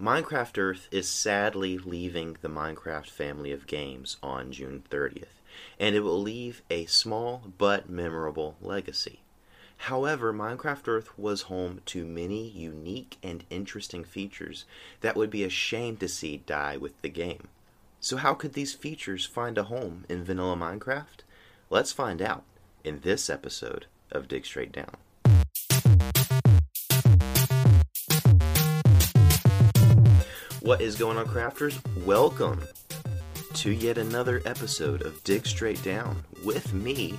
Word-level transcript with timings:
Minecraft 0.00 0.58
Earth 0.58 0.88
is 0.90 1.08
sadly 1.08 1.78
leaving 1.78 2.36
the 2.42 2.50
Minecraft 2.50 3.08
family 3.08 3.50
of 3.50 3.66
games 3.66 4.18
on 4.22 4.52
June 4.52 4.82
30th, 4.90 5.40
and 5.80 5.96
it 5.96 6.00
will 6.00 6.20
leave 6.20 6.60
a 6.68 6.84
small 6.84 7.44
but 7.56 7.88
memorable 7.88 8.56
legacy. 8.60 9.20
However, 9.78 10.34
Minecraft 10.34 10.86
Earth 10.86 11.18
was 11.18 11.42
home 11.42 11.80
to 11.86 12.04
many 12.04 12.46
unique 12.46 13.16
and 13.22 13.44
interesting 13.48 14.04
features 14.04 14.66
that 15.00 15.16
would 15.16 15.30
be 15.30 15.44
a 15.44 15.48
shame 15.48 15.96
to 15.96 16.08
see 16.08 16.42
die 16.44 16.76
with 16.76 17.00
the 17.00 17.08
game. 17.08 17.48
So, 17.98 18.18
how 18.18 18.34
could 18.34 18.52
these 18.52 18.74
features 18.74 19.24
find 19.24 19.56
a 19.56 19.64
home 19.64 20.04
in 20.10 20.24
vanilla 20.24 20.56
Minecraft? 20.56 21.24
Let's 21.70 21.92
find 21.92 22.20
out 22.20 22.44
in 22.84 23.00
this 23.00 23.30
episode 23.30 23.86
of 24.12 24.28
Dig 24.28 24.44
Straight 24.44 24.72
Down. 24.72 24.98
What 30.66 30.80
is 30.80 30.96
going 30.96 31.16
on, 31.16 31.26
crafters? 31.26 31.78
Welcome 32.04 32.60
to 33.54 33.70
yet 33.70 33.98
another 33.98 34.42
episode 34.44 35.02
of 35.02 35.22
Dig 35.22 35.46
Straight 35.46 35.80
Down 35.84 36.24
with 36.44 36.74
me, 36.74 37.14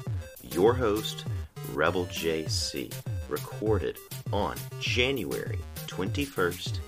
your 0.51 0.73
host, 0.73 1.23
Rebel 1.71 2.07
JC, 2.07 2.93
recorded 3.29 3.97
on 4.33 4.57
January 4.81 5.59
21st, 5.87 6.79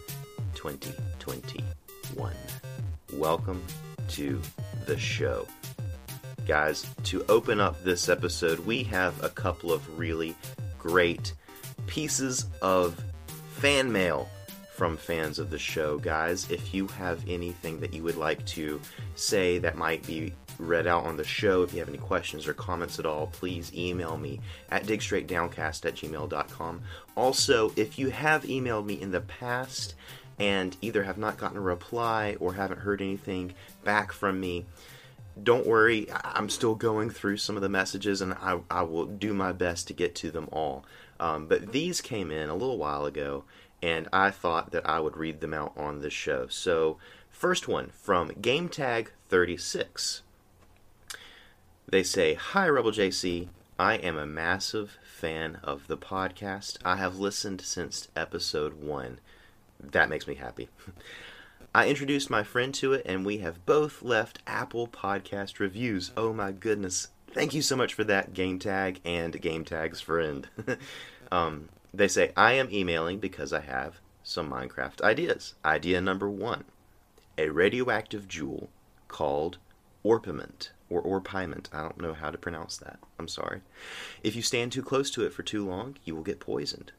2021. 0.53 2.33
Welcome 3.13 3.63
to 4.09 4.41
the 4.85 4.99
show. 4.99 5.47
Guys, 6.45 6.85
to 7.03 7.23
open 7.29 7.61
up 7.61 7.81
this 7.85 8.09
episode, 8.09 8.59
we 8.65 8.83
have 8.83 9.23
a 9.23 9.29
couple 9.29 9.71
of 9.71 9.97
really 9.97 10.35
great 10.77 11.35
pieces 11.87 12.47
of 12.61 13.01
fan 13.55 13.89
mail 13.89 14.27
from 14.79 14.95
fans 14.95 15.39
of 15.39 15.49
the 15.49 15.59
show. 15.59 15.97
Guys, 15.97 16.49
if 16.49 16.73
you 16.73 16.87
have 16.87 17.21
anything 17.27 17.81
that 17.81 17.93
you 17.93 18.01
would 18.01 18.15
like 18.15 18.45
to 18.45 18.79
say 19.13 19.57
that 19.57 19.75
might 19.75 20.07
be 20.07 20.33
read 20.57 20.87
out 20.87 21.03
on 21.03 21.17
the 21.17 21.23
show, 21.25 21.63
if 21.63 21.73
you 21.73 21.79
have 21.79 21.89
any 21.89 21.97
questions 21.97 22.47
or 22.47 22.53
comments 22.53 22.97
at 22.97 23.05
all, 23.05 23.27
please 23.27 23.75
email 23.75 24.15
me 24.15 24.39
at 24.71 24.85
digstraightdowncast 24.85 25.85
at 25.85 25.95
gmail.com. 25.95 26.81
Also, 27.17 27.73
if 27.75 27.99
you 27.99 28.09
have 28.09 28.43
emailed 28.43 28.85
me 28.85 28.93
in 28.93 29.11
the 29.11 29.19
past 29.19 29.95
and 30.39 30.77
either 30.81 31.03
have 31.03 31.17
not 31.17 31.35
gotten 31.35 31.57
a 31.57 31.61
reply 31.61 32.37
or 32.39 32.53
haven't 32.53 32.79
heard 32.79 33.01
anything 33.01 33.53
back 33.83 34.13
from 34.13 34.39
me, 34.39 34.65
don't 35.43 35.67
worry, 35.67 36.07
I'm 36.23 36.49
still 36.49 36.75
going 36.75 37.09
through 37.09 37.35
some 37.35 37.57
of 37.57 37.61
the 37.61 37.67
messages 37.67 38.21
and 38.21 38.33
I, 38.33 38.61
I 38.71 38.83
will 38.83 39.07
do 39.07 39.33
my 39.33 39.51
best 39.51 39.87
to 39.87 39.93
get 39.93 40.15
to 40.15 40.31
them 40.31 40.47
all. 40.53 40.85
Um, 41.19 41.47
but 41.47 41.73
these 41.73 41.99
came 41.99 42.31
in 42.31 42.47
a 42.47 42.55
little 42.55 42.77
while 42.77 43.05
ago 43.05 43.43
and 43.81 44.07
I 44.11 44.31
thought 44.31 44.71
that 44.71 44.87
I 44.87 44.99
would 44.99 45.17
read 45.17 45.41
them 45.41 45.53
out 45.53 45.73
on 45.77 45.99
this 45.99 46.13
show. 46.13 46.47
So, 46.47 46.97
first 47.29 47.67
one 47.67 47.89
from 47.89 48.29
GameTag36. 48.31 50.21
They 51.87 52.03
say, 52.03 52.33
Hi, 52.35 52.67
Rebel 52.67 52.91
JC. 52.91 53.47
I 53.79 53.95
am 53.95 54.17
a 54.17 54.25
massive 54.25 54.97
fan 55.03 55.59
of 55.63 55.87
the 55.87 55.97
podcast. 55.97 56.77
I 56.83 56.97
have 56.97 57.17
listened 57.17 57.61
since 57.61 58.09
episode 58.15 58.73
one. 58.81 59.19
That 59.79 60.09
makes 60.09 60.27
me 60.27 60.35
happy. 60.35 60.67
I 61.73 61.87
introduced 61.87 62.29
my 62.29 62.43
friend 62.43 62.73
to 62.75 62.93
it, 62.93 63.03
and 63.05 63.25
we 63.25 63.37
have 63.37 63.65
both 63.65 64.01
left 64.01 64.39
Apple 64.45 64.87
Podcast 64.87 65.59
reviews. 65.59 66.11
Oh 66.17 66.33
my 66.33 66.51
goodness. 66.51 67.09
Thank 67.31 67.53
you 67.53 67.61
so 67.61 67.75
much 67.75 67.93
for 67.93 68.03
that, 68.03 68.33
GameTag 68.33 68.97
and 69.05 69.39
GameTag's 69.39 70.01
friend. 70.01 70.47
um, 71.31 71.69
they 71.93 72.07
say, 72.07 72.31
I 72.35 72.53
am 72.53 72.71
emailing 72.71 73.19
because 73.19 73.53
I 73.53 73.61
have 73.61 73.99
some 74.23 74.49
Minecraft 74.49 75.01
ideas. 75.01 75.55
Idea 75.65 76.01
number 76.01 76.29
one 76.29 76.65
a 77.37 77.49
radioactive 77.49 78.27
jewel 78.27 78.69
called 79.07 79.57
Orpiment 80.03 80.71
or 80.89 81.01
Orpiment. 81.01 81.69
I 81.71 81.81
don't 81.81 82.01
know 82.01 82.13
how 82.13 82.31
to 82.31 82.37
pronounce 82.37 82.75
that. 82.77 82.99
I'm 83.17 83.29
sorry. 83.29 83.61
If 84.23 84.35
you 84.35 84.41
stand 84.41 84.73
too 84.73 84.83
close 84.83 85.09
to 85.11 85.25
it 85.25 85.31
for 85.31 85.41
too 85.41 85.65
long, 85.65 85.95
you 86.03 86.15
will 86.15 86.23
get 86.23 86.41
poisoned. 86.41 86.91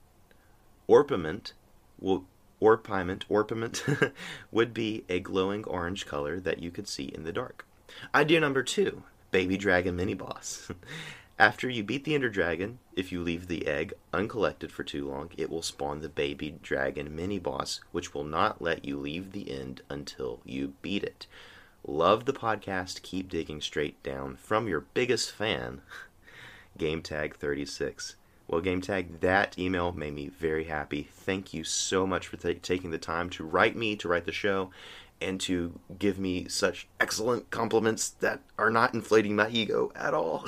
Orpiment 0.89 1.53
will 1.99 2.25
Orpiment, 2.61 3.25
Orpiment 3.28 4.12
would 4.51 4.75
be 4.75 5.05
a 5.09 5.21
glowing 5.21 5.65
orange 5.65 6.07
color 6.07 6.41
that 6.41 6.62
you 6.62 6.71
could 6.71 6.89
see 6.89 7.05
in 7.05 7.25
the 7.25 7.33
dark. 7.33 7.67
Idea 8.15 8.41
number 8.41 8.62
two 8.62 9.03
Baby 9.31 9.57
Dragon 9.57 9.97
Mini 9.97 10.15
Boss. 10.15 10.71
After 11.41 11.71
you 11.71 11.83
beat 11.83 12.05
the 12.05 12.15
Ender 12.15 12.28
Dragon, 12.28 12.81
if 12.95 13.11
you 13.11 13.23
leave 13.23 13.47
the 13.47 13.67
egg 13.67 13.95
uncollected 14.12 14.71
for 14.71 14.84
too 14.84 15.09
long, 15.09 15.31
it 15.39 15.49
will 15.49 15.62
spawn 15.62 16.01
the 16.01 16.11
baby 16.11 16.59
dragon 16.62 17.17
mini 17.17 17.39
boss, 17.39 17.81
which 17.93 18.12
will 18.12 18.25
not 18.25 18.61
let 18.61 18.84
you 18.84 18.99
leave 18.99 19.33
the 19.33 19.51
end 19.51 19.81
until 19.89 20.43
you 20.45 20.75
beat 20.83 21.03
it. 21.03 21.27
Love 21.83 22.27
the 22.27 22.34
podcast. 22.34 23.01
Keep 23.01 23.31
digging 23.31 23.62
straight 23.62 24.03
down. 24.03 24.37
From 24.37 24.69
your 24.69 24.81
biggest 24.93 25.33
fan, 25.33 25.81
GameTag36. 26.78 28.17
Well, 28.47 28.61
GameTag, 28.61 29.21
that 29.21 29.59
email 29.59 29.93
made 29.93 30.12
me 30.12 30.28
very 30.28 30.65
happy. 30.65 31.09
Thank 31.11 31.55
you 31.55 31.65
so 31.65 32.07
much 32.07 32.27
for 32.27 32.37
t- 32.37 32.53
taking 32.53 32.91
the 32.91 32.99
time 32.99 33.31
to 33.31 33.45
write 33.45 33.77
me, 33.77 33.97
to 33.97 34.09
write 34.09 34.27
the 34.27 34.33
show, 34.33 34.72
and 35.20 35.41
to 35.41 35.78
give 35.98 36.19
me 36.19 36.48
such 36.48 36.88
excellent 36.98 37.50
compliments 37.50 38.10
that 38.20 38.41
are 38.58 38.70
not 38.70 38.94
inflating 38.94 39.36
my 39.36 39.48
ego 39.50 39.92
at 39.94 40.14
all. 40.14 40.47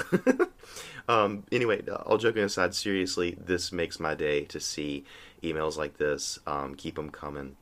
um, 1.09 1.44
anyway, 1.53 1.83
all 2.06 2.19
joking 2.19 2.43
aside, 2.43 2.75
seriously, 2.75 3.37
this 3.44 3.72
makes 3.72 4.00
my 4.00 4.15
day 4.15 4.44
to 4.44 4.59
see 4.61 5.05
emails 5.43 5.77
like 5.77 5.99
this. 5.99 6.38
Um, 6.47 6.75
keep 6.75 6.97
them 6.97 7.11
coming. 7.11 7.56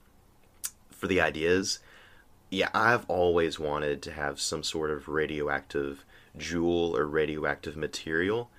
For 0.90 1.06
the 1.06 1.20
ideas, 1.20 1.80
yeah, 2.50 2.68
I've 2.74 3.08
always 3.08 3.58
wanted 3.58 4.02
to 4.02 4.12
have 4.12 4.40
some 4.40 4.62
sort 4.62 4.90
of 4.90 5.08
radioactive 5.08 6.04
jewel 6.36 6.96
or 6.96 7.06
radioactive 7.06 7.76
material. 7.76 8.50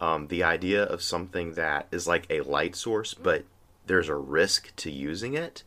Um, 0.00 0.28
the 0.28 0.44
idea 0.44 0.84
of 0.84 1.02
something 1.02 1.54
that 1.54 1.88
is 1.90 2.06
like 2.06 2.26
a 2.30 2.42
light 2.42 2.76
source, 2.76 3.14
but 3.14 3.44
there's 3.86 4.08
a 4.08 4.14
risk 4.14 4.74
to 4.76 4.90
using 4.90 5.34
it 5.34 5.64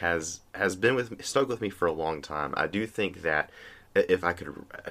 has 0.00 0.40
has 0.54 0.76
been 0.76 0.94
with 0.94 1.24
stuck 1.24 1.48
with 1.48 1.60
me 1.60 1.70
for 1.70 1.86
a 1.86 1.92
long 1.92 2.22
time. 2.22 2.54
I 2.56 2.66
do 2.66 2.86
think 2.86 3.22
that 3.22 3.50
if 3.94 4.22
I 4.22 4.32
could 4.32 4.48
uh, 4.48 4.90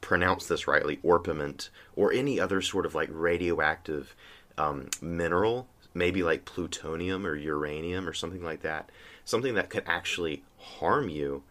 pronounce 0.00 0.46
this 0.46 0.66
rightly, 0.66 0.98
orpiment 1.02 1.70
or 1.94 2.12
any 2.12 2.40
other 2.40 2.60
sort 2.60 2.84
of 2.84 2.94
like 2.94 3.08
radioactive 3.12 4.14
um, 4.58 4.88
mineral, 5.00 5.68
maybe 5.94 6.22
like 6.22 6.44
plutonium 6.44 7.24
or 7.24 7.36
uranium 7.36 8.08
or 8.08 8.12
something 8.12 8.42
like 8.42 8.62
that, 8.62 8.90
something 9.24 9.54
that 9.54 9.70
could 9.70 9.84
actually 9.86 10.42
harm 10.58 11.08
you, 11.08 11.42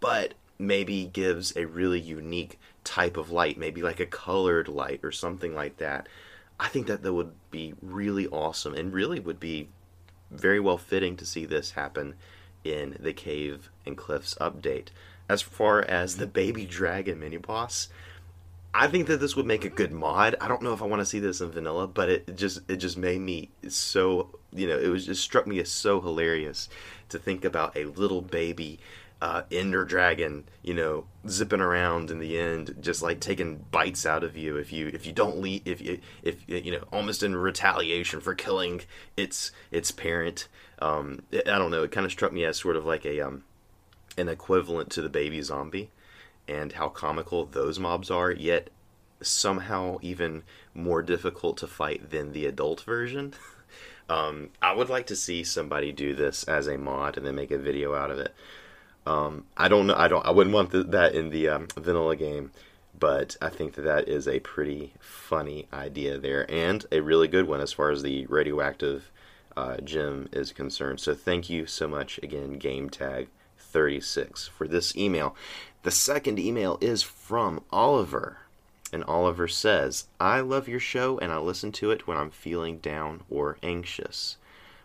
but 0.00 0.34
maybe 0.58 1.06
gives 1.06 1.56
a 1.56 1.66
really 1.66 2.00
unique 2.00 2.58
type 2.84 3.16
of 3.16 3.30
light, 3.30 3.58
maybe 3.58 3.82
like 3.82 4.00
a 4.00 4.06
colored 4.06 4.68
light 4.68 5.00
or 5.02 5.12
something 5.12 5.54
like 5.54 5.78
that. 5.78 6.06
I 6.60 6.68
think 6.68 6.86
that 6.86 7.02
that 7.02 7.12
would 7.12 7.32
be 7.50 7.74
really 7.82 8.26
awesome 8.28 8.74
and 8.74 8.92
really 8.92 9.20
would 9.20 9.40
be 9.40 9.68
very 10.30 10.60
well 10.60 10.78
fitting 10.78 11.16
to 11.16 11.26
see 11.26 11.44
this 11.44 11.72
happen 11.72 12.14
in 12.64 12.96
the 12.98 13.12
Cave 13.12 13.70
and 13.84 13.96
Cliffs 13.96 14.34
update. 14.40 14.88
As 15.28 15.42
far 15.42 15.82
as 15.82 16.16
the 16.16 16.26
Baby 16.26 16.66
Dragon 16.66 17.18
mini 17.18 17.36
boss, 17.36 17.88
I 18.78 18.88
think 18.88 19.06
that 19.06 19.20
this 19.20 19.34
would 19.34 19.46
make 19.46 19.64
a 19.64 19.70
good 19.70 19.90
mod. 19.90 20.36
I 20.40 20.48
don't 20.48 20.60
know 20.60 20.74
if 20.74 20.82
I 20.82 20.86
want 20.86 21.00
to 21.00 21.06
see 21.06 21.18
this 21.18 21.40
in 21.40 21.50
vanilla, 21.50 21.86
but 21.86 22.10
it 22.10 22.36
just 22.36 22.60
it 22.68 22.76
just 22.76 22.98
made 22.98 23.20
me 23.20 23.48
so 23.68 24.38
you 24.52 24.66
know 24.66 24.78
it 24.78 24.88
was 24.88 25.06
just 25.06 25.22
struck 25.22 25.46
me 25.46 25.58
as 25.60 25.70
so 25.70 26.00
hilarious 26.00 26.68
to 27.08 27.18
think 27.18 27.44
about 27.44 27.76
a 27.76 27.84
little 27.84 28.20
baby 28.20 28.78
uh, 29.26 29.42
Ender 29.50 29.84
Dragon, 29.84 30.44
you 30.62 30.72
know, 30.72 31.04
zipping 31.28 31.60
around 31.60 32.12
in 32.12 32.20
the 32.20 32.38
end, 32.38 32.76
just 32.80 33.02
like 33.02 33.18
taking 33.18 33.64
bites 33.72 34.06
out 34.06 34.22
of 34.22 34.36
you 34.36 34.56
if 34.56 34.72
you 34.72 34.86
if 34.94 35.04
you 35.04 35.12
don't 35.12 35.40
leave 35.40 35.62
if 35.64 35.80
you 35.80 35.98
if 36.22 36.48
you 36.48 36.70
know 36.70 36.84
almost 36.92 37.24
in 37.24 37.34
retaliation 37.34 38.20
for 38.20 38.36
killing 38.36 38.82
its 39.16 39.50
its 39.72 39.90
parent. 39.90 40.46
Um, 40.78 41.22
I 41.32 41.58
don't 41.58 41.72
know. 41.72 41.82
It 41.82 41.90
kind 41.90 42.06
of 42.06 42.12
struck 42.12 42.32
me 42.32 42.44
as 42.44 42.56
sort 42.56 42.76
of 42.76 42.84
like 42.84 43.04
a 43.04 43.20
um, 43.20 43.42
an 44.16 44.28
equivalent 44.28 44.90
to 44.90 45.02
the 45.02 45.08
baby 45.08 45.42
zombie, 45.42 45.90
and 46.46 46.74
how 46.74 46.88
comical 46.88 47.46
those 47.46 47.80
mobs 47.80 48.12
are. 48.12 48.30
Yet 48.30 48.70
somehow 49.20 49.98
even 50.02 50.44
more 50.72 51.02
difficult 51.02 51.56
to 51.56 51.66
fight 51.66 52.10
than 52.10 52.30
the 52.30 52.46
adult 52.46 52.82
version. 52.82 53.34
Um, 54.08 54.50
I 54.62 54.72
would 54.72 54.88
like 54.88 55.08
to 55.08 55.16
see 55.16 55.42
somebody 55.42 55.90
do 55.90 56.14
this 56.14 56.44
as 56.44 56.68
a 56.68 56.78
mod 56.78 57.16
and 57.16 57.26
then 57.26 57.34
make 57.34 57.50
a 57.50 57.58
video 57.58 57.92
out 57.96 58.12
of 58.12 58.20
it. 58.20 58.32
Um, 59.06 59.44
I 59.56 59.68
don't 59.68 59.86
know. 59.86 59.94
I 59.94 60.08
don't. 60.08 60.26
I 60.26 60.30
wouldn't 60.30 60.54
want 60.54 60.70
the, 60.70 60.82
that 60.82 61.14
in 61.14 61.30
the 61.30 61.48
um, 61.48 61.68
vanilla 61.76 62.16
game, 62.16 62.50
but 62.98 63.36
I 63.40 63.48
think 63.48 63.74
that 63.74 63.82
that 63.82 64.08
is 64.08 64.26
a 64.26 64.40
pretty 64.40 64.92
funny 64.98 65.68
idea 65.72 66.18
there 66.18 66.50
and 66.50 66.84
a 66.90 67.00
really 67.00 67.28
good 67.28 67.46
one 67.46 67.60
as 67.60 67.72
far 67.72 67.90
as 67.90 68.02
the 68.02 68.26
radioactive 68.26 69.10
uh, 69.56 69.78
gem 69.78 70.28
is 70.32 70.52
concerned. 70.52 71.00
So 71.00 71.14
thank 71.14 71.48
you 71.48 71.66
so 71.66 71.88
much 71.88 72.18
again, 72.22 72.54
Game 72.54 72.90
Tag 72.90 73.28
36 73.58 74.48
for 74.48 74.66
this 74.66 74.96
email. 74.96 75.34
The 75.82 75.90
second 75.90 76.38
email 76.38 76.78
is 76.80 77.02
from 77.02 77.62
Oliver. 77.70 78.38
And 78.92 79.02
Oliver 79.04 79.48
says, 79.48 80.06
I 80.20 80.40
love 80.40 80.68
your 80.68 80.80
show 80.80 81.18
and 81.18 81.32
I 81.32 81.38
listen 81.38 81.72
to 81.72 81.90
it 81.90 82.06
when 82.06 82.16
I'm 82.16 82.30
feeling 82.30 82.78
down 82.78 83.22
or 83.28 83.58
anxious. 83.62 84.36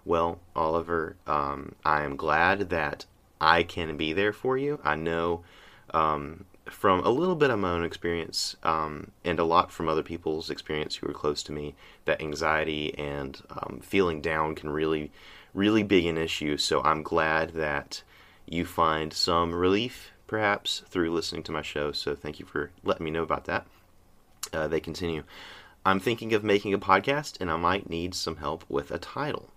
Well, 0.03 0.39
Oliver, 0.55 1.15
um, 1.27 1.75
I 1.85 2.03
am 2.03 2.15
glad 2.15 2.71
that 2.71 3.05
I 3.41 3.63
can 3.63 3.97
be 3.97 4.13
there 4.13 4.31
for 4.31 4.57
you. 4.57 4.79
I 4.83 4.95
know 4.95 5.41
um, 5.93 6.45
from 6.69 6.99
a 7.01 7.09
little 7.09 7.35
bit 7.35 7.49
of 7.49 7.59
my 7.59 7.71
own 7.71 7.83
experience 7.83 8.55
um, 8.63 9.11
and 9.25 9.39
a 9.39 9.43
lot 9.43 9.71
from 9.71 9.89
other 9.89 10.03
people's 10.03 10.49
experience 10.49 10.95
who 10.95 11.09
are 11.09 11.13
close 11.13 11.41
to 11.43 11.51
me 11.51 11.75
that 12.05 12.21
anxiety 12.21 12.97
and 12.97 13.41
um, 13.49 13.81
feeling 13.83 14.21
down 14.21 14.53
can 14.53 14.69
really, 14.69 15.11
really 15.53 15.83
be 15.83 16.07
an 16.07 16.17
issue. 16.17 16.55
So 16.55 16.81
I'm 16.83 17.01
glad 17.01 17.53
that 17.55 18.03
you 18.45 18.63
find 18.63 19.11
some 19.11 19.53
relief 19.55 20.11
perhaps 20.27 20.83
through 20.87 21.11
listening 21.11 21.43
to 21.43 21.51
my 21.51 21.63
show. 21.63 21.91
So 21.91 22.15
thank 22.15 22.39
you 22.39 22.45
for 22.45 22.71
letting 22.83 23.03
me 23.03 23.11
know 23.11 23.23
about 23.23 23.45
that. 23.45 23.65
Uh, 24.53 24.67
they 24.67 24.79
continue. 24.79 25.23
I'm 25.83 25.99
thinking 25.99 26.33
of 26.33 26.43
making 26.43 26.75
a 26.75 26.79
podcast 26.79 27.41
and 27.41 27.49
I 27.49 27.57
might 27.57 27.89
need 27.89 28.13
some 28.13 28.37
help 28.37 28.63
with 28.69 28.91
a 28.91 28.99
title. 28.99 29.49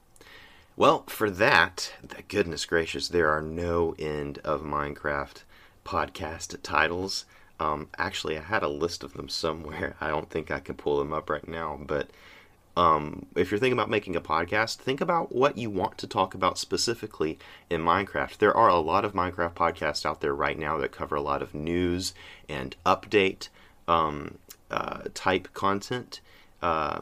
Well, 0.76 1.04
for 1.06 1.30
that, 1.30 1.92
goodness 2.26 2.64
gracious, 2.64 3.06
there 3.06 3.30
are 3.30 3.40
no 3.40 3.94
end 3.96 4.38
of 4.38 4.62
Minecraft 4.62 5.44
podcast 5.84 6.60
titles. 6.64 7.26
Um, 7.60 7.90
actually, 7.96 8.36
I 8.36 8.40
had 8.40 8.64
a 8.64 8.68
list 8.68 9.04
of 9.04 9.12
them 9.12 9.28
somewhere. 9.28 9.94
I 10.00 10.08
don't 10.08 10.28
think 10.28 10.50
I 10.50 10.58
can 10.58 10.74
pull 10.74 10.98
them 10.98 11.12
up 11.12 11.30
right 11.30 11.46
now, 11.46 11.78
but 11.80 12.10
um, 12.76 13.26
if 13.36 13.52
you're 13.52 13.60
thinking 13.60 13.78
about 13.78 13.88
making 13.88 14.16
a 14.16 14.20
podcast, 14.20 14.78
think 14.78 15.00
about 15.00 15.32
what 15.32 15.56
you 15.56 15.70
want 15.70 15.96
to 15.98 16.08
talk 16.08 16.34
about 16.34 16.58
specifically 16.58 17.38
in 17.70 17.80
Minecraft. 17.80 18.38
There 18.38 18.56
are 18.56 18.68
a 18.68 18.80
lot 18.80 19.04
of 19.04 19.12
Minecraft 19.12 19.54
podcasts 19.54 20.04
out 20.04 20.20
there 20.20 20.34
right 20.34 20.58
now 20.58 20.76
that 20.78 20.90
cover 20.90 21.14
a 21.14 21.20
lot 21.20 21.40
of 21.40 21.54
news 21.54 22.14
and 22.48 22.74
update 22.84 23.48
um, 23.86 24.38
uh, 24.72 25.02
type 25.14 25.54
content, 25.54 26.20
uh, 26.62 26.98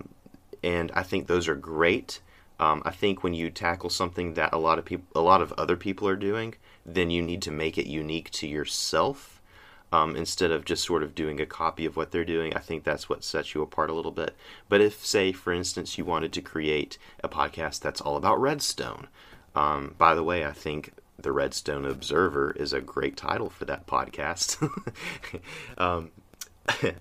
and 0.63 0.93
I 0.95 1.03
think 1.05 1.27
those 1.27 1.49
are 1.49 1.55
great. 1.55 2.21
Um, 2.63 2.81
I 2.85 2.93
think 2.93 3.25
when 3.25 3.35
you 3.35 3.51
tackle 3.51 3.91
something 3.91 4.35
that 4.35 4.53
a 4.53 4.59
lot 4.59 4.79
of 4.79 4.85
people, 4.85 5.21
a 5.21 5.25
lot 5.25 5.43
of 5.43 5.53
other 5.59 5.77
people 5.77 6.07
are 6.07 6.15
doing, 6.15 6.55
then 6.87 7.11
you 7.11 7.21
need 7.21 7.43
to 7.43 7.51
make 7.51 7.77
it 7.77 7.89
unique 7.89 8.31
to 8.31 8.47
yourself 8.47 9.43
um, 9.91 10.15
instead 10.15 10.53
of 10.53 10.65
just 10.65 10.85
sort 10.85 11.03
of 11.03 11.13
doing 11.13 11.41
a 11.41 11.45
copy 11.45 11.85
of 11.85 11.97
what 11.97 12.13
they're 12.13 12.25
doing. 12.25 12.55
I 12.55 12.61
think 12.61 12.85
that's 12.85 13.09
what 13.09 13.25
sets 13.25 13.53
you 13.53 13.63
apart 13.63 13.91
a 13.91 13.93
little 13.93 14.13
bit. 14.13 14.37
But 14.69 14.81
if, 14.81 15.05
say, 15.05 15.33
for 15.33 15.53
instance, 15.53 15.99
you 15.99 16.05
wanted 16.05 16.33
to 16.35 16.41
create 16.41 16.99
a 17.25 17.29
podcast 17.29 17.81
that's 17.81 18.01
all 18.01 18.17
about 18.17 18.41
Redstone, 18.41 19.09
um, 19.57 19.97
by 19.99 20.15
the 20.15 20.23
way, 20.23 20.47
I 20.47 20.53
think 20.53 20.93
the 21.19 21.33
Redstone 21.33 21.85
Observer 21.85 22.53
is 22.53 22.73
a 22.73 22.81
great 22.81 23.17
title 23.17 23.51
for 23.51 23.65
that 23.65 23.89
podcast. 23.89 24.57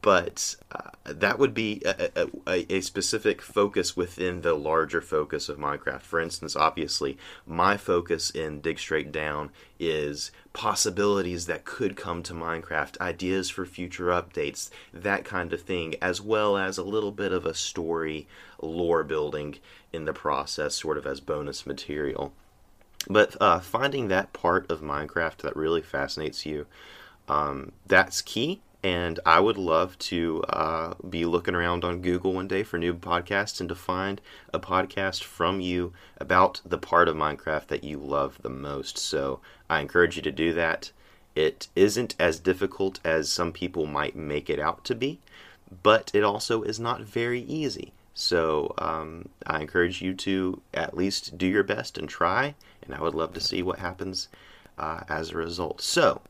but 0.00 0.56
uh, 0.72 0.90
that 1.04 1.38
would 1.38 1.54
be 1.54 1.82
a, 1.84 2.28
a, 2.46 2.74
a, 2.74 2.80
specific 2.80 3.42
focus 3.42 3.96
within 3.96 4.40
the 4.42 4.54
larger 4.54 5.00
focus 5.00 5.48
of 5.48 5.58
Minecraft. 5.58 6.02
For 6.02 6.20
instance, 6.20 6.56
obviously, 6.56 7.18
my 7.46 7.76
focus 7.76 8.30
in 8.30 8.60
Dig 8.60 8.78
Straight 8.78 9.12
Down 9.12 9.50
is 9.78 10.30
possibilities 10.52 11.46
that 11.46 11.64
could 11.64 11.96
come 11.96 12.22
to 12.24 12.32
Minecraft, 12.32 13.00
ideas 13.00 13.50
for 13.50 13.66
future 13.66 14.06
updates, 14.06 14.70
that 14.92 15.24
kind 15.24 15.52
of 15.52 15.62
thing, 15.62 15.94
as 16.00 16.20
well 16.20 16.56
as 16.56 16.78
a 16.78 16.84
little 16.84 17.12
bit 17.12 17.32
of 17.32 17.44
a 17.44 17.54
story 17.54 18.26
lore 18.60 19.04
building 19.04 19.56
in 19.92 20.04
the 20.04 20.12
process, 20.12 20.74
sort 20.74 20.98
of 20.98 21.06
as 21.06 21.20
bonus 21.20 21.66
material. 21.66 22.32
But 23.08 23.36
uh, 23.40 23.60
finding 23.60 24.08
that 24.08 24.32
part 24.32 24.70
of 24.70 24.80
Minecraft 24.80 25.38
that 25.38 25.56
really 25.56 25.82
fascinates 25.82 26.44
you, 26.44 26.66
um, 27.28 27.72
that's 27.86 28.22
key 28.22 28.60
and 28.82 29.18
I 29.26 29.40
would 29.40 29.58
love 29.58 29.98
to 29.98 30.42
uh, 30.48 30.94
be 31.08 31.24
looking 31.24 31.54
around 31.54 31.84
on 31.84 32.00
Google 32.00 32.32
one 32.32 32.46
day 32.46 32.62
for 32.62 32.78
new 32.78 32.94
podcasts 32.94 33.60
and 33.60 33.68
to 33.68 33.74
find 33.74 34.20
a 34.54 34.60
podcast 34.60 35.24
from 35.24 35.60
you 35.60 35.92
about 36.18 36.60
the 36.64 36.78
part 36.78 37.08
of 37.08 37.16
Minecraft 37.16 37.66
that 37.68 37.82
you 37.82 37.98
love 37.98 38.38
the 38.42 38.50
most. 38.50 38.96
So 38.96 39.40
I 39.68 39.80
encourage 39.80 40.16
you 40.16 40.22
to 40.22 40.30
do 40.30 40.52
that. 40.52 40.92
It 41.34 41.68
isn't 41.74 42.14
as 42.18 42.38
difficult 42.38 43.00
as 43.04 43.32
some 43.32 43.52
people 43.52 43.86
might 43.86 44.14
make 44.14 44.48
it 44.48 44.60
out 44.60 44.84
to 44.84 44.94
be, 44.94 45.18
but 45.82 46.10
it 46.14 46.22
also 46.22 46.62
is 46.62 46.78
not 46.78 47.00
very 47.00 47.42
easy. 47.42 47.92
So 48.14 48.74
um, 48.78 49.28
I 49.46 49.60
encourage 49.60 50.02
you 50.02 50.14
to 50.14 50.60
at 50.74 50.96
least 50.96 51.36
do 51.36 51.46
your 51.46 51.62
best 51.62 51.98
and 51.98 52.08
try, 52.08 52.54
and 52.82 52.94
I 52.94 53.00
would 53.00 53.14
love 53.14 53.34
to 53.34 53.40
see 53.40 53.62
what 53.62 53.78
happens 53.78 54.28
uh, 54.76 55.00
as 55.08 55.30
a 55.30 55.36
result. 55.36 55.80
So, 55.80 56.22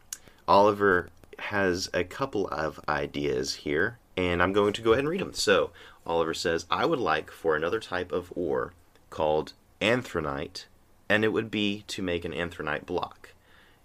Oliver 0.46 1.10
has 1.38 1.88
a 1.94 2.04
couple 2.04 2.46
of 2.48 2.80
ideas 2.88 3.54
here, 3.56 3.98
and 4.16 4.42
I'm 4.42 4.52
going 4.52 4.72
to 4.74 4.82
go 4.82 4.92
ahead 4.92 5.00
and 5.00 5.08
read 5.08 5.20
them. 5.20 5.32
So, 5.32 5.70
Oliver 6.06 6.34
says, 6.34 6.66
I 6.70 6.84
would 6.84 6.98
like 6.98 7.30
for 7.30 7.54
another 7.54 7.80
type 7.80 8.12
of 8.12 8.32
ore 8.34 8.72
called 9.10 9.52
anthronite, 9.80 10.64
and 11.08 11.24
it 11.24 11.32
would 11.32 11.50
be 11.50 11.84
to 11.88 12.02
make 12.02 12.24
an 12.24 12.32
anthronite 12.32 12.86
block. 12.86 13.30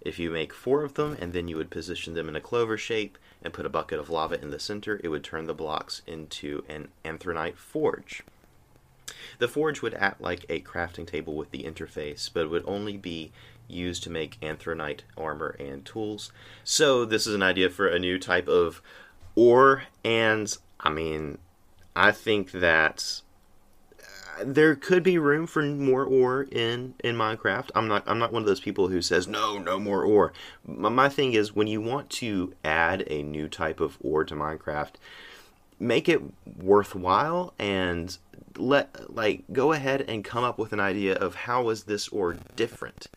If 0.00 0.18
you 0.18 0.30
make 0.30 0.52
four 0.52 0.84
of 0.84 0.94
them 0.94 1.16
and 1.18 1.32
then 1.32 1.48
you 1.48 1.56
would 1.56 1.70
position 1.70 2.12
them 2.12 2.28
in 2.28 2.36
a 2.36 2.40
clover 2.40 2.76
shape 2.76 3.16
and 3.42 3.54
put 3.54 3.64
a 3.64 3.70
bucket 3.70 3.98
of 3.98 4.10
lava 4.10 4.40
in 4.40 4.50
the 4.50 4.58
center, 4.58 5.00
it 5.02 5.08
would 5.08 5.24
turn 5.24 5.46
the 5.46 5.54
blocks 5.54 6.02
into 6.06 6.62
an 6.68 6.88
anthronite 7.04 7.56
forge. 7.56 8.22
The 9.38 9.48
forge 9.48 9.82
would 9.82 9.94
act 9.94 10.20
like 10.20 10.44
a 10.48 10.60
crafting 10.60 11.06
table 11.06 11.34
with 11.34 11.50
the 11.50 11.64
interface, 11.64 12.30
but 12.32 12.44
it 12.44 12.50
would 12.50 12.64
only 12.66 12.96
be 12.96 13.32
used 13.68 14.02
to 14.04 14.10
make 14.10 14.40
anthronite 14.40 15.00
armor 15.16 15.56
and 15.58 15.84
tools. 15.84 16.32
So 16.64 17.04
this 17.04 17.26
is 17.26 17.34
an 17.34 17.42
idea 17.42 17.70
for 17.70 17.86
a 17.86 17.98
new 17.98 18.18
type 18.18 18.48
of 18.48 18.82
ore, 19.34 19.84
and 20.04 20.56
I 20.80 20.90
mean, 20.90 21.38
I 21.96 22.12
think 22.12 22.52
that 22.52 23.20
uh, 24.00 24.44
there 24.44 24.74
could 24.74 25.02
be 25.02 25.18
room 25.18 25.46
for 25.46 25.62
more 25.62 26.04
ore 26.04 26.42
in 26.42 26.94
in 27.02 27.16
Minecraft. 27.16 27.70
I'm 27.74 27.88
not 27.88 28.04
I'm 28.06 28.18
not 28.18 28.32
one 28.32 28.42
of 28.42 28.46
those 28.46 28.60
people 28.60 28.88
who 28.88 29.00
says 29.00 29.26
no, 29.26 29.58
no 29.58 29.78
more 29.78 30.04
ore. 30.04 30.32
My 30.66 31.08
thing 31.08 31.32
is 31.32 31.54
when 31.54 31.66
you 31.66 31.80
want 31.80 32.10
to 32.10 32.54
add 32.64 33.04
a 33.08 33.22
new 33.22 33.48
type 33.48 33.80
of 33.80 33.98
ore 34.00 34.24
to 34.24 34.34
Minecraft, 34.34 34.94
make 35.78 36.08
it 36.08 36.22
worthwhile 36.58 37.54
and 37.58 38.16
let 38.56 39.14
like 39.14 39.44
go 39.52 39.72
ahead 39.72 40.02
and 40.02 40.24
come 40.24 40.44
up 40.44 40.58
with 40.58 40.72
an 40.72 40.80
idea 40.80 41.14
of 41.14 41.34
how 41.34 41.68
is 41.70 41.84
this 41.84 42.08
ore 42.08 42.36
different 42.56 43.08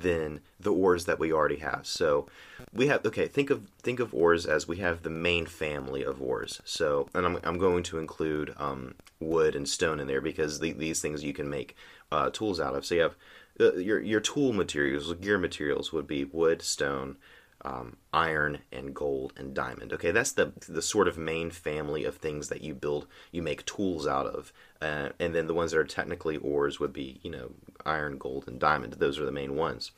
than 0.00 0.40
the 0.58 0.72
ores 0.72 1.04
that 1.04 1.18
we 1.18 1.32
already 1.32 1.56
have. 1.56 1.86
So 1.86 2.26
we 2.72 2.88
have 2.88 3.04
okay. 3.06 3.26
Think 3.28 3.50
of 3.50 3.62
think 3.82 4.00
of 4.00 4.14
ores 4.14 4.46
as 4.46 4.68
we 4.68 4.78
have 4.78 5.02
the 5.02 5.10
main 5.10 5.46
family 5.46 6.04
of 6.04 6.22
ores. 6.22 6.60
So 6.64 7.08
and 7.14 7.26
I'm 7.26 7.38
I'm 7.44 7.58
going 7.58 7.82
to 7.84 7.98
include 7.98 8.54
um, 8.56 8.94
wood 9.20 9.54
and 9.54 9.68
stone 9.68 10.00
in 10.00 10.06
there 10.06 10.20
because 10.20 10.60
the, 10.60 10.72
these 10.72 11.00
things 11.00 11.24
you 11.24 11.32
can 11.32 11.48
make 11.48 11.76
uh, 12.12 12.30
tools 12.30 12.60
out 12.60 12.74
of. 12.74 12.84
So 12.84 12.94
you 12.94 13.00
have 13.02 13.16
uh, 13.60 13.74
your 13.74 14.00
your 14.00 14.20
tool 14.20 14.52
materials, 14.52 15.12
gear 15.14 15.38
materials 15.38 15.92
would 15.92 16.06
be 16.06 16.24
wood, 16.24 16.62
stone, 16.62 17.16
um, 17.64 17.96
iron 18.12 18.58
and 18.70 18.94
gold 18.94 19.32
and 19.36 19.54
diamond. 19.54 19.92
Okay, 19.92 20.10
that's 20.10 20.32
the 20.32 20.52
the 20.68 20.82
sort 20.82 21.08
of 21.08 21.18
main 21.18 21.50
family 21.50 22.04
of 22.04 22.16
things 22.16 22.48
that 22.48 22.62
you 22.62 22.74
build, 22.74 23.06
you 23.32 23.42
make 23.42 23.64
tools 23.64 24.06
out 24.06 24.26
of, 24.26 24.52
uh, 24.80 25.10
and 25.18 25.34
then 25.34 25.46
the 25.46 25.54
ones 25.54 25.72
that 25.72 25.78
are 25.78 25.84
technically 25.84 26.36
ores 26.36 26.78
would 26.78 26.92
be, 26.92 27.20
you 27.22 27.30
know, 27.30 27.52
iron, 27.84 28.18
gold, 28.18 28.44
and 28.46 28.60
diamond. 28.60 28.94
Those 28.94 29.18
are 29.18 29.24
the 29.24 29.32
main 29.32 29.56
ones. 29.56 29.92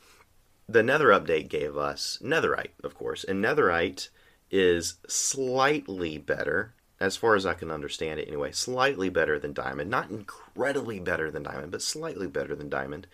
The 0.67 0.83
Nether 0.83 1.07
update 1.07 1.49
gave 1.49 1.75
us 1.77 2.19
Netherite, 2.21 2.71
of 2.83 2.93
course, 2.93 3.23
and 3.23 3.43
Netherite 3.43 4.09
is 4.51 4.95
slightly 5.07 6.17
better, 6.17 6.73
as 6.99 7.15
far 7.15 7.35
as 7.35 7.45
I 7.45 7.53
can 7.53 7.71
understand 7.71 8.19
it 8.19 8.27
anyway, 8.27 8.51
slightly 8.51 9.09
better 9.09 9.39
than 9.39 9.53
diamond. 9.53 9.89
Not 9.89 10.09
incredibly 10.09 10.99
better 10.99 11.31
than 11.31 11.43
diamond, 11.43 11.71
but 11.71 11.81
slightly 11.81 12.27
better 12.27 12.55
than 12.55 12.69
diamond. 12.69 13.07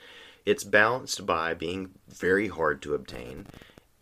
It's 0.45 0.63
balanced 0.63 1.25
by 1.25 1.53
being 1.53 1.91
very 2.07 2.49
hard 2.49 2.81
to 2.83 2.93
obtain 2.93 3.47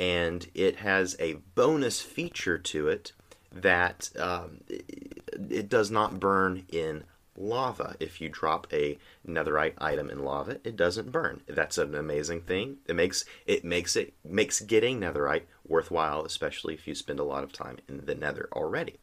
and 0.03 0.47
it 0.53 0.75
has 0.75 1.15
a 1.17 1.35
bonus 1.55 2.01
feature 2.01 2.57
to 2.57 2.89
it 2.89 3.13
that 3.53 4.09
um, 4.19 4.59
it 4.67 5.69
does 5.69 5.89
not 5.89 6.19
burn 6.19 6.65
in 6.69 7.05
lava. 7.37 7.95
If 8.01 8.19
you 8.19 8.27
drop 8.27 8.67
a 8.73 8.97
netherite 9.25 9.75
item 9.77 10.09
in 10.09 10.25
lava, 10.25 10.59
it 10.65 10.75
doesn't 10.75 11.13
burn. 11.13 11.39
That's 11.47 11.77
an 11.77 11.95
amazing 11.95 12.41
thing. 12.41 12.79
It 12.85 12.97
makes 12.97 13.23
it 13.45 13.63
makes 13.63 13.95
it 13.95 14.13
makes 14.25 14.59
getting 14.59 14.99
netherite 14.99 15.43
worthwhile, 15.65 16.25
especially 16.25 16.73
if 16.73 16.85
you 16.85 16.95
spend 16.95 17.21
a 17.21 17.23
lot 17.23 17.45
of 17.45 17.53
time 17.53 17.77
in 17.87 18.05
the 18.05 18.15
nether 18.15 18.49
already. 18.51 18.99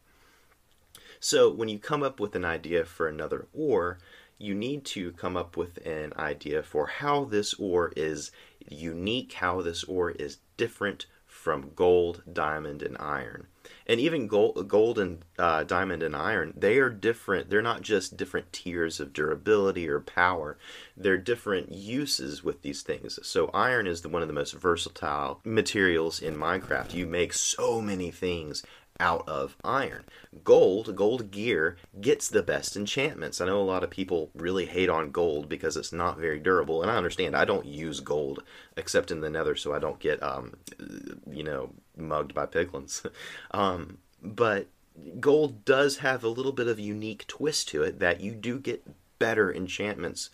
So 1.18 1.50
when 1.50 1.70
you 1.70 1.78
come 1.78 2.02
up 2.02 2.20
with 2.20 2.34
an 2.34 2.44
idea 2.44 2.84
for 2.84 3.08
another 3.08 3.46
ore, 3.54 3.98
you 4.36 4.54
need 4.54 4.84
to 4.86 5.12
come 5.12 5.38
up 5.38 5.56
with 5.56 5.78
an 5.86 6.12
idea 6.18 6.62
for 6.62 6.86
how 6.86 7.24
this 7.24 7.54
ore 7.54 7.90
is 7.96 8.32
unique, 8.68 9.34
how 9.34 9.62
this 9.62 9.84
ore 9.84 10.10
is 10.10 10.38
different 10.56 11.06
from 11.26 11.70
gold, 11.74 12.22
diamond, 12.30 12.82
and 12.82 12.96
iron. 12.98 13.46
And 13.86 13.98
even 13.98 14.26
gold, 14.26 14.68
gold 14.68 14.98
and 14.98 15.24
uh, 15.38 15.64
diamond 15.64 16.02
and 16.02 16.14
iron, 16.14 16.52
they 16.56 16.78
are 16.78 16.90
different. 16.90 17.50
They're 17.50 17.62
not 17.62 17.82
just 17.82 18.16
different 18.16 18.52
tiers 18.52 19.00
of 19.00 19.12
durability 19.12 19.88
or 19.88 20.00
power. 20.00 20.58
They're 20.96 21.16
different 21.16 21.72
uses 21.72 22.44
with 22.44 22.62
these 22.62 22.82
things. 22.82 23.18
So 23.22 23.48
iron 23.54 23.86
is 23.86 24.02
the, 24.02 24.08
one 24.08 24.22
of 24.22 24.28
the 24.28 24.34
most 24.34 24.52
versatile 24.52 25.40
materials 25.44 26.20
in 26.20 26.36
Minecraft. 26.36 26.94
You 26.94 27.06
make 27.06 27.32
so 27.32 27.80
many 27.80 28.10
things 28.10 28.62
out 29.00 29.28
of 29.28 29.56
iron. 29.64 30.04
Gold, 30.44 30.94
gold 30.94 31.30
gear, 31.30 31.76
gets 32.00 32.28
the 32.28 32.42
best 32.42 32.76
enchantments. 32.76 33.40
I 33.40 33.46
know 33.46 33.60
a 33.60 33.62
lot 33.62 33.82
of 33.82 33.90
people 33.90 34.30
really 34.34 34.66
hate 34.66 34.88
on 34.88 35.10
gold 35.10 35.48
because 35.48 35.76
it's 35.76 35.92
not 35.92 36.18
very 36.18 36.38
durable, 36.38 36.82
and 36.82 36.90
I 36.90 36.96
understand. 36.96 37.34
I 37.34 37.44
don't 37.44 37.66
use 37.66 37.98
gold 38.00 38.44
except 38.76 39.10
in 39.10 39.20
the 39.20 39.30
nether 39.30 39.56
so 39.56 39.74
I 39.74 39.78
don't 39.78 39.98
get, 39.98 40.22
um, 40.22 40.54
you 41.28 41.42
know, 41.42 41.70
mugged 41.96 42.34
by 42.34 42.46
piglins. 42.46 43.04
um, 43.50 43.98
but 44.22 44.68
gold 45.18 45.64
does 45.64 45.98
have 45.98 46.22
a 46.22 46.28
little 46.28 46.52
bit 46.52 46.68
of 46.68 46.78
unique 46.78 47.26
twist 47.26 47.68
to 47.70 47.82
it 47.82 47.98
that 48.00 48.20
you 48.20 48.34
do 48.34 48.58
get 48.58 48.86
better 49.18 49.52
enchantments 49.52 50.30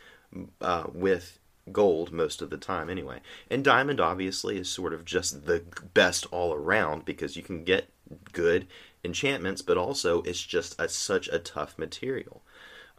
uh, 0.60 0.84
with 0.92 1.38
gold 1.72 2.12
most 2.12 2.42
of 2.42 2.50
the 2.50 2.56
time 2.56 2.88
anyway. 2.88 3.20
And 3.50 3.64
diamond 3.64 4.00
obviously 4.00 4.58
is 4.58 4.68
sort 4.68 4.92
of 4.92 5.04
just 5.04 5.46
the 5.46 5.62
best 5.94 6.26
all 6.30 6.52
around 6.54 7.04
because 7.04 7.36
you 7.36 7.42
can 7.42 7.64
get 7.64 7.88
good 8.36 8.66
enchantments, 9.02 9.62
but 9.62 9.78
also 9.78 10.20
it's 10.22 10.42
just 10.42 10.78
a, 10.78 10.88
such 10.90 11.26
a 11.28 11.38
tough 11.38 11.78
material. 11.78 12.42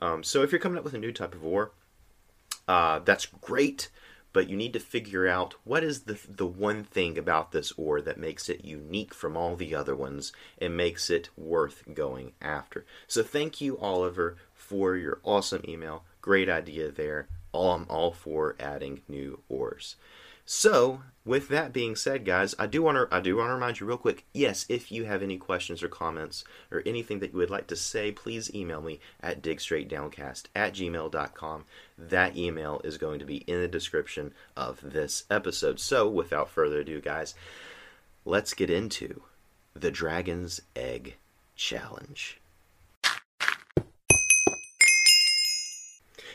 Um, 0.01 0.23
so 0.23 0.41
if 0.41 0.51
you're 0.51 0.59
coming 0.59 0.79
up 0.79 0.83
with 0.83 0.95
a 0.95 0.99
new 0.99 1.11
type 1.11 1.35
of 1.35 1.45
ore, 1.45 1.71
uh, 2.67 2.99
that's 3.05 3.27
great, 3.27 3.89
but 4.33 4.49
you 4.49 4.57
need 4.57 4.73
to 4.73 4.79
figure 4.79 5.27
out 5.27 5.53
what 5.63 5.83
is 5.83 6.01
the 6.01 6.19
the 6.27 6.45
one 6.45 6.83
thing 6.83 7.17
about 7.17 7.51
this 7.51 7.71
ore 7.77 8.01
that 8.01 8.17
makes 8.17 8.49
it 8.49 8.65
unique 8.65 9.13
from 9.13 9.37
all 9.37 9.55
the 9.55 9.75
other 9.75 9.95
ones 9.95 10.33
and 10.59 10.75
makes 10.75 11.09
it 11.09 11.29
worth 11.37 11.83
going 11.93 12.33
after. 12.41 12.83
So 13.07 13.21
thank 13.21 13.61
you, 13.61 13.77
Oliver, 13.77 14.37
for 14.53 14.95
your 14.95 15.19
awesome 15.23 15.63
email. 15.67 16.03
Great 16.21 16.49
idea 16.49 16.91
there. 16.91 17.27
All 17.51 17.71
I'm 17.71 17.85
all 17.89 18.11
for 18.11 18.55
adding 18.59 19.01
new 19.07 19.39
ores. 19.49 19.95
So, 20.49 21.01
with 21.25 21.49
that 21.49 21.73
being 21.73 21.97
said, 21.97 22.23
guys, 22.23 22.55
I 22.57 22.67
do 22.67 22.81
want 22.81 22.95
to 22.95 23.13
I 23.13 23.19
do 23.19 23.35
want 23.35 23.49
to 23.49 23.53
remind 23.53 23.81
you 23.81 23.85
real 23.85 23.97
quick. 23.97 24.23
Yes, 24.33 24.65
if 24.69 24.93
you 24.93 25.03
have 25.03 25.21
any 25.21 25.37
questions 25.37 25.83
or 25.83 25.89
comments 25.89 26.45
or 26.71 26.81
anything 26.85 27.19
that 27.19 27.33
you 27.33 27.37
would 27.39 27.49
like 27.49 27.67
to 27.67 27.75
say, 27.75 28.13
please 28.13 28.49
email 28.55 28.81
me 28.81 29.01
at 29.19 29.41
digstraightdowncast 29.41 30.43
at 30.55 30.73
gmail.com. 30.73 31.65
That 31.97 32.37
email 32.37 32.79
is 32.85 32.97
going 32.97 33.19
to 33.19 33.25
be 33.25 33.39
in 33.39 33.59
the 33.59 33.67
description 33.67 34.33
of 34.55 34.79
this 34.81 35.25
episode. 35.29 35.81
So, 35.81 36.07
without 36.07 36.49
further 36.49 36.79
ado, 36.79 37.01
guys, 37.01 37.35
let's 38.23 38.53
get 38.53 38.69
into 38.69 39.23
the 39.73 39.91
Dragon's 39.91 40.61
Egg 40.77 41.17
Challenge. 41.57 42.39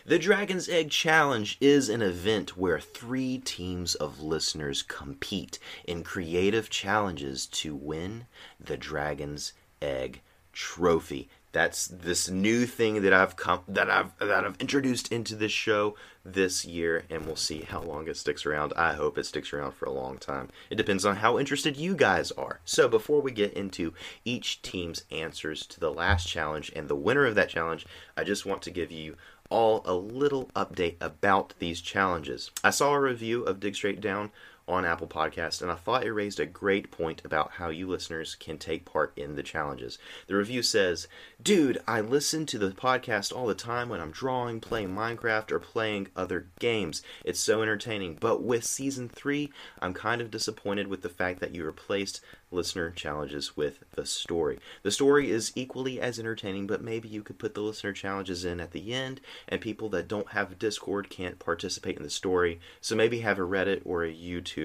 The 0.04 0.18
Dragon's 0.18 0.68
Egg 0.68 0.90
Challenge 0.90 1.56
is 1.60 1.88
an 1.88 2.02
event 2.02 2.56
where 2.56 2.80
three 2.80 3.38
teams 3.38 3.94
of 3.94 4.20
listeners 4.20 4.82
compete 4.82 5.60
in 5.84 6.02
creative 6.02 6.68
challenges 6.68 7.46
to 7.46 7.76
win 7.76 8.26
the 8.58 8.76
Dragon's 8.76 9.52
Egg 9.80 10.20
Trophy. 10.52 11.28
That's 11.52 11.86
this 11.86 12.28
new 12.28 12.66
thing 12.66 13.02
that 13.02 13.12
I've 13.12 13.36
come 13.36 13.60
that 13.68 13.88
I've 13.90 14.18
that 14.18 14.44
I've 14.44 14.56
introduced 14.58 15.12
into 15.12 15.36
this 15.36 15.52
show 15.52 15.94
this 16.24 16.64
year, 16.64 17.04
and 17.10 17.26
we'll 17.26 17.36
see 17.36 17.60
how 17.60 17.82
long 17.82 18.08
it 18.08 18.16
sticks 18.16 18.44
around. 18.46 18.72
I 18.74 18.94
hope 18.94 19.18
it 19.18 19.26
sticks 19.26 19.52
around 19.52 19.72
for 19.72 19.84
a 19.84 19.92
long 19.92 20.18
time. 20.18 20.48
It 20.70 20.76
depends 20.76 21.04
on 21.04 21.16
how 21.16 21.38
interested 21.38 21.76
you 21.76 21.94
guys 21.94 22.32
are. 22.32 22.60
So 22.64 22.88
before 22.88 23.20
we 23.20 23.32
get 23.32 23.52
into 23.52 23.92
each 24.24 24.62
team's 24.62 25.04
answers 25.10 25.66
to 25.66 25.78
the 25.78 25.92
last 25.92 26.26
challenge 26.26 26.72
and 26.74 26.88
the 26.88 26.96
winner 26.96 27.26
of 27.26 27.34
that 27.34 27.50
challenge, 27.50 27.86
I 28.16 28.24
just 28.24 28.46
want 28.46 28.62
to 28.62 28.70
give 28.70 28.90
you 28.90 29.16
all 29.52 29.82
a 29.84 29.94
little 29.94 30.50
update 30.56 30.96
about 31.00 31.52
these 31.58 31.82
challenges. 31.82 32.50
I 32.64 32.70
saw 32.70 32.94
a 32.94 33.00
review 33.00 33.42
of 33.42 33.60
Dig 33.60 33.76
Straight 33.76 34.00
Down 34.00 34.30
on 34.68 34.84
Apple 34.84 35.06
Podcast, 35.06 35.62
and 35.62 35.70
I 35.70 35.74
thought 35.74 36.04
it 36.04 36.12
raised 36.12 36.40
a 36.40 36.46
great 36.46 36.90
point 36.90 37.22
about 37.24 37.52
how 37.52 37.68
you 37.68 37.86
listeners 37.88 38.34
can 38.34 38.58
take 38.58 38.84
part 38.84 39.12
in 39.16 39.34
the 39.34 39.42
challenges. 39.42 39.98
The 40.26 40.36
review 40.36 40.62
says, 40.62 41.08
Dude, 41.42 41.78
I 41.86 42.00
listen 42.00 42.46
to 42.46 42.58
the 42.58 42.70
podcast 42.70 43.34
all 43.34 43.46
the 43.46 43.54
time 43.54 43.88
when 43.88 44.00
I'm 44.00 44.12
drawing, 44.12 44.60
playing 44.60 44.90
Minecraft, 44.90 45.50
or 45.50 45.58
playing 45.58 46.08
other 46.14 46.48
games. 46.60 47.02
It's 47.24 47.40
so 47.40 47.62
entertaining. 47.62 48.18
But 48.20 48.42
with 48.42 48.64
Season 48.64 49.08
3, 49.08 49.50
I'm 49.80 49.94
kind 49.94 50.20
of 50.20 50.30
disappointed 50.30 50.86
with 50.86 51.02
the 51.02 51.08
fact 51.08 51.40
that 51.40 51.54
you 51.54 51.64
replaced 51.64 52.20
listener 52.52 52.90
challenges 52.90 53.56
with 53.56 53.82
the 53.94 54.06
story. 54.06 54.58
The 54.82 54.90
story 54.90 55.30
is 55.30 55.52
equally 55.54 56.00
as 56.00 56.18
entertaining, 56.18 56.66
but 56.66 56.82
maybe 56.82 57.08
you 57.08 57.22
could 57.22 57.38
put 57.38 57.54
the 57.54 57.62
listener 57.62 57.92
challenges 57.92 58.44
in 58.44 58.60
at 58.60 58.72
the 58.72 58.92
end, 58.92 59.20
and 59.48 59.60
people 59.60 59.88
that 59.90 60.08
don't 60.08 60.30
have 60.32 60.58
Discord 60.58 61.10
can't 61.10 61.38
participate 61.38 61.96
in 61.96 62.02
the 62.02 62.10
story. 62.10 62.60
So 62.80 62.94
maybe 62.94 63.20
have 63.20 63.38
a 63.38 63.42
Reddit 63.42 63.82
or 63.84 64.04
a 64.04 64.14
YouTube. 64.14 64.61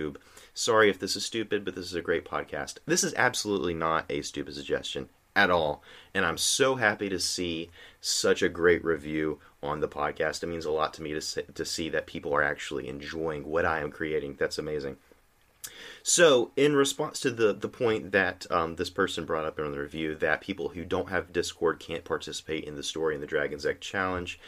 Sorry 0.53 0.89
if 0.89 0.99
this 0.99 1.15
is 1.15 1.25
stupid, 1.25 1.63
but 1.63 1.75
this 1.75 1.85
is 1.85 1.95
a 1.95 2.01
great 2.01 2.25
podcast. 2.25 2.77
This 2.85 3.03
is 3.03 3.13
absolutely 3.15 3.73
not 3.73 4.05
a 4.09 4.21
stupid 4.21 4.55
suggestion 4.55 5.09
at 5.35 5.51
all. 5.51 5.83
And 6.13 6.25
I'm 6.25 6.37
so 6.37 6.75
happy 6.75 7.09
to 7.09 7.19
see 7.19 7.69
such 8.01 8.41
a 8.41 8.49
great 8.49 8.83
review 8.83 9.39
on 9.61 9.79
the 9.79 9.87
podcast. 9.87 10.41
It 10.41 10.47
means 10.47 10.65
a 10.65 10.71
lot 10.71 10.93
to 10.95 11.03
me 11.03 11.13
to, 11.13 11.41
to 11.43 11.65
see 11.65 11.89
that 11.89 12.07
people 12.07 12.33
are 12.33 12.43
actually 12.43 12.87
enjoying 12.87 13.45
what 13.45 13.65
I 13.65 13.81
am 13.81 13.91
creating. 13.91 14.35
That's 14.39 14.57
amazing. 14.57 14.97
So, 16.01 16.51
in 16.55 16.75
response 16.75 17.19
to 17.19 17.31
the 17.31 17.53
the 17.53 17.67
point 17.67 18.13
that 18.13 18.45
um, 18.49 18.77
this 18.77 18.89
person 18.89 19.25
brought 19.25 19.45
up 19.45 19.59
in 19.59 19.71
the 19.71 19.79
review, 19.79 20.15
that 20.15 20.41
people 20.41 20.69
who 20.69 20.85
don't 20.85 21.09
have 21.09 21.33
Discord 21.33 21.79
can't 21.79 22.05
participate 22.05 22.63
in 22.63 22.75
the 22.75 22.83
story 22.83 23.13
in 23.13 23.21
the 23.21 23.27
Dragon's 23.27 23.65
Egg 23.65 23.81
challenge. 23.81 24.39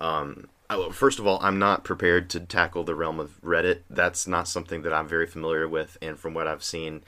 Um, 0.00 0.48
first 0.92 1.18
of 1.18 1.26
all, 1.26 1.38
I'm 1.42 1.58
not 1.58 1.84
prepared 1.84 2.30
to 2.30 2.40
tackle 2.40 2.84
the 2.84 2.94
realm 2.94 3.18
of 3.20 3.40
Reddit. 3.42 3.82
That's 3.90 4.26
not 4.26 4.48
something 4.48 4.82
that 4.82 4.92
I'm 4.92 5.08
very 5.08 5.26
familiar 5.26 5.68
with, 5.68 5.98
and 6.00 6.18
from 6.18 6.34
what 6.34 6.46
I've 6.46 6.62
seen, 6.62 7.02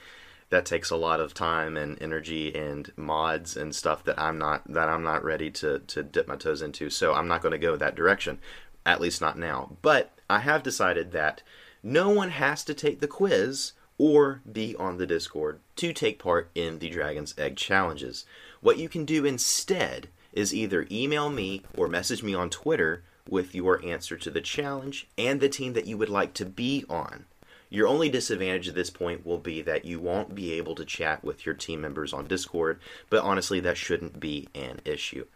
that 0.50 0.66
takes 0.66 0.90
a 0.90 0.96
lot 0.96 1.20
of 1.20 1.34
time 1.34 1.76
and 1.76 2.00
energy 2.00 2.54
and 2.54 2.92
mods 2.96 3.56
and 3.56 3.74
stuff 3.74 4.04
that 4.04 4.18
I'm 4.18 4.38
not 4.38 4.62
that 4.72 4.88
I'm 4.88 5.02
not 5.02 5.24
ready 5.24 5.50
to 5.52 5.80
to 5.80 6.02
dip 6.02 6.28
my 6.28 6.36
toes 6.36 6.62
into. 6.62 6.90
So 6.90 7.14
I'm 7.14 7.28
not 7.28 7.42
going 7.42 7.52
to 7.52 7.58
go 7.58 7.76
that 7.76 7.96
direction, 7.96 8.38
at 8.86 9.00
least 9.00 9.20
not 9.20 9.38
now. 9.38 9.76
But 9.82 10.12
I 10.28 10.40
have 10.40 10.62
decided 10.62 11.12
that 11.12 11.42
no 11.82 12.10
one 12.10 12.30
has 12.30 12.64
to 12.64 12.74
take 12.74 13.00
the 13.00 13.08
quiz 13.08 13.72
or 13.98 14.42
be 14.50 14.74
on 14.76 14.96
the 14.96 15.06
Discord 15.06 15.60
to 15.76 15.92
take 15.92 16.18
part 16.18 16.50
in 16.54 16.78
the 16.78 16.90
Dragon's 16.90 17.34
Egg 17.38 17.56
challenges. 17.56 18.24
What 18.60 18.78
you 18.78 18.88
can 18.88 19.04
do 19.04 19.24
instead 19.24 20.08
is 20.32 20.54
either 20.54 20.86
email 20.90 21.30
me 21.30 21.62
or 21.76 21.86
message 21.86 22.22
me 22.22 22.34
on 22.34 22.50
Twitter 22.50 23.04
with 23.28 23.54
your 23.54 23.84
answer 23.84 24.16
to 24.16 24.30
the 24.30 24.40
challenge 24.40 25.06
and 25.16 25.40
the 25.40 25.48
team 25.48 25.72
that 25.72 25.86
you 25.86 25.96
would 25.96 26.08
like 26.08 26.34
to 26.34 26.44
be 26.44 26.84
on. 26.88 27.24
Your 27.70 27.88
only 27.88 28.08
disadvantage 28.08 28.68
at 28.68 28.74
this 28.74 28.90
point 28.90 29.26
will 29.26 29.38
be 29.38 29.62
that 29.62 29.84
you 29.84 29.98
won't 29.98 30.34
be 30.34 30.52
able 30.52 30.74
to 30.76 30.84
chat 30.84 31.24
with 31.24 31.44
your 31.44 31.54
team 31.54 31.80
members 31.80 32.12
on 32.12 32.26
Discord, 32.26 32.78
but 33.10 33.24
honestly, 33.24 33.58
that 33.60 33.76
shouldn't 33.76 34.20
be 34.20 34.48
an 34.54 34.80
issue. 34.84 35.26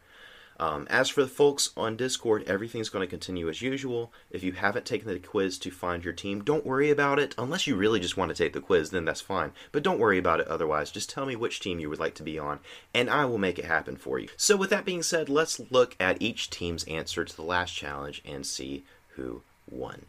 Um, 0.61 0.89
as 0.91 1.09
for 1.09 1.23
the 1.23 1.29
folks 1.29 1.71
on 1.77 1.97
Discord, 1.97 2.43
everything's 2.49 2.89
going 2.89 3.07
to 3.07 3.11
continue 3.11 3.49
as 3.49 3.63
usual. 3.63 4.13
If 4.31 4.43
you 4.43 4.53
haven't 4.53 4.87
taken 4.87 5.07
the 5.07 5.21
quiz 5.21 5.57
to 5.59 5.71
find 5.71 6.03
your 6.03 6.13
team, 6.13 6.43
don't 6.43 6.67
worry 6.67 6.91
about 6.91 7.21
it. 7.21 7.35
Unless 7.39 7.69
you 7.69 7.77
really 7.77 8.01
just 8.01 8.17
want 8.17 8.31
to 8.31 8.35
take 8.35 8.55
the 8.55 8.61
quiz, 8.61 8.91
then 8.91 9.05
that's 9.05 9.21
fine. 9.21 9.53
But 9.71 9.85
don't 9.85 10.01
worry 10.01 10.19
about 10.19 10.41
it 10.41 10.49
otherwise. 10.49 10.91
Just 10.91 11.11
tell 11.11 11.27
me 11.27 11.37
which 11.37 11.61
team 11.61 11.79
you 11.79 11.89
would 11.89 12.01
like 12.01 12.17
to 12.17 12.25
be 12.25 12.41
on, 12.41 12.59
and 12.93 13.09
I 13.09 13.25
will 13.25 13.39
make 13.39 13.59
it 13.59 13.67
happen 13.67 13.97
for 13.97 14.19
you. 14.19 14.29
So, 14.37 14.57
with 14.57 14.71
that 14.71 14.85
being 14.85 15.05
said, 15.05 15.29
let's 15.29 15.61
look 15.71 15.95
at 16.01 16.21
each 16.21 16.51
team's 16.51 16.85
answer 16.85 17.25
to 17.25 17.37
the 17.37 17.43
last 17.43 17.73
challenge 17.73 18.21
and 18.25 18.45
see 18.45 18.85
who 19.11 19.43
won. 19.71 20.07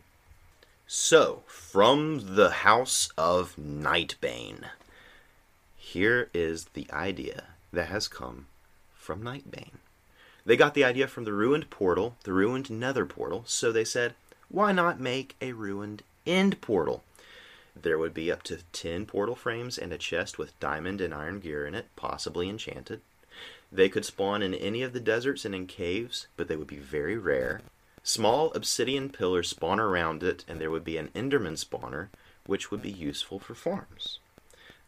So, 0.88 1.44
from 1.46 2.36
the 2.36 2.50
House 2.50 3.10
of 3.15 3.56
Nightbane, 3.56 4.65
here 5.77 6.32
is 6.34 6.65
the 6.74 6.88
idea 6.91 7.44
that 7.72 7.89
has 7.89 8.08
come 8.08 8.48
from 8.96 9.22
Nightbane. 9.22 9.77
They 10.50 10.58
got 10.58 10.74
the 10.74 10.84
idea 10.84 11.08
from 11.08 11.25
the 11.25 11.32
ruined 11.32 11.70
portal, 11.70 12.18
the 12.24 12.34
ruined 12.34 12.72
nether 12.72 13.06
portal, 13.06 13.44
so 13.46 13.72
they 13.72 13.86
said, 13.86 14.15
why 14.50 14.72
not 14.72 15.00
make 15.00 15.36
a 15.39 15.51
ruined 15.51 16.01
end 16.25 16.60
portal? 16.60 17.03
There 17.79 18.00
would 18.00 18.15
be 18.15 18.32
up 18.32 18.41
to 18.46 18.63
10 18.74 19.06
portal 19.06 19.36
frames 19.36 19.77
and 19.77 19.94
a 19.94 19.98
chest 20.00 20.39
with 20.39 20.60
diamond 20.60 21.01
and 21.01 21.13
iron 21.13 21.39
gear 21.39 21.68
in 21.68 21.75
it, 21.75 21.86
possibly 21.96 22.50
enchanted. 22.50 23.01
They 23.72 23.89
could 23.89 24.06
spawn 24.06 24.41
in 24.41 24.56
any 24.56 24.82
of 24.82 24.94
the 24.94 25.00
deserts 25.00 25.46
and 25.46 25.53
in 25.53 25.68
caves, 25.68 26.25
but 26.36 26.48
they 26.48 26.56
would 26.56 26.65
be 26.65 26.77
very 26.77 27.15
rare. 27.15 27.62
Small 28.01 28.51
obsidian 28.53 29.12
pillars 29.12 29.50
spawn 29.50 29.79
around 29.79 30.24
it, 30.24 30.46
and 30.48 30.60
there 30.60 30.72
would 30.72 30.84
be 30.84 30.98
an 30.98 31.10
enderman 31.10 31.63
spawner, 31.63 32.08
which 32.48 32.72
would 32.72 32.82
be 32.82 32.89
useful 32.89 33.38
for 33.38 33.53
farms. 33.53 34.18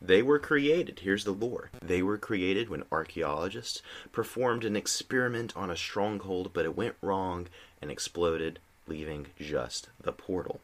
They 0.02 0.22
were 0.24 0.40
created, 0.40 1.00
here's 1.00 1.24
the 1.24 1.32
lore. 1.32 1.70
They 1.82 2.02
were 2.02 2.18
created 2.18 2.70
when 2.70 2.84
archaeologists 2.92 3.82
performed 4.12 4.66
an 4.66 4.76
experiment 4.76 5.56
on 5.56 5.70
a 5.70 5.78
stronghold, 5.78 6.52
but 6.54 6.66
it 6.66 6.76
went 6.76 6.96
wrong 7.02 7.48
and 7.82 7.92
exploded, 7.92 8.60
leaving 8.88 9.28
just 9.40 9.90
the 10.02 10.12
portal. 10.12 10.60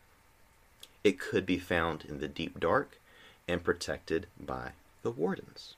It 1.03 1.19
could 1.19 1.45
be 1.45 1.59
found 1.59 2.03
in 2.03 2.19
the 2.19 2.27
deep 2.27 2.59
dark 2.59 2.99
and 3.47 3.63
protected 3.63 4.27
by 4.39 4.71
the 5.03 5.11
wardens 5.11 5.76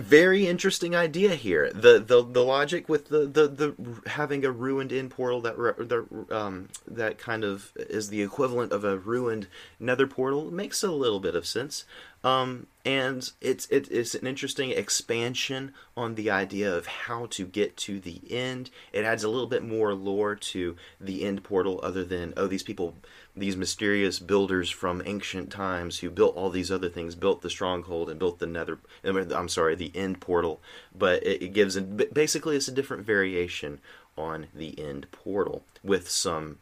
very 0.00 0.46
interesting 0.46 0.94
idea 0.96 1.34
here. 1.34 1.70
The 1.72 1.98
the, 1.98 2.24
the 2.24 2.44
logic 2.44 2.88
with 2.88 3.08
the, 3.08 3.26
the, 3.26 3.48
the 3.48 4.10
having 4.10 4.44
a 4.44 4.50
ruined 4.50 4.92
in 4.92 5.08
portal 5.08 5.40
that 5.42 5.56
the, 5.56 6.06
um, 6.34 6.68
that 6.86 7.18
kind 7.18 7.44
of 7.44 7.72
is 7.76 8.08
the 8.08 8.22
equivalent 8.22 8.72
of 8.72 8.84
a 8.84 8.98
ruined 8.98 9.46
nether 9.78 10.06
portal 10.06 10.50
makes 10.50 10.82
a 10.82 10.90
little 10.90 11.20
bit 11.20 11.34
of 11.34 11.46
sense. 11.46 11.84
Um, 12.22 12.66
and 12.84 13.30
it's 13.40 13.66
it, 13.66 13.90
it's 13.90 14.14
an 14.14 14.26
interesting 14.26 14.70
expansion 14.70 15.72
on 15.96 16.14
the 16.14 16.30
idea 16.30 16.74
of 16.74 16.86
how 16.86 17.26
to 17.26 17.46
get 17.46 17.76
to 17.78 17.98
the 17.98 18.20
end. 18.30 18.70
It 18.92 19.04
adds 19.04 19.24
a 19.24 19.28
little 19.28 19.46
bit 19.46 19.62
more 19.62 19.94
lore 19.94 20.34
to 20.34 20.76
the 21.00 21.24
end 21.24 21.42
portal, 21.42 21.80
other 21.82 22.04
than 22.04 22.34
oh 22.36 22.46
these 22.46 22.62
people, 22.62 22.94
these 23.34 23.56
mysterious 23.56 24.18
builders 24.18 24.70
from 24.70 25.02
ancient 25.04 25.50
times 25.50 25.98
who 25.98 26.10
built 26.10 26.36
all 26.36 26.50
these 26.50 26.70
other 26.70 26.88
things, 26.88 27.14
built 27.14 27.42
the 27.42 27.50
stronghold 27.50 28.10
and 28.10 28.18
built 28.18 28.38
the 28.38 28.46
nether. 28.46 28.78
I'm 29.02 29.48
sorry, 29.48 29.74
the 29.74 29.92
end 29.94 30.20
portal. 30.20 30.60
But 30.96 31.22
it, 31.22 31.42
it 31.42 31.52
gives 31.54 31.78
basically 31.78 32.56
it's 32.56 32.68
a 32.68 32.72
different 32.72 33.06
variation 33.06 33.80
on 34.16 34.48
the 34.54 34.78
end 34.78 35.10
portal 35.10 35.64
with 35.82 36.10
some 36.10 36.58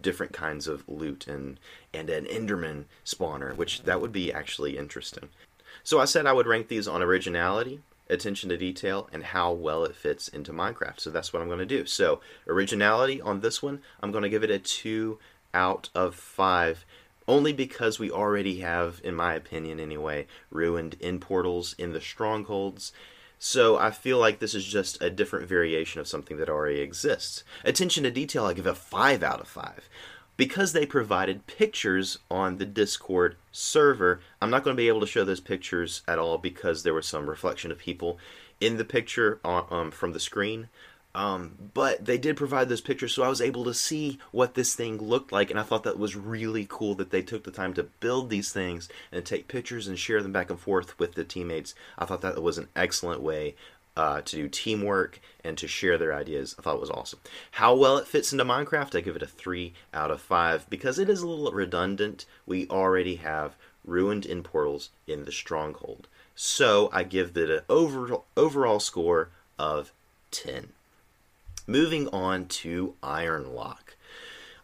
different 0.00 0.32
kinds 0.32 0.68
of 0.68 0.88
loot 0.88 1.26
and 1.26 1.58
and 1.92 2.08
an 2.10 2.24
Enderman 2.26 2.84
spawner, 3.04 3.56
which 3.56 3.82
that 3.82 4.00
would 4.00 4.12
be 4.12 4.32
actually 4.32 4.78
interesting. 4.78 5.28
So 5.82 6.00
I 6.00 6.04
said 6.04 6.26
I 6.26 6.32
would 6.32 6.46
rank 6.46 6.68
these 6.68 6.88
on 6.88 7.02
originality, 7.02 7.80
attention 8.08 8.48
to 8.50 8.56
detail, 8.56 9.08
and 9.12 9.22
how 9.22 9.52
well 9.52 9.84
it 9.84 9.94
fits 9.94 10.28
into 10.28 10.52
Minecraft. 10.52 11.00
So 11.00 11.10
that's 11.10 11.32
what 11.32 11.42
I'm 11.42 11.48
going 11.48 11.60
to 11.60 11.66
do. 11.66 11.86
So 11.86 12.20
originality 12.46 13.20
on 13.20 13.40
this 13.40 13.62
one, 13.62 13.80
I'm 14.00 14.12
going 14.12 14.22
to 14.22 14.30
give 14.30 14.44
it 14.44 14.50
a 14.50 14.58
two 14.58 15.18
out 15.54 15.90
of 15.94 16.14
five. 16.14 16.84
Only 17.28 17.52
because 17.52 17.98
we 17.98 18.10
already 18.10 18.60
have, 18.60 19.00
in 19.02 19.16
my 19.16 19.34
opinion 19.34 19.80
anyway, 19.80 20.26
ruined 20.50 20.94
in 21.00 21.18
portals 21.18 21.74
in 21.76 21.92
the 21.92 22.00
strongholds 22.00 22.92
so 23.38 23.76
I 23.76 23.90
feel 23.90 24.18
like 24.18 24.38
this 24.38 24.54
is 24.54 24.64
just 24.64 25.00
a 25.02 25.10
different 25.10 25.48
variation 25.48 26.00
of 26.00 26.08
something 26.08 26.36
that 26.38 26.48
already 26.48 26.80
exists. 26.80 27.44
Attention 27.64 28.04
to 28.04 28.10
detail, 28.10 28.46
I 28.46 28.54
give 28.54 28.66
a 28.66 28.74
5 28.74 29.22
out 29.22 29.40
of 29.40 29.48
5. 29.48 29.88
Because 30.36 30.72
they 30.72 30.84
provided 30.84 31.46
pictures 31.46 32.18
on 32.30 32.58
the 32.58 32.66
Discord 32.66 33.36
server, 33.52 34.20
I'm 34.40 34.50
not 34.50 34.64
going 34.64 34.76
to 34.76 34.80
be 34.80 34.88
able 34.88 35.00
to 35.00 35.06
show 35.06 35.24
those 35.24 35.40
pictures 35.40 36.02
at 36.06 36.18
all 36.18 36.36
because 36.36 36.82
there 36.82 36.92
was 36.92 37.06
some 37.06 37.28
reflection 37.28 37.70
of 37.70 37.78
people 37.78 38.18
in 38.60 38.76
the 38.76 38.84
picture 38.84 39.40
on, 39.44 39.66
uh, 39.70 39.74
um, 39.74 39.90
from 39.90 40.12
the 40.12 40.20
screen. 40.20 40.68
Um, 41.16 41.70
but 41.72 42.04
they 42.04 42.18
did 42.18 42.36
provide 42.36 42.68
those 42.68 42.82
pictures, 42.82 43.14
so 43.14 43.22
I 43.22 43.30
was 43.30 43.40
able 43.40 43.64
to 43.64 43.72
see 43.72 44.18
what 44.32 44.52
this 44.52 44.74
thing 44.74 44.98
looked 44.98 45.32
like, 45.32 45.50
and 45.50 45.58
I 45.58 45.62
thought 45.62 45.82
that 45.84 45.98
was 45.98 46.14
really 46.14 46.66
cool 46.68 46.94
that 46.96 47.08
they 47.08 47.22
took 47.22 47.44
the 47.44 47.50
time 47.50 47.72
to 47.72 47.84
build 47.84 48.28
these 48.28 48.52
things 48.52 48.90
and 49.10 49.24
take 49.24 49.48
pictures 49.48 49.88
and 49.88 49.98
share 49.98 50.22
them 50.22 50.32
back 50.32 50.50
and 50.50 50.60
forth 50.60 50.98
with 50.98 51.14
the 51.14 51.24
teammates. 51.24 51.74
I 51.98 52.04
thought 52.04 52.20
that 52.20 52.42
was 52.42 52.58
an 52.58 52.68
excellent 52.76 53.22
way 53.22 53.54
uh, 53.96 54.20
to 54.20 54.36
do 54.36 54.46
teamwork 54.46 55.18
and 55.42 55.56
to 55.56 55.66
share 55.66 55.96
their 55.96 56.12
ideas. 56.12 56.54
I 56.58 56.62
thought 56.62 56.74
it 56.74 56.82
was 56.82 56.90
awesome. 56.90 57.20
How 57.52 57.74
well 57.74 57.96
it 57.96 58.06
fits 58.06 58.30
into 58.30 58.44
Minecraft, 58.44 58.94
I 58.94 59.00
give 59.00 59.16
it 59.16 59.22
a 59.22 59.26
3 59.26 59.72
out 59.94 60.10
of 60.10 60.20
5 60.20 60.68
because 60.68 60.98
it 60.98 61.08
is 61.08 61.22
a 61.22 61.26
little 61.26 61.50
redundant. 61.50 62.26
We 62.44 62.68
already 62.68 63.16
have 63.16 63.56
ruined 63.86 64.26
in 64.26 64.42
portals 64.42 64.90
in 65.06 65.24
the 65.24 65.32
stronghold. 65.32 66.08
So 66.34 66.90
I 66.92 67.04
give 67.04 67.34
it 67.38 67.48
an 67.48 67.60
overall, 67.70 68.26
overall 68.36 68.80
score 68.80 69.30
of 69.58 69.94
10. 70.30 70.74
Moving 71.68 72.06
on 72.10 72.46
to 72.46 72.94
Ironlock. 73.02 73.96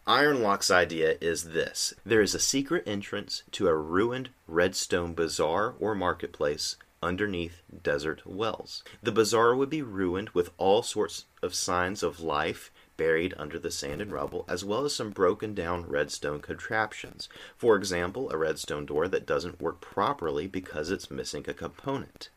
Iron 0.07 0.41
Lock's 0.41 0.71
idea 0.71 1.17
is 1.19 1.49
this 1.49 1.93
there 2.05 2.21
is 2.21 2.33
a 2.33 2.39
secret 2.39 2.81
entrance 2.87 3.43
to 3.51 3.67
a 3.67 3.75
ruined 3.75 4.29
redstone 4.47 5.13
bazaar 5.13 5.75
or 5.81 5.95
marketplace 5.95 6.77
underneath 7.01 7.61
desert 7.83 8.25
wells. 8.25 8.85
The 9.01 9.11
bazaar 9.11 9.53
would 9.53 9.69
be 9.69 9.81
ruined 9.81 10.29
with 10.29 10.51
all 10.57 10.81
sorts 10.81 11.25
of 11.41 11.53
signs 11.53 12.03
of 12.03 12.21
life 12.21 12.71
buried 12.95 13.33
under 13.37 13.59
the 13.59 13.71
sand 13.71 14.01
and 14.01 14.13
rubble, 14.13 14.45
as 14.47 14.63
well 14.63 14.85
as 14.85 14.95
some 14.95 15.09
broken 15.09 15.53
down 15.53 15.85
redstone 15.85 16.39
contraptions. 16.39 17.27
For 17.57 17.75
example, 17.75 18.31
a 18.31 18.37
redstone 18.37 18.85
door 18.85 19.09
that 19.09 19.25
doesn't 19.25 19.61
work 19.61 19.81
properly 19.81 20.47
because 20.47 20.89
it's 20.89 21.11
missing 21.11 21.43
a 21.49 21.53
component. 21.53 22.29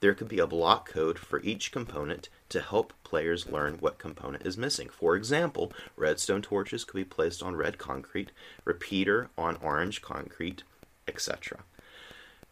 There 0.00 0.14
could 0.14 0.28
be 0.28 0.40
a 0.40 0.46
block 0.46 0.88
code 0.88 1.20
for 1.20 1.40
each 1.42 1.70
component 1.70 2.28
to 2.48 2.60
help 2.60 2.92
players 3.04 3.48
learn 3.48 3.74
what 3.80 3.98
component 3.98 4.46
is 4.46 4.56
missing. 4.56 4.88
For 4.88 5.16
example, 5.16 5.72
redstone 5.96 6.42
torches 6.42 6.84
could 6.84 6.96
be 6.96 7.04
placed 7.04 7.42
on 7.42 7.56
red 7.56 7.78
concrete, 7.78 8.30
repeater 8.64 9.30
on 9.36 9.56
orange 9.62 10.02
concrete, 10.02 10.62
etc. 11.06 11.60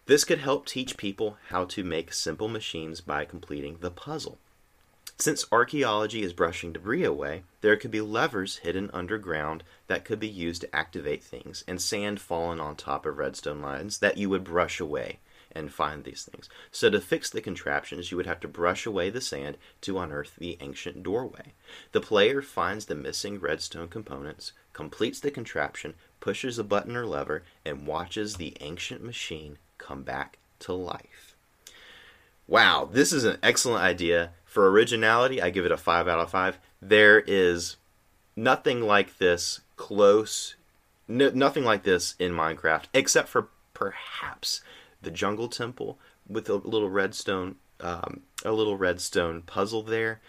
This 0.06 0.24
could 0.24 0.38
help 0.38 0.66
teach 0.66 0.96
people 0.96 1.36
how 1.48 1.64
to 1.66 1.82
make 1.82 2.12
simple 2.12 2.48
machines 2.48 3.00
by 3.00 3.24
completing 3.24 3.78
the 3.80 3.90
puzzle. 3.90 4.38
Since 5.18 5.46
archaeology 5.50 6.22
is 6.22 6.34
brushing 6.34 6.72
debris 6.72 7.02
away, 7.02 7.42
there 7.62 7.76
could 7.76 7.90
be 7.90 8.02
levers 8.02 8.58
hidden 8.58 8.90
underground 8.92 9.64
that 9.86 10.04
could 10.04 10.20
be 10.20 10.28
used 10.28 10.60
to 10.60 10.76
activate 10.76 11.24
things, 11.24 11.64
and 11.66 11.80
sand 11.80 12.20
fallen 12.20 12.60
on 12.60 12.76
top 12.76 13.06
of 13.06 13.16
redstone 13.16 13.62
lines 13.62 13.98
that 13.98 14.18
you 14.18 14.28
would 14.28 14.44
brush 14.44 14.78
away 14.78 15.18
and 15.56 15.72
find 15.72 16.04
these 16.04 16.24
things. 16.24 16.48
So, 16.70 16.90
to 16.90 17.00
fix 17.00 17.30
the 17.30 17.40
contraptions, 17.40 18.10
you 18.10 18.16
would 18.16 18.26
have 18.26 18.40
to 18.40 18.48
brush 18.48 18.86
away 18.86 19.10
the 19.10 19.20
sand 19.20 19.56
to 19.80 19.98
unearth 19.98 20.36
the 20.36 20.58
ancient 20.60 21.02
doorway. 21.02 21.54
The 21.92 22.00
player 22.00 22.42
finds 22.42 22.86
the 22.86 22.94
missing 22.94 23.40
redstone 23.40 23.88
components, 23.88 24.52
completes 24.72 25.18
the 25.20 25.30
contraption, 25.30 25.94
pushes 26.20 26.58
a 26.58 26.64
button 26.64 26.94
or 26.94 27.06
lever, 27.06 27.42
and 27.64 27.86
watches 27.86 28.36
the 28.36 28.56
ancient 28.60 29.02
machine 29.02 29.58
come 29.78 30.02
back 30.02 30.38
to 30.60 30.72
life. 30.72 31.34
Wow, 32.46 32.88
this 32.90 33.12
is 33.12 33.24
an 33.24 33.38
excellent 33.42 33.82
idea. 33.82 34.30
For 34.44 34.70
originality, 34.70 35.42
I 35.42 35.50
give 35.50 35.64
it 35.64 35.72
a 35.72 35.76
5 35.76 36.06
out 36.06 36.20
of 36.20 36.30
5. 36.30 36.58
There 36.80 37.20
is 37.20 37.76
nothing 38.36 38.82
like 38.82 39.18
this 39.18 39.60
close, 39.76 40.54
nothing 41.08 41.64
like 41.64 41.82
this 41.82 42.14
in 42.18 42.32
Minecraft, 42.32 42.84
except 42.94 43.28
for 43.28 43.48
perhaps 43.74 44.62
the 45.02 45.10
jungle 45.10 45.48
temple 45.48 45.98
with 46.28 46.48
a 46.48 46.54
little 46.54 46.90
redstone 46.90 47.56
um, 47.80 48.22
a 48.44 48.52
little 48.52 48.76
redstone 48.76 49.42
puzzle 49.42 49.82
there. 49.82 50.20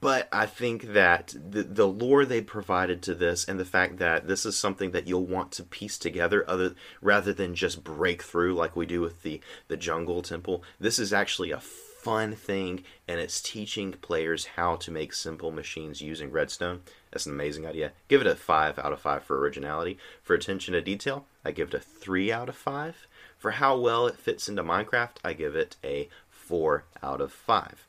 But 0.00 0.28
I 0.32 0.46
think 0.46 0.94
that 0.94 1.34
the, 1.36 1.62
the 1.62 1.86
lore 1.86 2.24
they 2.24 2.40
provided 2.40 3.02
to 3.02 3.14
this 3.14 3.44
and 3.46 3.60
the 3.60 3.66
fact 3.66 3.98
that 3.98 4.26
this 4.26 4.46
is 4.46 4.58
something 4.58 4.92
that 4.92 5.06
you'll 5.06 5.26
want 5.26 5.52
to 5.52 5.62
piece 5.62 5.98
together 5.98 6.48
other 6.48 6.74
rather 7.02 7.34
than 7.34 7.54
just 7.54 7.84
break 7.84 8.22
through 8.22 8.54
like 8.54 8.74
we 8.74 8.86
do 8.86 9.02
with 9.02 9.22
the 9.22 9.40
the 9.68 9.76
jungle 9.76 10.22
temple 10.22 10.64
this 10.78 10.98
is 10.98 11.12
actually 11.12 11.50
a 11.50 11.60
fun 11.60 12.34
thing 12.34 12.82
and 13.06 13.20
it's 13.20 13.42
teaching 13.42 13.92
players 13.92 14.46
how 14.56 14.74
to 14.76 14.90
make 14.90 15.12
simple 15.12 15.50
machines 15.50 16.00
using 16.00 16.30
redstone. 16.30 16.80
That's 17.10 17.26
an 17.26 17.34
amazing 17.34 17.66
idea. 17.66 17.92
Give 18.08 18.22
it 18.22 18.26
a 18.26 18.34
5 18.34 18.78
out 18.78 18.92
of 18.94 19.00
5 19.00 19.22
for 19.22 19.38
originality. 19.38 19.98
For 20.22 20.32
attention 20.34 20.72
to 20.72 20.80
detail 20.80 21.26
i 21.44 21.50
give 21.50 21.68
it 21.68 21.74
a 21.74 21.80
3 21.80 22.32
out 22.32 22.48
of 22.48 22.56
5 22.56 23.06
for 23.40 23.52
how 23.52 23.76
well 23.76 24.06
it 24.06 24.18
fits 24.18 24.50
into 24.50 24.62
Minecraft, 24.62 25.16
I 25.24 25.32
give 25.32 25.56
it 25.56 25.76
a 25.82 26.10
4 26.28 26.84
out 27.02 27.22
of 27.22 27.32
5. 27.32 27.86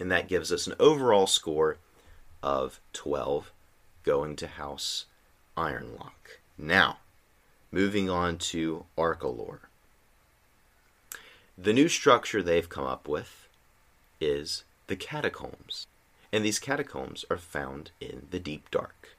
And 0.00 0.10
that 0.10 0.26
gives 0.26 0.50
us 0.50 0.66
an 0.66 0.74
overall 0.80 1.28
score 1.28 1.76
of 2.42 2.80
12 2.92 3.52
going 4.02 4.34
to 4.34 4.48
House 4.48 5.06
Ironlock. 5.56 6.40
Now, 6.58 6.98
moving 7.70 8.10
on 8.10 8.38
to 8.38 8.84
Arcalore. 8.98 9.60
The 11.56 11.72
new 11.72 11.88
structure 11.88 12.42
they've 12.42 12.68
come 12.68 12.86
up 12.86 13.06
with 13.06 13.46
is 14.20 14.64
the 14.88 14.96
catacombs. 14.96 15.86
And 16.32 16.44
these 16.44 16.58
catacombs 16.58 17.24
are 17.30 17.38
found 17.38 17.92
in 18.00 18.26
the 18.32 18.40
deep 18.40 18.68
dark. 18.72 19.10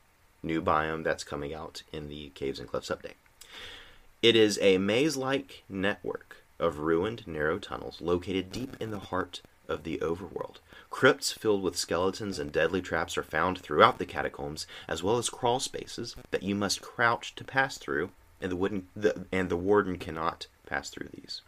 New 0.42 0.62
biome 0.62 1.06
that's 1.06 1.24
coming 1.24 1.54
out 1.54 1.84
in 1.94 2.10
the 2.10 2.32
Caves 2.36 2.60
and 2.60 2.68
Cliffs 2.68 2.90
update. 2.90 3.23
It 4.24 4.38
is 4.38 4.58
a 4.62 4.78
maze 4.78 5.18
like 5.18 5.66
network 5.68 6.46
of 6.58 6.80
ruined, 6.80 7.28
narrow 7.28 7.60
tunnels 7.60 8.00
located 8.00 8.54
deep 8.54 8.78
in 8.80 8.90
the 8.90 9.00
heart 9.00 9.42
of 9.68 9.84
the 9.84 9.98
overworld. 9.98 10.60
Crypts 10.90 11.34
filled 11.34 11.62
with 11.62 11.76
skeletons 11.76 12.40
and 12.40 12.50
deadly 12.50 12.82
traps 12.82 13.18
are 13.18 13.24
found 13.24 13.60
throughout 13.60 13.98
the 13.98 14.06
catacombs, 14.06 14.66
as 14.88 15.04
well 15.04 15.18
as 15.18 15.30
crawl 15.30 15.60
spaces 15.60 16.16
that 16.32 16.42
you 16.42 16.56
must 16.56 16.82
crouch 16.82 17.36
to 17.36 17.44
pass 17.44 17.78
through, 17.78 18.12
and 18.40 18.50
the, 18.50 18.56
wooden, 18.56 18.88
the, 18.96 19.26
and 19.34 19.50
the 19.50 19.58
warden 19.58 19.98
cannot 19.98 20.48
pass 20.66 20.90
through 20.90 21.10
these. 21.14 21.42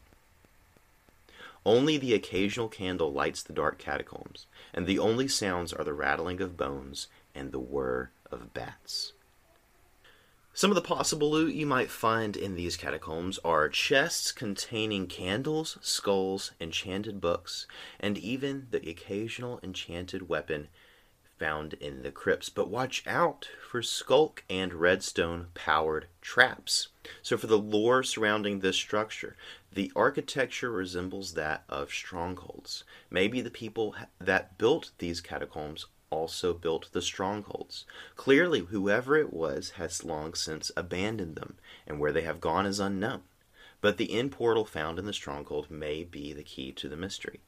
Only 1.66 1.96
the 1.96 2.14
occasional 2.14 2.68
candle 2.68 3.14
lights 3.14 3.42
the 3.42 3.54
dark 3.54 3.78
catacombs, 3.78 4.48
and 4.74 4.86
the 4.86 5.00
only 5.00 5.30
sounds 5.30 5.72
are 5.72 5.86
the 5.86 5.94
rattling 5.94 6.42
of 6.42 6.58
bones 6.58 7.08
and 7.34 7.54
the 7.54 7.60
whir 7.60 8.10
of 8.30 8.54
bats. 8.54 9.14
Some 10.58 10.72
of 10.72 10.76
the 10.76 10.82
possible 10.82 11.32
loot 11.32 11.54
you 11.54 11.66
might 11.66 11.90
find 11.90 12.38
in 12.38 12.56
these 12.56 12.78
catacombs 12.78 13.40
are 13.44 13.68
chests 13.68 14.32
containing 14.32 15.06
candles, 15.08 15.78
skulls, 15.82 16.54
enchanted 16.62 17.20
books, 17.20 17.68
and 18.00 18.18
even 18.18 18.68
the 18.72 18.90
occasional 18.90 19.60
enchanted 19.62 20.30
weapon 20.30 20.70
found 21.38 21.74
in 21.74 22.04
the 22.04 22.12
crypts. 22.12 22.48
But 22.48 22.70
watch 22.70 23.04
out 23.06 23.50
for 23.70 23.82
sculk 23.82 24.44
and 24.50 24.74
redstone 24.74 25.48
powered 25.56 26.08
traps. 26.22 26.88
So, 27.22 27.36
for 27.36 27.48
the 27.48 27.60
lore 27.60 28.02
surrounding 28.02 28.62
this 28.62 28.78
structure, 28.78 29.36
the 29.74 29.92
architecture 29.94 30.72
resembles 30.72 31.34
that 31.34 31.66
of 31.68 31.92
strongholds. 31.92 32.86
Maybe 33.10 33.42
the 33.42 33.50
people 33.50 33.94
that 34.20 34.58
built 34.58 34.92
these 35.00 35.20
catacombs 35.20 35.88
also 36.10 36.54
built 36.54 36.90
the 36.92 37.02
strongholds. 37.02 37.86
Clearly, 38.16 38.60
whoever 38.62 39.18
it 39.18 39.34
was 39.34 39.72
has 39.72 40.04
long 40.04 40.34
since 40.34 40.72
abandoned 40.78 41.36
them, 41.36 41.58
and 41.88 42.00
where 42.00 42.12
they 42.12 42.22
have 42.22 42.42
gone 42.42 42.66
is 42.66 42.80
unknown. 42.80 43.24
But 43.82 43.98
the 43.98 44.18
end 44.18 44.32
portal 44.32 44.66
found 44.66 44.98
in 44.98 45.06
the 45.06 45.14
stronghold 45.14 45.70
may 45.70 46.04
be 46.04 46.34
the 46.34 46.44
key 46.44 46.72
to 46.74 46.90
the 46.90 46.98
mystery. 46.98 47.42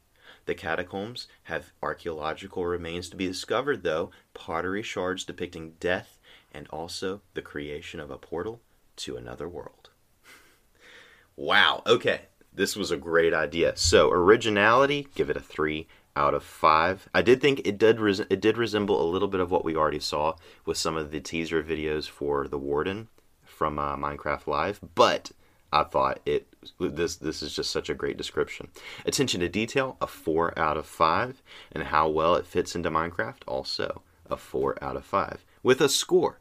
The 0.46 0.56
catacombs 0.56 1.28
have 1.44 1.72
archaeological 1.82 2.66
remains 2.66 3.10
to 3.10 3.18
be 3.18 3.28
discovered, 3.28 3.84
though 3.84 4.12
pottery 4.34 4.84
shards 4.84 5.24
depicting 5.24 5.76
death 5.80 6.20
and 6.54 6.68
also 6.70 7.22
the 7.34 7.42
creation 7.42 8.00
of 8.00 8.12
a 8.12 8.18
portal 8.18 8.62
to 8.98 9.18
another 9.18 9.48
world. 9.48 9.90
wow, 11.36 11.84
okay, 11.86 12.22
this 12.54 12.76
was 12.76 12.92
a 12.92 12.98
great 12.98 13.34
idea. 13.34 13.74
So, 13.76 14.12
originality, 14.12 15.08
give 15.16 15.30
it 15.30 15.38
a 15.38 15.42
3 15.42 15.88
out 16.18 16.34
of 16.34 16.44
5. 16.44 17.10
I 17.14 17.22
did 17.22 17.40
think 17.40 17.62
it 17.64 17.78
did 17.78 18.00
res- 18.00 18.22
it 18.22 18.42
did 18.42 18.58
resemble 18.58 19.00
a 19.00 19.12
little 19.12 19.28
bit 19.28 19.40
of 19.40 19.52
what 19.52 19.64
we 19.64 19.76
already 19.76 20.00
saw 20.00 20.34
with 20.66 20.78
some 20.78 20.98
of 20.98 21.12
the 21.12 21.20
teaser 21.20 21.64
videos 21.64 22.10
for 22.10 22.48
the 22.48 22.58
Warden 22.58 23.08
from 23.46 23.78
uh, 23.78 23.96
Minecraft 23.96 24.48
Live, 24.48 24.80
but 24.96 25.32
I 25.72 25.84
thought 25.84 26.20
it 26.26 26.48
this 26.80 27.18
this 27.18 27.44
is 27.44 27.56
just 27.56 27.70
such 27.70 27.90
a 27.90 27.94
great 27.96 28.18
description. 28.18 28.70
Attention 29.06 29.42
to 29.42 29.50
detail, 29.50 29.96
a 30.02 30.08
four 30.08 30.58
out 30.58 30.76
of 30.76 30.88
five, 30.88 31.44
and 31.72 31.84
how 31.84 32.10
well 32.10 32.36
it 32.36 32.48
fits 32.48 32.76
into 32.76 32.90
Minecraft, 32.90 33.44
also 33.48 34.02
a 34.28 34.38
four 34.38 34.82
out 34.84 34.96
of 34.96 35.06
five, 35.06 35.46
with 35.62 35.82
a 35.82 35.90
score 35.90 36.40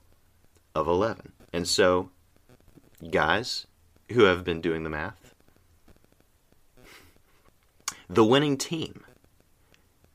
of 0.75 0.89
eleven. 0.89 1.33
And 1.53 1.69
so, 1.69 2.11
guys 3.11 3.67
who 4.13 4.25
have 4.25 4.43
been 4.43 4.63
doing 4.63 4.85
the 4.85 4.91
math, 4.91 5.35
the 8.09 8.25
winning 8.25 8.57
team 8.57 9.06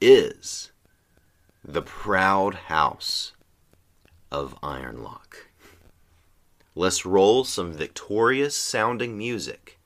is 0.01 0.71
the 1.63 1.83
proud 1.83 2.55
house 2.55 3.33
of 4.31 4.59
Ironlock. 4.63 5.45
Let's 6.73 7.05
roll 7.05 7.43
some 7.43 7.71
victorious 7.71 8.55
sounding 8.55 9.15
music 9.15 9.77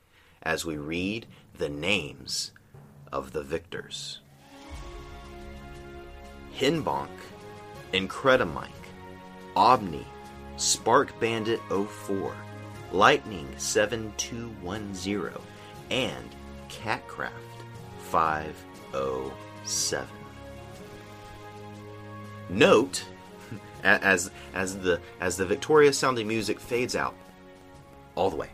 as 0.42 0.66
we 0.66 0.78
read 0.78 1.26
the 1.58 1.68
names 1.68 2.54
of 3.12 3.34
the 3.34 3.44
victors. 3.44 4.22
Hinbonk, 6.58 7.10
Incredimike, 7.94 8.70
Obni, 9.58 10.06
Spark 10.56 11.20
Bandit 11.20 11.60
04, 11.70 12.34
Lightning 12.94 13.48
7210, 13.58 15.34
and 15.90 16.36
Catcraft 16.70 17.34
oh 18.94 19.34
507. 19.66 20.08
Note 22.50 23.04
as 23.84 24.30
as 24.54 24.78
the 24.78 25.02
as 25.20 25.38
the 25.38 25.46
victorious 25.46 25.98
sounding 25.98 26.28
music 26.28 26.60
fades 26.60 26.96
out 26.96 27.16
all 28.14 28.30
the 28.30 28.36
way. 28.36 28.50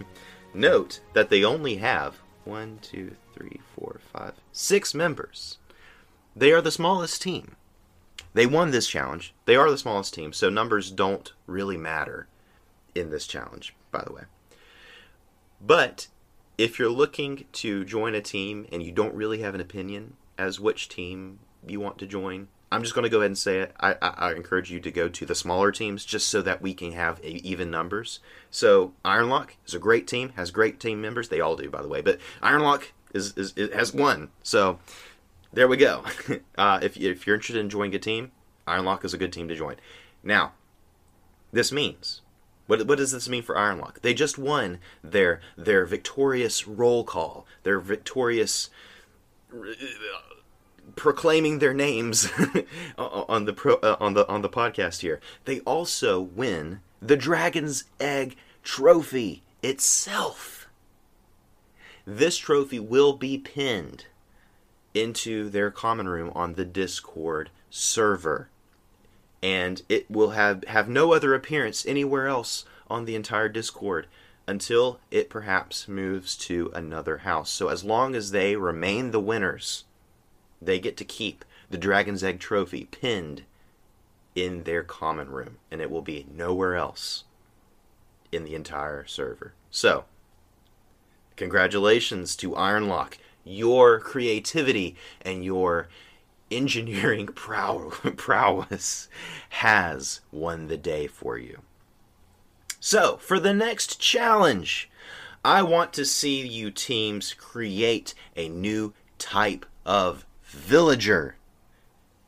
Note 0.54 1.00
that 1.12 1.30
they 1.30 1.44
only 1.44 1.76
have 1.76 2.18
one, 2.44 2.78
two, 2.82 3.14
three, 3.32 3.60
four, 3.76 4.00
five, 4.12 4.34
six 4.52 4.94
members. 4.94 5.58
They 6.34 6.52
are 6.52 6.60
the 6.60 6.70
smallest 6.70 7.22
team. 7.22 7.56
They 8.34 8.46
won 8.46 8.70
this 8.70 8.88
challenge. 8.88 9.32
They 9.46 9.56
are 9.56 9.70
the 9.70 9.78
smallest 9.78 10.12
team, 10.12 10.32
so 10.32 10.50
numbers 10.50 10.90
don't 10.90 11.32
really 11.46 11.76
matter 11.76 12.26
in 12.94 13.10
this 13.10 13.26
challenge, 13.26 13.74
by 13.90 14.02
the 14.04 14.12
way. 14.12 14.22
But 15.64 16.08
if 16.58 16.78
you're 16.78 16.90
looking 16.90 17.46
to 17.52 17.84
join 17.84 18.14
a 18.14 18.20
team 18.20 18.66
and 18.70 18.82
you 18.82 18.92
don't 18.92 19.14
really 19.14 19.40
have 19.40 19.54
an 19.54 19.60
opinion 19.60 20.14
as 20.38 20.60
which 20.60 20.88
team 20.88 21.38
you 21.66 21.80
want 21.80 21.98
to 21.98 22.06
join, 22.06 22.48
I'm 22.70 22.82
just 22.82 22.94
going 22.94 23.04
to 23.04 23.08
go 23.08 23.18
ahead 23.18 23.26
and 23.26 23.38
say 23.38 23.60
it. 23.60 23.72
I, 23.78 23.92
I, 24.02 24.08
I, 24.08 24.32
encourage 24.32 24.70
you 24.70 24.80
to 24.80 24.90
go 24.90 25.08
to 25.08 25.24
the 25.24 25.34
smaller 25.34 25.70
teams 25.70 26.04
just 26.04 26.28
so 26.28 26.42
that 26.42 26.60
we 26.60 26.74
can 26.74 26.92
have 26.92 27.20
a, 27.20 27.36
even 27.46 27.70
numbers. 27.70 28.18
So 28.50 28.92
Ironlock 29.04 29.50
is 29.66 29.74
a 29.74 29.78
great 29.78 30.08
team, 30.08 30.30
has 30.30 30.50
great 30.50 30.80
team 30.80 31.00
members. 31.00 31.28
They 31.28 31.40
all 31.40 31.56
do, 31.56 31.70
by 31.70 31.82
the 31.82 31.88
way. 31.88 32.00
But 32.00 32.18
Ironlock 32.42 32.88
is, 33.14 33.34
is, 33.36 33.52
is 33.56 33.72
has 33.72 33.94
one. 33.94 34.30
So 34.42 34.80
there 35.52 35.68
we 35.68 35.76
go. 35.76 36.04
uh, 36.58 36.80
if, 36.82 36.96
if 36.96 37.26
you're 37.26 37.36
interested 37.36 37.60
in 37.60 37.70
joining 37.70 37.94
a 37.94 38.00
team, 38.00 38.32
Ironlock 38.66 39.04
is 39.04 39.14
a 39.14 39.18
good 39.18 39.32
team 39.32 39.46
to 39.48 39.54
join. 39.54 39.76
Now, 40.24 40.52
this 41.52 41.70
means 41.70 42.22
what, 42.66 42.86
what 42.86 42.98
does 42.98 43.12
this 43.12 43.28
mean 43.28 43.42
for 43.42 43.54
Ironlock? 43.54 44.00
They 44.00 44.14
just 44.14 44.38
won 44.38 44.78
their 45.02 45.40
their 45.56 45.86
victorious 45.86 46.66
roll 46.66 47.04
call, 47.04 47.46
their 47.62 47.78
victorious 47.78 48.70
proclaiming 50.94 51.58
their 51.58 51.74
names 51.74 52.30
on 52.98 53.44
the 53.44 53.52
pro, 53.52 53.74
uh, 53.76 53.96
on 53.98 54.14
the 54.14 54.26
on 54.28 54.42
the 54.42 54.48
podcast 54.48 55.00
here. 55.00 55.20
They 55.44 55.60
also 55.60 56.20
win 56.20 56.80
the 57.02 57.16
Dragon's 57.16 57.84
Egg 58.00 58.36
trophy 58.62 59.42
itself. 59.62 60.68
This 62.06 62.36
trophy 62.38 62.78
will 62.78 63.14
be 63.14 63.36
pinned 63.36 64.06
into 64.94 65.50
their 65.50 65.70
common 65.70 66.08
room 66.08 66.32
on 66.34 66.54
the 66.54 66.64
Discord 66.64 67.50
server. 67.70 68.48
And 69.42 69.82
it 69.88 70.10
will 70.10 70.30
have, 70.30 70.64
have 70.64 70.88
no 70.88 71.12
other 71.12 71.34
appearance 71.34 71.84
anywhere 71.86 72.26
else 72.26 72.64
on 72.88 73.04
the 73.04 73.14
entire 73.14 73.48
Discord 73.48 74.06
until 74.46 75.00
it 75.10 75.28
perhaps 75.28 75.88
moves 75.88 76.36
to 76.36 76.70
another 76.74 77.18
house. 77.18 77.50
So 77.50 77.68
as 77.68 77.84
long 77.84 78.14
as 78.14 78.30
they 78.30 78.56
remain 78.56 79.10
the 79.10 79.20
winners, 79.20 79.84
they 80.66 80.78
get 80.78 80.96
to 80.98 81.04
keep 81.04 81.44
the 81.70 81.78
Dragon's 81.78 82.22
Egg 82.22 82.40
trophy 82.40 82.84
pinned 82.84 83.44
in 84.34 84.64
their 84.64 84.82
common 84.82 85.30
room, 85.30 85.58
and 85.70 85.80
it 85.80 85.90
will 85.90 86.02
be 86.02 86.26
nowhere 86.30 86.76
else 86.76 87.24
in 88.30 88.44
the 88.44 88.54
entire 88.54 89.06
server. 89.06 89.54
So, 89.70 90.04
congratulations 91.36 92.36
to 92.36 92.50
Ironlock. 92.50 93.14
Your 93.44 93.98
creativity 94.00 94.96
and 95.22 95.44
your 95.44 95.88
engineering 96.50 97.26
prow- 97.34 97.92
prowess 98.16 99.08
has 99.50 100.20
won 100.30 100.66
the 100.66 100.76
day 100.76 101.06
for 101.06 101.38
you. 101.38 101.62
So, 102.78 103.16
for 103.16 103.40
the 103.40 103.54
next 103.54 103.98
challenge, 104.00 104.90
I 105.44 105.62
want 105.62 105.92
to 105.94 106.04
see 106.04 106.46
you 106.46 106.70
teams 106.70 107.32
create 107.32 108.14
a 108.36 108.48
new 108.48 108.92
type 109.18 109.64
of 109.84 110.25
villager. 110.46 111.36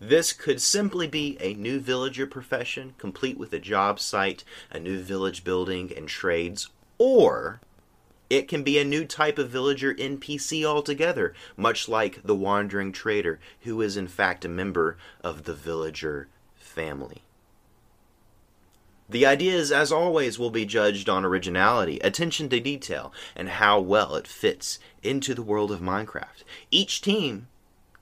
This 0.00 0.32
could 0.32 0.60
simply 0.60 1.06
be 1.06 1.36
a 1.40 1.54
new 1.54 1.80
villager 1.80 2.26
profession, 2.26 2.94
complete 2.98 3.38
with 3.38 3.52
a 3.52 3.58
job 3.58 3.98
site, 3.98 4.44
a 4.70 4.78
new 4.78 5.00
village 5.00 5.44
building, 5.44 5.92
and 5.96 6.08
trades, 6.08 6.68
or 6.98 7.60
it 8.30 8.46
can 8.46 8.62
be 8.62 8.78
a 8.78 8.84
new 8.84 9.04
type 9.04 9.38
of 9.38 9.50
villager 9.50 9.94
NPC 9.94 10.64
altogether, 10.64 11.34
much 11.56 11.88
like 11.88 12.22
the 12.22 12.34
Wandering 12.34 12.92
Trader, 12.92 13.40
who 13.62 13.80
is 13.80 13.96
in 13.96 14.08
fact 14.08 14.44
a 14.44 14.48
member 14.48 14.98
of 15.22 15.44
the 15.44 15.54
villager 15.54 16.28
family. 16.54 17.22
The 19.08 19.24
ideas, 19.24 19.72
as 19.72 19.90
always, 19.90 20.38
will 20.38 20.50
be 20.50 20.66
judged 20.66 21.08
on 21.08 21.24
originality, 21.24 21.98
attention 22.00 22.50
to 22.50 22.60
detail, 22.60 23.12
and 23.34 23.48
how 23.48 23.80
well 23.80 24.14
it 24.16 24.26
fits 24.26 24.78
into 25.02 25.34
the 25.34 25.42
world 25.42 25.72
of 25.72 25.80
Minecraft. 25.80 26.44
Each 26.70 27.00
team 27.00 27.48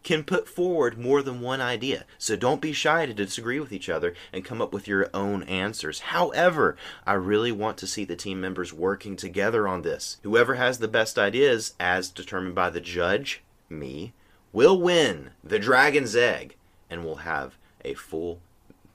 can 0.07 0.23
put 0.23 0.49
forward 0.49 0.97
more 0.97 1.21
than 1.21 1.41
one 1.41 1.61
idea. 1.61 2.05
So 2.17 2.37
don't 2.37 2.61
be 2.61 2.73
shy 2.73 3.07
to 3.07 3.13
disagree 3.13 3.59
with 3.59 3.73
each 3.73 3.89
other 3.89 4.15
and 4.33 4.45
come 4.45 4.63
up 4.63 4.73
with 4.73 4.87
your 4.87 5.11
own 5.13 5.43
answers. 5.43 5.99
However, 5.99 6.77
I 7.05 7.15
really 7.15 7.51
want 7.51 7.77
to 7.79 7.89
see 7.89 8.05
the 8.05 8.15
team 8.15 8.41
members 8.41 8.73
working 8.73 9.17
together 9.17 9.67
on 9.67 9.83
this. 9.83 10.19
Whoever 10.23 10.55
has 10.55 10.79
the 10.79 10.87
best 10.87 11.19
ideas, 11.19 11.75
as 11.81 12.09
determined 12.09 12.55
by 12.55 12.71
the 12.71 12.81
judge, 12.81 13.43
me, 13.69 14.13
will 14.53 14.81
win 14.81 15.31
the 15.43 15.59
Dragon's 15.59 16.15
Egg 16.15 16.55
and 16.89 17.05
we'll 17.05 17.17
have 17.17 17.59
a 17.85 17.95
full 17.95 18.39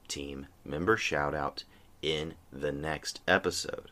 team 0.08 0.48
member 0.64 0.96
shout 0.96 1.36
out 1.36 1.66
in 2.02 2.36
the 2.54 2.72
next 2.72 3.20
episode. 3.28 3.92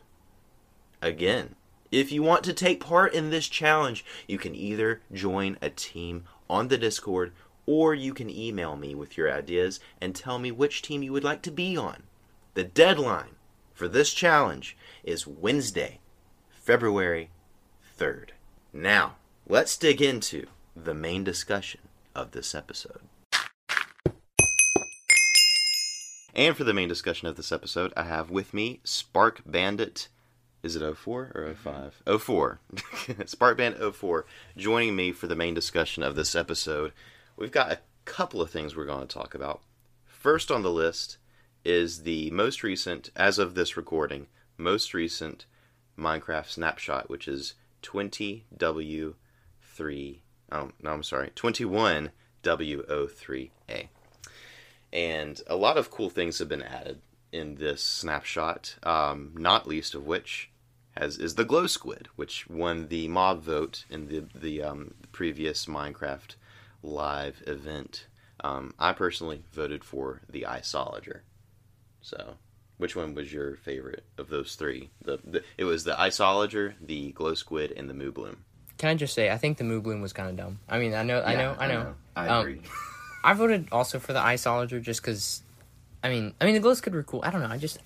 Again, 1.02 1.54
if 1.92 2.12
you 2.12 2.22
want 2.22 2.44
to 2.44 2.54
take 2.54 2.80
part 2.80 3.12
in 3.12 3.28
this 3.28 3.46
challenge, 3.46 4.06
you 4.26 4.38
can 4.38 4.54
either 4.54 5.02
join 5.12 5.58
a 5.60 5.68
team 5.68 6.24
on 6.50 6.68
the 6.68 6.76
Discord, 6.76 7.32
or 7.64 7.94
you 7.94 8.12
can 8.12 8.28
email 8.28 8.76
me 8.76 8.94
with 8.94 9.16
your 9.16 9.32
ideas 9.32 9.78
and 10.00 10.14
tell 10.14 10.38
me 10.38 10.50
which 10.50 10.82
team 10.82 11.02
you 11.02 11.12
would 11.12 11.24
like 11.24 11.42
to 11.42 11.50
be 11.50 11.76
on. 11.76 12.02
The 12.54 12.64
deadline 12.64 13.36
for 13.72 13.86
this 13.86 14.12
challenge 14.12 14.76
is 15.04 15.26
Wednesday, 15.26 16.00
February 16.50 17.30
3rd. 17.98 18.30
Now, 18.72 19.16
let's 19.48 19.76
dig 19.76 20.02
into 20.02 20.46
the 20.74 20.94
main 20.94 21.24
discussion 21.24 21.80
of 22.14 22.32
this 22.32 22.54
episode. 22.54 23.00
And 26.34 26.56
for 26.56 26.64
the 26.64 26.74
main 26.74 26.88
discussion 26.88 27.28
of 27.28 27.36
this 27.36 27.52
episode, 27.52 27.92
I 27.96 28.04
have 28.04 28.30
with 28.30 28.54
me 28.54 28.80
Spark 28.84 29.42
Bandit. 29.46 30.08
Is 30.62 30.76
it 30.76 30.96
04 30.96 31.32
or 31.34 31.54
05? 31.54 32.02
04. 32.20 32.60
Spark 33.26 33.56
Bandit 33.56 33.94
04 33.94 34.26
joining 34.56 34.94
me 34.94 35.12
for 35.12 35.26
the 35.26 35.34
main 35.34 35.54
discussion 35.54 36.02
of 36.02 36.16
this 36.16 36.34
episode. 36.34 36.92
We've 37.36 37.50
got 37.50 37.72
a 37.72 37.78
couple 38.04 38.42
of 38.42 38.50
things 38.50 38.76
we're 38.76 38.84
going 38.84 39.06
to 39.06 39.14
talk 39.14 39.34
about. 39.34 39.62
First 40.04 40.50
on 40.50 40.62
the 40.62 40.70
list 40.70 41.16
is 41.64 42.02
the 42.02 42.30
most 42.30 42.62
recent, 42.62 43.10
as 43.16 43.38
of 43.38 43.54
this 43.54 43.74
recording, 43.76 44.26
most 44.58 44.92
recent 44.92 45.46
Minecraft 45.98 46.48
snapshot, 46.48 47.08
which 47.08 47.26
is 47.26 47.54
20W3. 47.82 50.18
Oh, 50.52 50.60
um, 50.60 50.72
no, 50.82 50.90
I'm 50.90 51.02
sorry, 51.02 51.30
21W03A. 51.36 53.88
And 54.92 55.40
a 55.46 55.56
lot 55.56 55.78
of 55.78 55.90
cool 55.90 56.10
things 56.10 56.38
have 56.38 56.48
been 56.48 56.62
added 56.62 57.00
in 57.32 57.56
this 57.56 57.82
snapshot, 57.82 58.76
um, 58.82 59.32
not 59.36 59.66
least 59.66 59.94
of 59.94 60.06
which 60.06 60.50
has 60.96 61.18
is 61.18 61.34
the 61.36 61.44
glow 61.44 61.66
squid, 61.66 62.08
which 62.16 62.48
won 62.48 62.88
the 62.88 63.08
mob 63.08 63.42
vote 63.42 63.84
in 63.90 64.08
the 64.08 64.24
the 64.34 64.62
um, 64.62 64.94
previous 65.12 65.66
Minecraft 65.66 66.34
live 66.82 67.42
event. 67.46 68.06
Um, 68.42 68.74
I 68.78 68.92
personally 68.92 69.42
voted 69.52 69.84
for 69.84 70.22
the 70.28 70.42
Iceologer. 70.48 71.20
So, 72.00 72.36
which 72.78 72.96
one 72.96 73.14
was 73.14 73.32
your 73.32 73.56
favorite 73.56 74.04
of 74.16 74.28
those 74.30 74.54
three? 74.54 74.90
The, 75.02 75.18
the 75.22 75.42
it 75.58 75.64
was 75.64 75.84
the 75.84 75.92
Iceologer, 75.92 76.74
the 76.80 77.12
glow 77.12 77.34
squid, 77.34 77.72
and 77.72 77.88
the 77.88 77.94
moo 77.94 78.10
bloom. 78.12 78.44
Can 78.78 78.88
I 78.88 78.94
just 78.94 79.12
say, 79.12 79.30
I 79.30 79.36
think 79.36 79.58
the 79.58 79.64
Moo 79.64 79.82
Bloom 79.82 80.00
was 80.00 80.14
kind 80.14 80.30
of 80.30 80.36
dumb. 80.36 80.58
I 80.66 80.78
mean, 80.78 80.94
I 80.94 81.02
know, 81.02 81.20
I 81.22 81.34
know, 81.34 81.54
I 81.58 81.66
know. 81.68 81.94
I 82.16 82.28
Um, 82.28 82.40
agree. 82.40 82.62
I 83.22 83.34
voted 83.34 83.68
also 83.70 83.98
for 83.98 84.14
the 84.14 84.20
Iceologer 84.20 84.80
just 84.80 85.02
because, 85.02 85.42
I 86.02 86.08
mean, 86.08 86.34
I 86.40 86.44
mean 86.44 86.54
the 86.54 86.60
glow 86.60 86.74
squid 86.74 86.94
were 86.94 87.02
cool. 87.02 87.20
I 87.24 87.30
don't 87.30 87.42
know. 87.42 87.48
I 87.48 87.58
just 87.58 87.78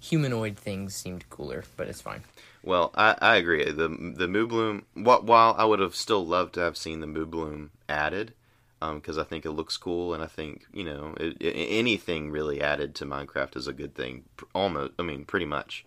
humanoid 0.00 0.56
things 0.56 0.94
seemed 0.94 1.28
cooler, 1.30 1.64
but 1.76 1.88
it's 1.88 2.00
fine. 2.00 2.22
Well, 2.62 2.90
I, 2.94 3.16
I 3.20 3.36
agree. 3.36 3.64
The 3.64 3.88
the 3.88 4.28
Moo 4.28 4.46
Bloom. 4.46 4.84
While 4.94 5.54
I 5.56 5.64
would 5.64 5.80
have 5.80 5.94
still 5.94 6.26
loved 6.26 6.54
to 6.54 6.60
have 6.60 6.76
seen 6.76 7.00
the 7.00 7.06
Moo 7.06 7.26
Bloom 7.26 7.70
added, 7.88 8.34
because 8.80 9.18
I 9.18 9.24
think 9.24 9.44
it 9.44 9.52
looks 9.52 9.76
cool, 9.76 10.12
and 10.14 10.22
I 10.22 10.26
think 10.26 10.66
you 10.72 10.84
know 10.84 11.14
it, 11.18 11.36
i 11.40 11.44
anything 11.46 12.30
really 12.30 12.60
added 12.60 12.94
to 12.96 13.06
Minecraft 13.06 13.56
is 13.56 13.68
a 13.68 13.72
good 13.72 13.94
thing. 13.94 14.24
Almost, 14.54 14.92
I 14.98 15.02
mean, 15.02 15.24
pretty 15.24 15.46
much. 15.46 15.84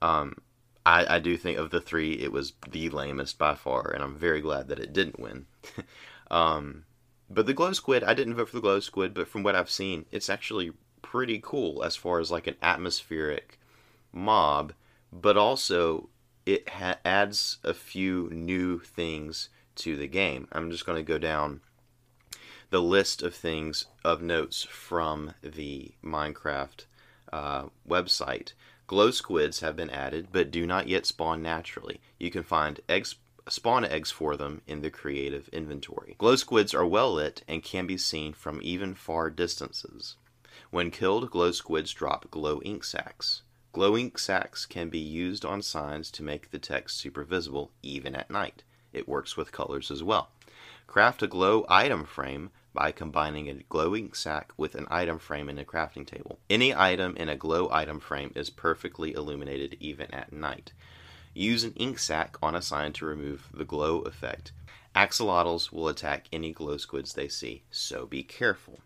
Um, 0.00 0.36
I 0.86 1.16
I 1.16 1.18
do 1.18 1.36
think 1.36 1.58
of 1.58 1.70
the 1.70 1.80
three, 1.80 2.12
it 2.14 2.32
was 2.32 2.52
the 2.70 2.90
lamest 2.90 3.38
by 3.38 3.54
far, 3.54 3.90
and 3.90 4.02
I'm 4.02 4.16
very 4.16 4.40
glad 4.40 4.68
that 4.68 4.78
it 4.78 4.92
didn't 4.92 5.18
win. 5.18 5.46
um, 6.30 6.84
but 7.34 7.46
the 7.46 7.54
glow 7.54 7.72
squid, 7.72 8.04
I 8.04 8.14
didn't 8.14 8.34
vote 8.34 8.48
for 8.48 8.56
the 8.56 8.62
glow 8.62 8.80
squid, 8.80 9.12
but 9.12 9.28
from 9.28 9.42
what 9.42 9.56
I've 9.56 9.70
seen, 9.70 10.06
it's 10.12 10.30
actually 10.30 10.72
pretty 11.02 11.40
cool 11.42 11.82
as 11.82 11.96
far 11.96 12.20
as 12.20 12.30
like 12.30 12.46
an 12.46 12.56
atmospheric 12.62 13.58
mob, 14.12 14.72
but 15.12 15.36
also 15.36 16.08
it 16.46 16.68
ha- 16.68 16.98
adds 17.04 17.58
a 17.64 17.74
few 17.74 18.28
new 18.30 18.78
things 18.78 19.48
to 19.76 19.96
the 19.96 20.06
game. 20.06 20.46
I'm 20.52 20.70
just 20.70 20.86
going 20.86 20.96
to 20.96 21.02
go 21.02 21.18
down 21.18 21.60
the 22.70 22.82
list 22.82 23.22
of 23.22 23.34
things 23.34 23.86
of 24.04 24.22
notes 24.22 24.64
from 24.64 25.34
the 25.42 25.92
Minecraft 26.04 26.86
uh, 27.32 27.64
website. 27.88 28.52
Glow 28.86 29.10
squids 29.10 29.60
have 29.60 29.76
been 29.76 29.90
added, 29.90 30.28
but 30.30 30.50
do 30.50 30.66
not 30.66 30.88
yet 30.88 31.06
spawn 31.06 31.42
naturally. 31.42 32.00
You 32.18 32.30
can 32.30 32.42
find 32.42 32.80
eggs 32.88 33.16
spawn 33.48 33.84
eggs 33.84 34.10
for 34.10 34.36
them 34.36 34.62
in 34.66 34.80
the 34.80 34.90
creative 34.90 35.48
inventory. 35.48 36.14
Glow 36.18 36.36
squids 36.36 36.72
are 36.74 36.86
well 36.86 37.14
lit 37.14 37.42
and 37.46 37.62
can 37.62 37.86
be 37.86 37.98
seen 37.98 38.32
from 38.32 38.60
even 38.62 38.94
far 38.94 39.30
distances. 39.30 40.16
When 40.70 40.90
killed, 40.90 41.30
glow 41.30 41.52
squids 41.52 41.92
drop 41.92 42.30
glow 42.30 42.60
ink 42.62 42.84
sacs. 42.84 43.42
Glow 43.72 43.96
ink 43.96 44.18
sacs 44.18 44.66
can 44.66 44.88
be 44.88 44.98
used 44.98 45.44
on 45.44 45.62
signs 45.62 46.10
to 46.12 46.22
make 46.22 46.50
the 46.50 46.58
text 46.58 46.96
super 46.96 47.24
visible 47.24 47.70
even 47.82 48.14
at 48.14 48.30
night. 48.30 48.62
It 48.92 49.08
works 49.08 49.36
with 49.36 49.52
colors 49.52 49.90
as 49.90 50.02
well. 50.02 50.30
Craft 50.86 51.22
a 51.22 51.26
glow 51.26 51.66
item 51.68 52.04
frame 52.04 52.50
by 52.72 52.92
combining 52.92 53.48
a 53.48 53.54
glow 53.54 53.94
ink 53.94 54.14
sac 54.14 54.52
with 54.56 54.74
an 54.74 54.86
item 54.90 55.18
frame 55.18 55.48
in 55.48 55.58
a 55.58 55.64
crafting 55.64 56.06
table. 56.06 56.38
Any 56.50 56.74
item 56.74 57.16
in 57.16 57.28
a 57.28 57.36
glow 57.36 57.68
item 57.70 58.00
frame 58.00 58.32
is 58.34 58.50
perfectly 58.50 59.12
illuminated 59.12 59.76
even 59.80 60.12
at 60.12 60.32
night. 60.32 60.72
Use 61.34 61.64
an 61.64 61.72
ink 61.72 61.98
sac 61.98 62.36
on 62.42 62.54
a 62.54 62.62
sign 62.62 62.92
to 62.94 63.06
remove 63.06 63.48
the 63.52 63.64
glow 63.64 64.00
effect. 64.02 64.52
Axolotls 64.94 65.72
will 65.72 65.88
attack 65.88 66.26
any 66.32 66.52
glow 66.52 66.76
squids 66.76 67.12
they 67.12 67.28
see, 67.28 67.64
so 67.70 68.06
be 68.06 68.22
careful. 68.22 68.78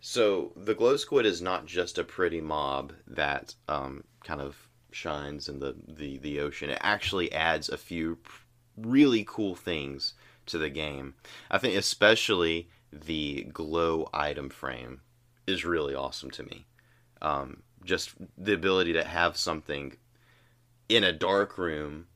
So 0.00 0.52
the 0.56 0.74
glow 0.74 0.96
squid 0.96 1.24
is 1.24 1.40
not 1.40 1.64
just 1.64 1.96
a 1.96 2.04
pretty 2.04 2.40
mob 2.40 2.92
that 3.06 3.54
um, 3.68 4.04
kind 4.24 4.40
of 4.40 4.68
shines 4.90 5.48
in 5.48 5.60
the, 5.60 5.74
the, 5.88 6.18
the 6.18 6.40
ocean. 6.40 6.70
It 6.70 6.78
actually 6.82 7.32
adds 7.32 7.68
a 7.68 7.78
few 7.78 8.18
really 8.76 9.24
cool 9.26 9.54
things 9.54 10.14
to 10.46 10.58
the 10.58 10.68
game. 10.68 11.14
I 11.50 11.58
think 11.58 11.76
especially 11.76 12.68
the 12.92 13.44
glow 13.52 14.08
item 14.12 14.50
frame 14.50 15.00
is 15.46 15.64
really 15.64 15.94
awesome 15.94 16.30
to 16.32 16.42
me. 16.42 16.66
Um, 17.22 17.62
just 17.84 18.10
the 18.36 18.54
ability 18.54 18.92
to 18.94 19.04
have 19.04 19.36
something 19.36 19.96
in 20.96 21.04
a 21.04 21.12
dark 21.12 21.56
room 21.56 22.06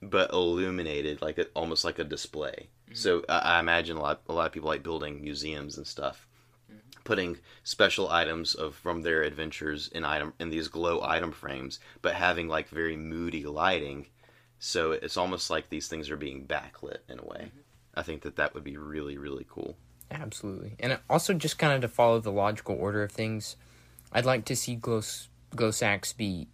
but 0.00 0.32
illuminated 0.32 1.22
like 1.22 1.38
a, 1.38 1.46
almost 1.54 1.84
like 1.84 1.98
a 1.98 2.04
display. 2.04 2.68
Mm-hmm. 2.86 2.94
So 2.94 3.24
I, 3.28 3.38
I 3.38 3.60
imagine 3.60 3.96
a 3.96 4.00
lot 4.00 4.22
a 4.28 4.32
lot 4.32 4.46
of 4.46 4.52
people 4.52 4.68
like 4.68 4.82
building 4.82 5.20
museums 5.22 5.76
and 5.76 5.86
stuff 5.86 6.26
mm-hmm. 6.70 6.78
putting 7.04 7.38
special 7.64 8.08
items 8.08 8.54
of 8.54 8.74
from 8.74 9.02
their 9.02 9.22
adventures 9.22 9.88
in 9.88 10.04
item 10.04 10.34
in 10.38 10.50
these 10.50 10.68
glow 10.68 11.02
item 11.02 11.32
frames, 11.32 11.80
but 12.02 12.14
having 12.14 12.48
like 12.48 12.68
very 12.68 12.96
moody 12.96 13.44
lighting, 13.44 14.06
so 14.58 14.92
it's 14.92 15.16
almost 15.16 15.50
like 15.50 15.68
these 15.68 15.88
things 15.88 16.10
are 16.10 16.16
being 16.16 16.46
backlit 16.46 16.98
in 17.08 17.18
a 17.18 17.24
way. 17.24 17.46
Mm-hmm. 17.46 17.58
I 17.94 18.02
think 18.02 18.22
that 18.22 18.36
that 18.36 18.54
would 18.54 18.64
be 18.64 18.76
really 18.76 19.18
really 19.18 19.46
cool. 19.48 19.76
Absolutely. 20.10 20.74
And 20.80 20.92
uh, 20.92 20.98
also, 21.10 21.34
just 21.34 21.58
kind 21.58 21.74
of 21.74 21.80
to 21.82 21.88
follow 21.88 22.20
the 22.20 22.32
logical 22.32 22.76
order 22.76 23.02
of 23.02 23.12
things, 23.12 23.56
I'd 24.10 24.24
like 24.24 24.46
to 24.46 24.56
see 24.56 24.74
glow, 24.74 25.02
glow 25.54 25.70
sacs 25.70 26.12
be 26.14 26.48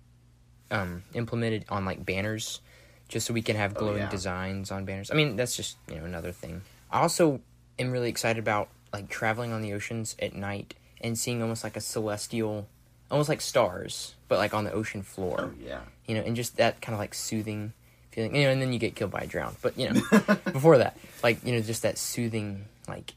um, 0.70 1.03
implemented 1.14 1.64
on 1.68 1.85
like 1.85 2.05
banners, 2.05 2.61
just 3.09 3.27
so 3.27 3.35
we 3.35 3.42
can 3.42 3.57
have 3.57 3.74
glowing 3.74 3.98
yeah. 3.98 4.11
designs 4.11 4.70
on 4.70 4.85
banners. 4.85 5.11
I 5.11 5.14
mean, 5.14 5.37
that's 5.37 5.57
just 5.57 5.77
you 5.88 5.96
know 5.96 6.05
another 6.05 6.33
thing. 6.33 6.62
I 6.90 7.00
also 7.00 7.40
am 7.79 7.90
really 7.90 8.09
excited 8.09 8.38
about 8.38 8.68
like 8.92 9.09
traveling 9.09 9.53
on 9.53 9.62
the 9.62 9.72
oceans 9.72 10.16
at 10.20 10.35
night 10.35 10.74
and 11.00 11.18
seeing 11.18 11.42
almost 11.42 11.64
like 11.64 11.77
a 11.77 11.81
celestial, 11.81 12.68
almost 13.11 13.29
like 13.29 13.40
stars, 13.40 14.14
but 14.29 14.38
like 14.38 14.55
on 14.55 14.64
the 14.64 14.72
ocean 14.72 15.03
floor. 15.03 15.55
yeah. 15.61 15.81
You 16.07 16.14
know, 16.14 16.20
and 16.20 16.37
just 16.37 16.57
that 16.59 16.81
kind 16.81 16.94
of 16.94 17.00
like 17.00 17.14
soothing 17.14 17.72
feeling. 18.14 18.35
You 18.35 18.44
know, 18.44 18.50
and 18.50 18.62
then 18.62 18.72
you 18.72 18.79
get 18.79 18.94
killed 18.94 19.11
by 19.11 19.20
a 19.20 19.27
drown. 19.27 19.57
But 19.61 19.79
you 19.79 19.90
know, 19.90 20.00
before 20.44 20.79
that, 20.79 20.96
like 21.22 21.44
you 21.44 21.53
know, 21.53 21.61
just 21.61 21.83
that 21.83 21.98
soothing 21.98 22.64
like 22.88 23.14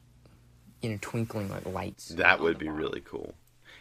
you 0.82 0.90
know 0.90 0.98
twinkling 1.02 1.50
like 1.50 1.66
lights. 1.66 2.10
That 2.10 2.40
would 2.40 2.58
be 2.58 2.70
really 2.70 3.02
cool. 3.02 3.34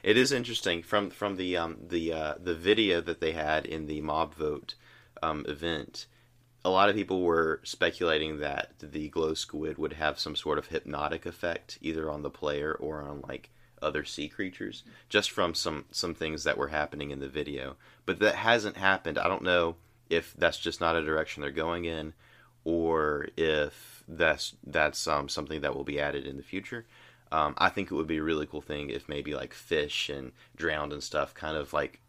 It 0.07 0.17
is 0.17 0.31
interesting 0.31 0.85
from 0.85 1.11
from 1.11 1.35
the 1.35 1.57
um, 1.57 1.79
the 1.89 2.13
uh, 2.13 2.35
the 2.39 2.55
video 2.55 3.01
that 3.01 3.21
they 3.21 3.33
had 3.33 3.67
in 3.67 3.87
the 3.87 4.01
mob 4.01 4.37
vote 4.37 4.77
um, 5.21 5.45
event. 5.49 6.07
A 6.65 6.71
lot 6.71 6.89
of 6.89 6.95
people 6.95 7.23
were 7.23 7.61
speculating 7.65 8.39
that 8.39 8.71
the 8.79 9.09
glow 9.09 9.35
squid 9.35 9.79
would 9.79 9.95
have 9.95 10.21
some 10.21 10.37
sort 10.37 10.59
of 10.59 10.69
hypnotic 10.69 11.27
effect, 11.27 11.79
either 11.81 12.09
on 12.09 12.23
the 12.23 12.31
player 12.31 12.73
or 12.73 13.03
on 13.03 13.23
like 13.23 13.51
other 13.83 14.05
sea 14.05 14.29
creatures, 14.29 14.85
just 15.09 15.33
from 15.33 15.55
some 15.55 15.87
some 15.91 16.15
things 16.15 16.45
that 16.45 16.57
were 16.57 16.69
happening 16.69 17.11
in 17.11 17.19
the 17.19 17.29
video. 17.29 17.75
But 18.05 18.21
that 18.21 18.37
hasn't 18.37 18.77
happened. 18.77 19.19
I 19.19 19.27
don't 19.27 19.43
know 19.43 19.75
if 20.09 20.35
that's 20.39 20.61
just 20.61 20.81
not 20.81 20.95
a 20.95 21.03
direction 21.03 21.41
they're 21.41 21.51
going 21.51 21.85
in, 21.85 22.13
or 22.63 23.27
if 23.37 24.05
that's 24.07 24.55
that's 24.65 25.09
um, 25.09 25.29
something 25.29 25.63
that 25.63 25.75
will 25.75 25.83
be 25.83 25.99
added 25.99 26.29
in 26.29 26.37
the 26.37 26.45
future. 26.45 26.87
Um, 27.33 27.55
I 27.59 27.69
think 27.71 27.91
it 27.91 27.95
would 27.95 28.07
be 28.07 28.19
a 28.19 28.23
really 28.23 28.47
cool 28.47 28.61
thing 28.61 28.91
if 28.91 29.09
maybe 29.09 29.35
like 29.35 29.53
fish 29.53 30.09
and 30.09 30.33
drowned 30.57 30.93
and 30.93 31.03
stuff 31.03 31.35
kind 31.35 31.57
of 31.57 31.73
like 31.73 32.01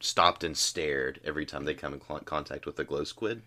stopped 0.00 0.42
and 0.44 0.56
stared 0.56 1.20
every 1.24 1.46
time 1.46 1.64
they 1.64 1.74
come 1.74 1.94
in 1.94 2.00
cl- 2.00 2.20
contact 2.20 2.66
with 2.66 2.78
a 2.78 2.84
glow 2.84 3.04
squid. 3.04 3.42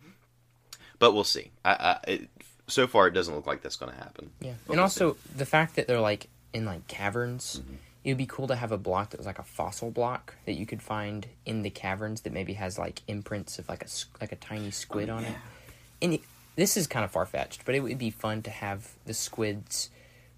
But 0.97 1.13
we'll 1.13 1.23
see. 1.23 1.51
I, 1.63 1.71
I 1.71 2.09
it, 2.11 2.29
so 2.67 2.87
far 2.87 3.07
it 3.07 3.13
doesn't 3.13 3.33
look 3.35 3.47
like 3.47 3.61
that's 3.61 3.75
going 3.75 3.91
to 3.91 3.97
happen. 3.97 4.31
Yeah, 4.39 4.53
But 4.65 4.73
and 4.73 4.77
we'll 4.77 4.83
also 4.83 5.17
the 5.35 5.45
fact 5.45 5.75
that 5.75 5.87
they're 5.87 5.99
like 5.99 6.27
in 6.53 6.65
like 6.65 6.87
caverns. 6.87 7.61
It 8.03 8.11
would 8.11 8.17
be 8.17 8.25
cool 8.27 8.47
to 8.47 8.55
have 8.55 8.71
a 8.71 8.77
block 8.77 9.09
that 9.09 9.17
was 9.17 9.27
like 9.27 9.39
a 9.39 9.43
fossil 9.43 9.91
block 9.91 10.35
that 10.45 10.53
you 10.53 10.65
could 10.65 10.81
find 10.81 11.27
in 11.45 11.63
the 11.63 11.69
caverns 11.69 12.21
that 12.21 12.31
maybe 12.31 12.53
has 12.53 12.79
like 12.79 13.01
imprints 13.09 13.59
of 13.59 13.67
like 13.67 13.81
a 13.81 13.85
s- 13.85 14.05
like 14.21 14.31
a 14.31 14.37
tiny 14.37 14.71
squid 14.71 15.09
on 15.09 15.25
it. 15.25 15.35
And 16.01 16.13
it, 16.13 16.21
this 16.55 16.77
is 16.77 16.87
kind 16.87 17.03
of 17.03 17.11
far 17.11 17.25
fetched, 17.25 17.65
but 17.65 17.75
it 17.75 17.81
would 17.81 17.97
be 17.97 18.09
fun 18.09 18.41
to 18.43 18.49
have 18.51 18.93
the 19.05 19.13
squids 19.13 19.89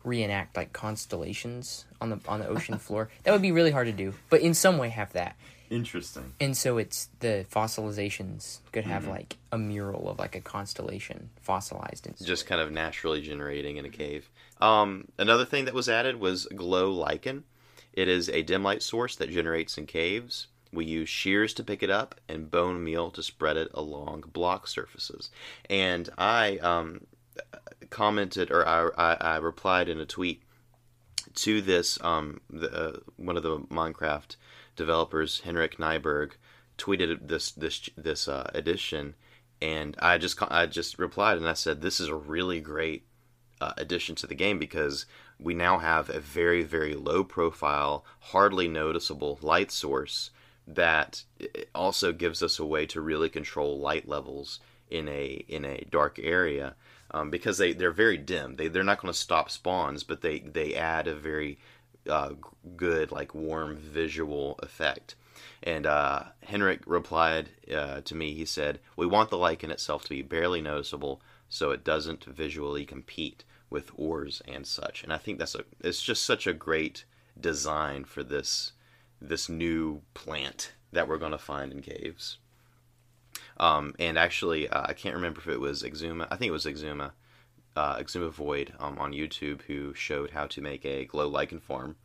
reenact 0.03 0.57
like 0.57 0.73
constellations 0.73 1.85
on 1.99 2.09
the 2.09 2.19
on 2.27 2.39
the 2.39 2.47
ocean 2.47 2.77
floor. 2.79 3.09
That 3.23 3.31
would 3.31 3.41
be 3.41 3.51
really 3.51 3.71
hard 3.71 3.87
to 3.87 3.93
do, 3.93 4.13
but 4.29 4.41
in 4.41 4.53
some 4.53 4.77
way 4.77 4.89
have 4.89 5.13
that. 5.13 5.35
Interesting. 5.71 6.33
And 6.41 6.55
so 6.57 6.77
it's 6.77 7.07
the 7.21 7.45
fossilizations 7.49 8.59
could 8.73 8.83
have 8.83 9.07
like 9.07 9.37
a 9.53 9.57
mural 9.57 10.09
of 10.09 10.19
like 10.19 10.35
a 10.35 10.41
constellation 10.41 11.29
fossilized 11.41 12.05
and 12.07 12.17
Just 12.21 12.45
kind 12.45 12.59
of 12.59 12.73
naturally 12.73 13.21
generating 13.21 13.77
in 13.77 13.85
a 13.85 13.89
cave. 13.89 14.29
Um, 14.59 15.07
another 15.17 15.45
thing 15.45 15.65
that 15.65 15.73
was 15.73 15.87
added 15.87 16.19
was 16.19 16.45
glow 16.47 16.91
lichen. 16.91 17.45
It 17.93 18.09
is 18.09 18.27
a 18.29 18.41
dim 18.41 18.63
light 18.63 18.83
source 18.83 19.15
that 19.15 19.29
generates 19.29 19.77
in 19.77 19.85
caves. 19.85 20.47
We 20.73 20.85
use 20.85 21.07
shears 21.07 21.53
to 21.55 21.63
pick 21.63 21.83
it 21.83 21.89
up 21.89 22.15
and 22.27 22.51
bone 22.51 22.83
meal 22.83 23.09
to 23.11 23.23
spread 23.23 23.55
it 23.55 23.71
along 23.73 24.25
block 24.33 24.67
surfaces. 24.67 25.29
And 25.69 26.09
I 26.17 26.57
um, 26.57 27.01
commented, 27.89 28.51
or 28.51 28.67
I, 28.67 28.89
I, 28.97 29.13
I 29.13 29.37
replied 29.37 29.89
in 29.89 29.99
a 29.99 30.05
tweet 30.05 30.41
to 31.35 31.61
this. 31.61 32.01
Um, 32.01 32.41
the, 32.49 32.71
uh, 32.71 32.99
one 33.17 33.37
of 33.37 33.43
the 33.43 33.59
Minecraft 33.59 34.35
developers, 34.75 35.41
Henrik 35.41 35.77
Kniberg, 35.77 36.31
tweeted 36.77 37.27
this 37.27 37.51
this 37.51 37.89
this 37.95 38.27
uh, 38.27 38.49
and 39.61 39.95
I 39.99 40.17
just 40.17 40.41
I 40.51 40.65
just 40.65 40.97
replied 40.97 41.37
and 41.37 41.47
I 41.47 41.53
said 41.53 41.81
this 41.81 41.99
is 41.99 42.07
a 42.07 42.15
really 42.15 42.59
great 42.59 43.05
uh, 43.59 43.73
addition 43.77 44.15
to 44.15 44.27
the 44.27 44.35
game 44.35 44.57
because 44.57 45.05
we 45.39 45.53
now 45.53 45.77
have 45.77 46.09
a 46.09 46.19
very 46.19 46.63
very 46.63 46.95
low 46.95 47.23
profile, 47.23 48.03
hardly 48.19 48.67
noticeable 48.67 49.37
light 49.41 49.71
source 49.71 50.31
that 50.67 51.23
also 51.75 52.11
gives 52.11 52.41
us 52.41 52.59
a 52.59 52.65
way 52.65 52.85
to 52.87 53.01
really 53.01 53.29
control 53.29 53.79
light 53.79 54.07
levels 54.07 54.59
in 54.91 55.07
a 55.07 55.43
in 55.47 55.65
a 55.65 55.85
dark 55.89 56.19
area 56.21 56.75
um, 57.11 57.29
because 57.29 57.57
they 57.57 57.73
they're 57.73 57.91
very 57.91 58.17
dim. 58.17 58.55
They 58.55 58.67
they're 58.67 58.83
not 58.83 59.01
going 59.01 59.13
to 59.13 59.19
stop 59.19 59.49
spawns, 59.49 60.03
but 60.03 60.21
they 60.21 60.39
they 60.39 60.75
add 60.75 61.07
a 61.07 61.15
very 61.15 61.59
uh, 62.09 62.33
good 62.75 63.11
like 63.11 63.33
warm 63.33 63.77
visual 63.77 64.59
effect. 64.59 65.15
And 65.63 65.85
uh, 65.85 66.23
Henrik 66.43 66.81
replied 66.85 67.49
uh, 67.73 68.01
to 68.01 68.15
me. 68.15 68.33
He 68.33 68.45
said, 68.45 68.79
"We 68.95 69.05
want 69.05 69.29
the 69.29 69.37
lichen 69.37 69.71
itself 69.71 70.03
to 70.03 70.09
be 70.09 70.21
barely 70.21 70.61
noticeable, 70.61 71.21
so 71.49 71.71
it 71.71 71.83
doesn't 71.83 72.25
visually 72.25 72.85
compete 72.85 73.43
with 73.69 73.91
ores 73.95 74.41
and 74.47 74.65
such." 74.65 75.03
And 75.03 75.13
I 75.13 75.17
think 75.17 75.39
that's 75.39 75.55
a 75.55 75.63
it's 75.81 76.01
just 76.01 76.25
such 76.25 76.47
a 76.47 76.53
great 76.53 77.05
design 77.39 78.05
for 78.05 78.23
this 78.23 78.73
this 79.21 79.49
new 79.49 80.01
plant 80.13 80.73
that 80.91 81.07
we're 81.07 81.17
going 81.17 81.31
to 81.31 81.37
find 81.37 81.71
in 81.71 81.81
caves. 81.81 82.37
Um, 83.57 83.93
and 83.99 84.17
actually, 84.17 84.67
uh, 84.67 84.85
I 84.87 84.93
can't 84.93 85.15
remember 85.15 85.39
if 85.41 85.47
it 85.47 85.59
was 85.59 85.83
Xisuma. 85.83 86.27
I 86.31 86.35
think 86.35 86.49
it 86.49 86.53
was 86.53 86.65
Xisuma, 86.65 87.11
uh, 87.75 87.97
Xisuma 87.97 88.31
Void 88.31 88.73
um, 88.79 88.97
on 88.97 89.13
YouTube, 89.13 89.61
who 89.63 89.93
showed 89.93 90.31
how 90.31 90.47
to 90.47 90.61
make 90.61 90.85
a 90.85 91.05
glow 91.05 91.27
lichen 91.27 91.59
farm 91.59 91.95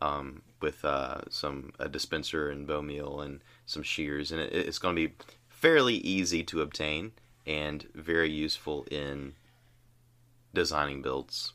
um, 0.00 0.42
with 0.60 0.84
uh, 0.84 1.22
some 1.30 1.72
a 1.78 1.88
dispenser 1.88 2.50
and 2.50 2.66
bone 2.66 2.86
meal 2.86 3.20
and 3.20 3.42
some 3.66 3.82
shears, 3.82 4.32
and 4.32 4.40
it, 4.40 4.52
it's 4.52 4.78
going 4.78 4.96
to 4.96 5.08
be 5.08 5.14
fairly 5.48 5.96
easy 5.96 6.42
to 6.44 6.62
obtain 6.62 7.12
and 7.46 7.86
very 7.94 8.30
useful 8.30 8.86
in 8.90 9.34
designing 10.54 11.02
builds. 11.02 11.52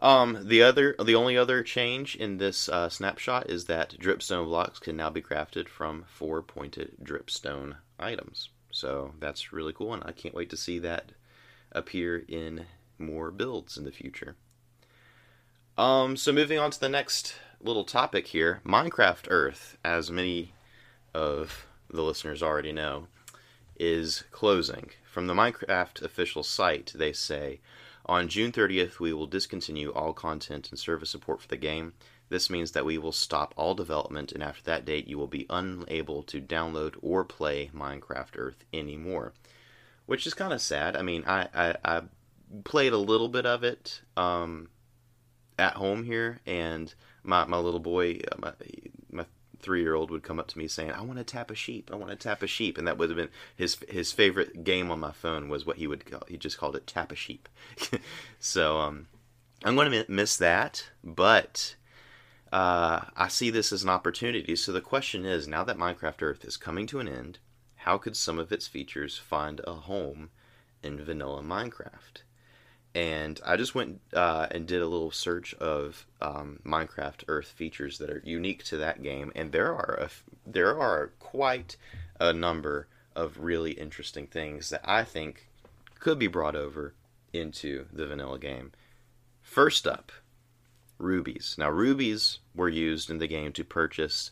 Um, 0.00 0.48
the 0.48 0.62
other, 0.62 0.96
the 1.02 1.14
only 1.14 1.36
other 1.36 1.62
change 1.62 2.16
in 2.16 2.38
this 2.38 2.68
uh, 2.68 2.88
snapshot 2.88 3.48
is 3.48 3.66
that 3.66 3.96
dripstone 3.98 4.46
blocks 4.46 4.78
can 4.78 4.96
now 4.96 5.10
be 5.10 5.22
crafted 5.22 5.68
from 5.68 6.04
four 6.08 6.42
pointed 6.42 6.96
dripstone 7.02 7.76
items. 7.98 8.50
So 8.70 9.14
that's 9.20 9.52
really 9.52 9.72
cool, 9.72 9.94
and 9.94 10.02
I 10.04 10.12
can't 10.12 10.34
wait 10.34 10.50
to 10.50 10.56
see 10.56 10.78
that 10.80 11.12
appear 11.72 12.24
in 12.28 12.66
more 12.98 13.30
builds 13.30 13.76
in 13.76 13.84
the 13.84 13.92
future. 13.92 14.36
Um, 15.78 16.16
so 16.16 16.32
moving 16.32 16.58
on 16.58 16.70
to 16.70 16.80
the 16.80 16.88
next 16.88 17.34
little 17.60 17.84
topic 17.84 18.28
here, 18.28 18.60
Minecraft 18.64 19.26
Earth, 19.28 19.76
as 19.84 20.10
many 20.10 20.52
of 21.14 21.66
the 21.88 22.02
listeners 22.02 22.42
already 22.42 22.72
know, 22.72 23.06
is 23.76 24.24
closing. 24.30 24.90
From 25.04 25.26
the 25.26 25.34
Minecraft 25.34 26.02
official 26.02 26.42
site, 26.42 26.92
they 26.94 27.12
say 27.12 27.60
on 28.06 28.28
June 28.28 28.52
30th, 28.52 29.00
we 29.00 29.12
will 29.12 29.26
discontinue 29.26 29.90
all 29.90 30.12
content 30.12 30.70
and 30.70 30.78
service 30.78 31.10
support 31.10 31.40
for 31.40 31.48
the 31.48 31.56
game. 31.56 31.94
This 32.28 32.50
means 32.50 32.72
that 32.72 32.84
we 32.84 32.98
will 32.98 33.12
stop 33.12 33.54
all 33.56 33.74
development, 33.74 34.32
and 34.32 34.42
after 34.42 34.62
that 34.64 34.84
date, 34.84 35.06
you 35.06 35.18
will 35.18 35.26
be 35.26 35.46
unable 35.48 36.22
to 36.24 36.40
download 36.40 36.96
or 37.00 37.24
play 37.24 37.70
Minecraft 37.74 38.36
Earth 38.36 38.64
anymore. 38.72 39.32
Which 40.06 40.26
is 40.26 40.34
kind 40.34 40.52
of 40.52 40.60
sad. 40.60 40.96
I 40.96 41.02
mean, 41.02 41.24
I, 41.26 41.48
I, 41.54 41.76
I, 41.84 42.02
played 42.64 42.92
a 42.92 42.98
little 42.98 43.28
bit 43.28 43.46
of 43.46 43.64
it 43.64 44.02
um, 44.16 44.68
at 45.58 45.74
home 45.74 46.04
here, 46.04 46.40
and 46.46 46.94
my, 47.22 47.44
my 47.46 47.56
little 47.58 47.80
boy, 47.80 48.20
uh, 48.30 48.36
my, 48.38 48.52
three 49.64 49.82
year 49.82 49.94
old 49.94 50.10
would 50.10 50.22
come 50.22 50.38
up 50.38 50.48
to 50.48 50.58
me 50.58 50.68
saying, 50.68 50.92
"I 50.92 51.00
want 51.00 51.18
to 51.18 51.24
tap 51.24 51.50
a 51.50 51.54
sheep. 51.54 51.90
I 51.92 51.96
want 51.96 52.10
to 52.10 52.16
tap 52.16 52.42
a 52.42 52.46
sheep," 52.46 52.78
and 52.78 52.86
that 52.86 52.98
would 52.98 53.10
have 53.10 53.16
been 53.16 53.30
his 53.56 53.76
his 53.88 54.12
favorite 54.12 54.62
game 54.62 54.90
on 54.90 55.00
my 55.00 55.12
phone 55.12 55.48
was 55.48 55.64
what 55.64 55.78
he 55.78 55.86
would 55.86 56.04
call, 56.04 56.22
he 56.28 56.36
just 56.36 56.58
called 56.58 56.76
it 56.76 56.86
tap 56.86 57.10
a 57.10 57.16
sheep. 57.16 57.48
so 58.38 58.78
um, 58.78 59.08
I'm 59.64 59.76
going 59.76 59.90
to 59.90 60.04
miss 60.08 60.36
that, 60.36 60.90
but 61.02 61.76
uh, 62.52 63.06
I 63.16 63.28
see 63.28 63.50
this 63.50 63.72
as 63.72 63.82
an 63.82 63.88
opportunity. 63.88 64.54
So 64.54 64.72
the 64.72 64.80
question 64.80 65.24
is, 65.24 65.48
now 65.48 65.64
that 65.64 65.78
Minecraft 65.78 66.22
Earth 66.22 66.44
is 66.44 66.56
coming 66.56 66.86
to 66.88 67.00
an 67.00 67.08
end, 67.08 67.38
how 67.76 67.98
could 67.98 68.16
some 68.16 68.38
of 68.38 68.52
its 68.52 68.68
features 68.68 69.18
find 69.18 69.60
a 69.66 69.72
home 69.72 70.30
in 70.82 71.02
vanilla 71.02 71.42
Minecraft? 71.42 72.22
And 72.94 73.40
I 73.44 73.56
just 73.56 73.74
went 73.74 74.00
uh, 74.12 74.46
and 74.50 74.66
did 74.66 74.80
a 74.80 74.86
little 74.86 75.10
search 75.10 75.52
of 75.54 76.06
um, 76.20 76.60
Minecraft 76.64 77.24
Earth 77.26 77.48
features 77.48 77.98
that 77.98 78.10
are 78.10 78.22
unique 78.24 78.64
to 78.64 78.76
that 78.78 79.02
game, 79.02 79.32
and 79.34 79.50
there 79.50 79.74
are 79.74 80.08
there 80.46 80.78
are 80.78 81.10
quite 81.18 81.76
a 82.20 82.32
number 82.32 82.86
of 83.16 83.38
really 83.38 83.72
interesting 83.72 84.26
things 84.26 84.70
that 84.70 84.82
I 84.84 85.04
think 85.04 85.48
could 85.98 86.18
be 86.18 86.26
brought 86.26 86.56
over 86.56 86.94
into 87.32 87.86
the 87.92 88.06
vanilla 88.06 88.38
game. 88.38 88.72
First 89.42 89.86
up, 89.86 90.12
rubies. 90.98 91.56
Now, 91.58 91.70
rubies 91.70 92.38
were 92.54 92.68
used 92.68 93.10
in 93.10 93.18
the 93.18 93.26
game 93.26 93.52
to 93.54 93.64
purchase 93.64 94.30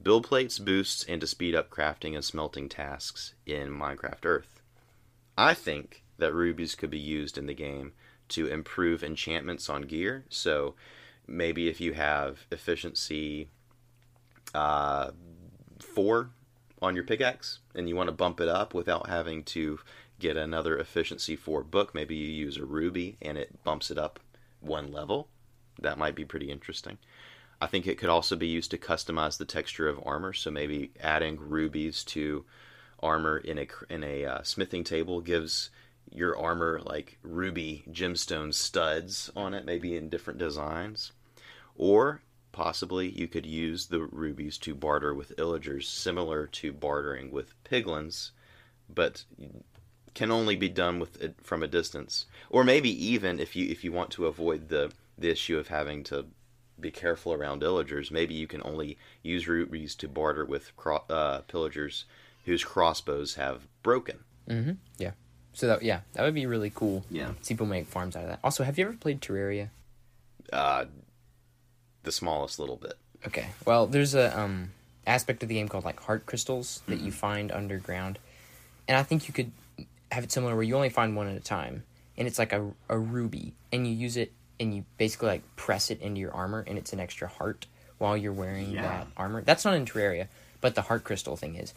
build 0.00 0.24
plates, 0.24 0.58
boosts, 0.60 1.04
and 1.08 1.20
to 1.20 1.26
speed 1.26 1.54
up 1.54 1.70
crafting 1.70 2.14
and 2.14 2.24
smelting 2.24 2.68
tasks 2.68 3.34
in 3.46 3.68
Minecraft 3.70 4.24
Earth. 4.24 4.62
I 5.36 5.54
think 5.54 6.04
that 6.18 6.34
rubies 6.34 6.74
could 6.74 6.90
be 6.90 6.98
used 6.98 7.38
in 7.38 7.46
the 7.46 7.54
game 7.54 7.92
to 8.28 8.46
improve 8.46 9.02
enchantments 9.02 9.68
on 9.68 9.82
gear. 9.82 10.24
So 10.28 10.74
maybe 11.26 11.68
if 11.68 11.80
you 11.80 11.94
have 11.94 12.46
efficiency 12.50 13.48
uh, 14.54 15.10
four 15.80 16.30
on 16.80 16.94
your 16.94 17.04
pickaxe 17.04 17.60
and 17.74 17.88
you 17.88 17.96
want 17.96 18.08
to 18.08 18.14
bump 18.14 18.40
it 18.40 18.48
up 18.48 18.74
without 18.74 19.08
having 19.08 19.44
to 19.44 19.78
get 20.18 20.36
another 20.36 20.76
efficiency 20.78 21.36
four 21.36 21.62
book, 21.62 21.94
maybe 21.94 22.16
you 22.16 22.26
use 22.26 22.56
a 22.56 22.64
ruby 22.64 23.16
and 23.22 23.38
it 23.38 23.62
bumps 23.64 23.90
it 23.90 23.98
up 23.98 24.20
one 24.60 24.92
level. 24.92 25.28
That 25.80 25.98
might 25.98 26.14
be 26.14 26.24
pretty 26.24 26.50
interesting. 26.50 26.98
I 27.60 27.66
think 27.66 27.86
it 27.86 27.98
could 27.98 28.08
also 28.08 28.36
be 28.36 28.46
used 28.46 28.70
to 28.72 28.78
customize 28.78 29.38
the 29.38 29.44
texture 29.44 29.88
of 29.88 30.00
armor. 30.04 30.32
So 30.32 30.50
maybe 30.50 30.92
adding 31.00 31.38
rubies 31.38 32.04
to 32.04 32.44
armor 33.00 33.38
in 33.38 33.58
a 33.58 33.66
in 33.88 34.02
a 34.02 34.24
uh, 34.24 34.42
smithing 34.42 34.84
table 34.84 35.20
gives 35.20 35.70
your 36.12 36.38
armor 36.38 36.80
like 36.84 37.18
ruby 37.22 37.84
gemstone 37.90 38.52
studs 38.52 39.30
on 39.36 39.54
it, 39.54 39.64
maybe 39.64 39.96
in 39.96 40.08
different 40.08 40.38
designs. 40.38 41.12
Or 41.76 42.22
possibly 42.52 43.08
you 43.08 43.28
could 43.28 43.46
use 43.46 43.86
the 43.86 44.02
rubies 44.02 44.58
to 44.58 44.74
barter 44.74 45.14
with 45.14 45.36
illagers, 45.36 45.84
similar 45.84 46.46
to 46.46 46.72
bartering 46.72 47.30
with 47.30 47.54
piglins, 47.64 48.30
but 48.92 49.24
can 50.14 50.30
only 50.30 50.56
be 50.56 50.68
done 50.68 50.98
with 50.98 51.22
it 51.22 51.36
from 51.42 51.62
a 51.62 51.68
distance. 51.68 52.26
Or 52.50 52.64
maybe 52.64 52.90
even 52.90 53.38
if 53.38 53.54
you 53.54 53.68
if 53.68 53.84
you 53.84 53.92
want 53.92 54.10
to 54.12 54.26
avoid 54.26 54.68
the 54.68 54.90
the 55.16 55.30
issue 55.30 55.58
of 55.58 55.68
having 55.68 56.02
to 56.04 56.26
be 56.80 56.90
careful 56.90 57.32
around 57.32 57.62
illagers, 57.62 58.10
maybe 58.10 58.34
you 58.34 58.46
can 58.46 58.62
only 58.64 58.98
use 59.22 59.48
rubies 59.48 59.94
to 59.96 60.08
barter 60.08 60.44
with 60.44 60.76
cro- 60.76 61.04
uh, 61.10 61.40
pillagers 61.42 62.04
whose 62.44 62.64
crossbows 62.64 63.34
have 63.34 63.66
broken. 63.82 64.20
Mm-hmm. 64.48 64.72
Yeah. 64.96 65.12
So 65.58 65.66
that 65.66 65.82
yeah, 65.82 66.02
that 66.12 66.22
would 66.22 66.34
be 66.34 66.46
really 66.46 66.70
cool. 66.72 67.04
Yeah. 67.10 67.32
See 67.40 67.54
people 67.54 67.66
make 67.66 67.88
farms 67.88 68.14
out 68.14 68.22
of 68.22 68.28
that. 68.28 68.38
Also, 68.44 68.62
have 68.62 68.78
you 68.78 68.84
ever 68.84 68.94
played 68.96 69.20
Terraria? 69.20 69.70
Uh, 70.52 70.84
the 72.04 72.12
smallest 72.12 72.60
little 72.60 72.76
bit. 72.76 72.94
Okay. 73.26 73.48
Well, 73.66 73.88
there's 73.88 74.14
a 74.14 74.38
um 74.38 74.70
aspect 75.04 75.42
of 75.42 75.48
the 75.48 75.56
game 75.56 75.66
called 75.68 75.84
like 75.84 75.98
heart 76.00 76.26
crystals 76.26 76.80
that 76.86 76.98
Mm-hmm. 76.98 77.06
you 77.06 77.10
find 77.10 77.50
underground, 77.50 78.20
and 78.86 78.96
I 78.96 79.02
think 79.02 79.26
you 79.26 79.34
could 79.34 79.50
have 80.12 80.22
it 80.22 80.30
similar 80.30 80.54
where 80.54 80.62
you 80.62 80.76
only 80.76 80.90
find 80.90 81.16
one 81.16 81.26
at 81.26 81.36
a 81.36 81.40
time, 81.40 81.82
and 82.16 82.28
it's 82.28 82.38
like 82.38 82.52
a 82.52 82.70
a 82.88 82.96
ruby, 82.96 83.52
and 83.72 83.84
you 83.84 83.92
use 83.92 84.16
it 84.16 84.30
and 84.60 84.72
you 84.72 84.84
basically 84.96 85.26
like 85.28 85.56
press 85.56 85.90
it 85.90 86.00
into 86.00 86.20
your 86.20 86.32
armor, 86.32 86.62
and 86.68 86.78
it's 86.78 86.92
an 86.92 87.00
extra 87.00 87.26
heart 87.26 87.66
while 87.98 88.16
you're 88.16 88.32
wearing 88.32 88.70
Yeah. 88.70 88.82
that 88.82 89.06
armor. 89.16 89.42
That's 89.42 89.64
not 89.64 89.74
in 89.74 89.86
Terraria, 89.86 90.28
but 90.60 90.76
the 90.76 90.82
heart 90.82 91.02
crystal 91.02 91.36
thing 91.36 91.56
is, 91.56 91.74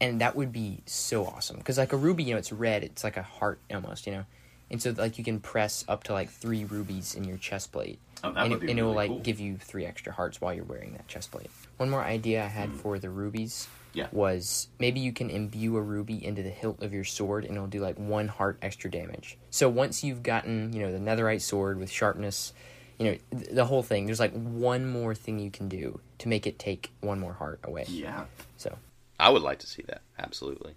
and 0.00 0.20
that 0.20 0.36
would 0.36 0.52
be 0.52 0.80
so 0.86 1.24
awesome 1.26 1.56
because 1.56 1.78
like 1.78 1.92
a 1.92 1.96
ruby, 1.96 2.24
you 2.24 2.32
know, 2.32 2.38
it's 2.38 2.52
red, 2.52 2.82
it's 2.84 3.04
like 3.04 3.16
a 3.16 3.22
heart 3.22 3.60
almost, 3.72 4.06
you 4.06 4.12
know, 4.12 4.24
and 4.70 4.82
so 4.82 4.94
like 4.96 5.18
you 5.18 5.24
can 5.24 5.40
press 5.40 5.84
up 5.88 6.04
to 6.04 6.12
like 6.12 6.30
three 6.30 6.64
rubies 6.64 7.14
in 7.14 7.24
your 7.24 7.36
chest 7.36 7.72
plate, 7.72 7.98
Oh, 8.22 8.32
that 8.32 8.44
and, 8.44 8.54
would 8.54 8.62
it, 8.64 8.70
and 8.70 8.78
it 8.78 8.82
will 8.82 8.94
like 8.94 9.10
cool. 9.10 9.20
give 9.20 9.38
you 9.38 9.56
three 9.56 9.84
extra 9.84 10.12
hearts 10.12 10.40
while 10.40 10.54
you're 10.54 10.64
wearing 10.64 10.92
that 10.92 11.06
chest 11.08 11.30
plate. 11.30 11.50
One 11.76 11.90
more 11.90 12.02
idea 12.02 12.42
I 12.42 12.46
had 12.48 12.70
hmm. 12.70 12.76
for 12.78 12.98
the 12.98 13.10
rubies. 13.10 13.68
Yeah. 13.92 14.08
was 14.10 14.66
maybe 14.80 14.98
you 14.98 15.12
can 15.12 15.30
imbue 15.30 15.76
a 15.76 15.80
ruby 15.80 16.24
into 16.24 16.42
the 16.42 16.50
hilt 16.50 16.82
of 16.82 16.92
your 16.92 17.04
sword 17.04 17.44
and 17.44 17.54
it'll 17.54 17.68
do 17.68 17.78
like 17.78 17.96
one 17.96 18.26
heart 18.26 18.58
extra 18.60 18.90
damage. 18.90 19.38
So 19.50 19.68
once 19.68 20.02
you've 20.02 20.24
gotten, 20.24 20.72
you 20.72 20.80
know, 20.80 20.90
the 20.90 20.98
netherite 20.98 21.42
sword 21.42 21.78
with 21.78 21.92
sharpness, 21.92 22.52
you 22.98 23.06
know, 23.06 23.18
th- 23.30 23.50
the 23.52 23.64
whole 23.66 23.84
thing, 23.84 24.06
there's 24.06 24.18
like 24.18 24.32
one 24.32 24.84
more 24.88 25.14
thing 25.14 25.38
you 25.38 25.52
can 25.52 25.68
do 25.68 26.00
to 26.18 26.28
make 26.28 26.44
it 26.44 26.58
take 26.58 26.90
one 27.02 27.20
more 27.20 27.34
heart 27.34 27.60
away. 27.62 27.84
Yeah. 27.86 28.24
So, 28.56 28.76
I 29.24 29.30
would 29.30 29.40
like 29.40 29.58
to 29.60 29.66
see 29.66 29.82
that 29.88 30.02
absolutely. 30.18 30.74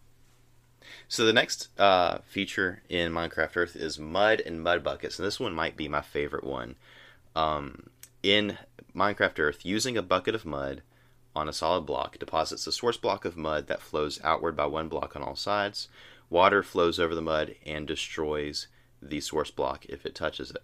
So 1.10 1.26
the 1.26 1.34
next 1.34 1.68
uh, 1.78 2.20
feature 2.20 2.82
in 2.88 3.12
Minecraft 3.12 3.58
Earth 3.58 3.76
is 3.76 4.00
mud 4.00 4.42
and 4.46 4.64
mud 4.64 4.86
buckets, 4.86 5.20
and 5.20 5.26
this 5.26 5.38
one 5.38 5.54
might 5.54 5.76
be 5.76 5.90
my 5.90 6.00
favorite 6.00 6.46
one. 6.46 6.76
Um, 7.36 7.90
in 8.24 8.58
Minecraft 8.96 9.38
Earth, 9.40 9.66
using 9.66 9.98
a 9.98 10.02
bucket 10.02 10.34
of 10.34 10.46
mud 10.46 10.82
on 11.36 11.50
a 11.50 11.54
solid 11.54 11.82
block 11.82 12.20
deposits 12.20 12.66
a 12.66 12.72
source 12.72 12.96
block 12.96 13.26
of 13.26 13.36
mud 13.36 13.68
that 13.68 13.82
flows 13.82 14.18
outward 14.24 14.56
by 14.56 14.66
one 14.66 14.88
block 14.88 15.14
on 15.18 15.22
all 15.22 15.36
sides. 15.36 15.90
Water 16.30 16.64
flows 16.64 17.02
over 17.02 17.14
the 17.14 17.22
mud 17.22 17.54
and 17.66 17.86
destroys 17.86 18.68
the 19.02 19.20
source 19.20 19.52
block 19.52 19.86
if 19.88 20.06
it 20.06 20.16
touches 20.16 20.52
it. 20.52 20.64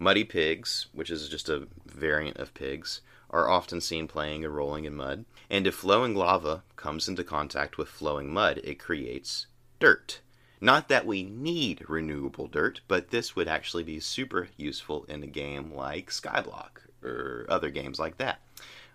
Muddy 0.00 0.24
pigs, 0.24 0.88
which 0.92 1.10
is 1.10 1.28
just 1.28 1.48
a 1.48 1.68
variant 1.86 2.38
of 2.38 2.54
pigs, 2.54 3.02
are 3.30 3.48
often 3.48 3.80
seen 3.80 4.08
playing 4.08 4.44
and 4.44 4.54
rolling 4.54 4.84
in 4.84 4.94
mud. 4.94 5.24
And 5.48 5.66
if 5.66 5.74
flowing 5.74 6.14
lava 6.14 6.62
comes 6.76 7.08
into 7.08 7.24
contact 7.24 7.78
with 7.78 7.88
flowing 7.88 8.32
mud, 8.32 8.60
it 8.64 8.78
creates 8.78 9.46
dirt. 9.78 10.20
Not 10.60 10.88
that 10.88 11.06
we 11.06 11.22
need 11.22 11.88
renewable 11.88 12.46
dirt, 12.46 12.80
but 12.86 13.10
this 13.10 13.34
would 13.34 13.48
actually 13.48 13.82
be 13.82 13.98
super 14.00 14.48
useful 14.56 15.04
in 15.04 15.22
a 15.22 15.26
game 15.26 15.72
like 15.72 16.10
Skyblock 16.10 16.82
or 17.02 17.46
other 17.48 17.70
games 17.70 17.98
like 17.98 18.18
that. 18.18 18.40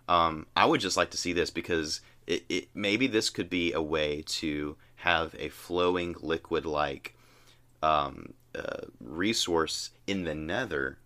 Um, 0.08 0.46
I 0.54 0.66
would 0.66 0.80
just 0.80 0.96
like 0.96 1.10
to 1.10 1.16
see 1.16 1.32
this 1.32 1.50
because 1.50 2.00
it, 2.26 2.44
it 2.48 2.68
maybe 2.74 3.08
this 3.08 3.30
could 3.30 3.50
be 3.50 3.72
a 3.72 3.82
way 3.82 4.22
to 4.26 4.76
have 4.96 5.34
a 5.38 5.48
flowing 5.48 6.14
liquid 6.20 6.64
like 6.64 7.16
um, 7.82 8.34
uh, 8.54 8.86
resource 9.00 9.90
in 10.06 10.24
the 10.24 10.34
nether 10.34 10.98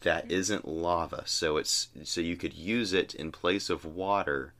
that 0.00 0.30
isn't 0.30 0.68
lava. 0.68 1.22
So 1.26 1.56
it's 1.56 1.88
so 2.04 2.20
you 2.20 2.36
could 2.36 2.54
use 2.54 2.92
it 2.92 3.14
in 3.14 3.32
place 3.32 3.70
of 3.70 3.84
water 3.84 4.54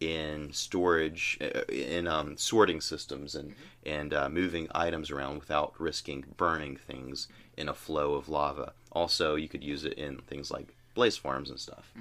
in 0.00 0.50
storage 0.52 1.38
uh, 1.42 1.62
in 1.68 2.06
um, 2.06 2.36
sorting 2.36 2.80
systems 2.80 3.34
and 3.34 3.54
and 3.84 4.14
uh, 4.14 4.28
moving 4.28 4.66
items 4.74 5.10
around 5.10 5.38
without 5.38 5.74
risking 5.78 6.24
burning 6.36 6.76
things 6.76 7.28
in 7.56 7.68
a 7.68 7.74
flow 7.74 8.14
of 8.14 8.28
lava. 8.28 8.72
Also, 8.92 9.34
you 9.36 9.48
could 9.48 9.62
use 9.62 9.84
it 9.84 9.92
in 9.94 10.18
things 10.22 10.50
like 10.50 10.74
blaze 10.94 11.16
farms 11.16 11.50
and 11.50 11.60
stuff. 11.60 11.92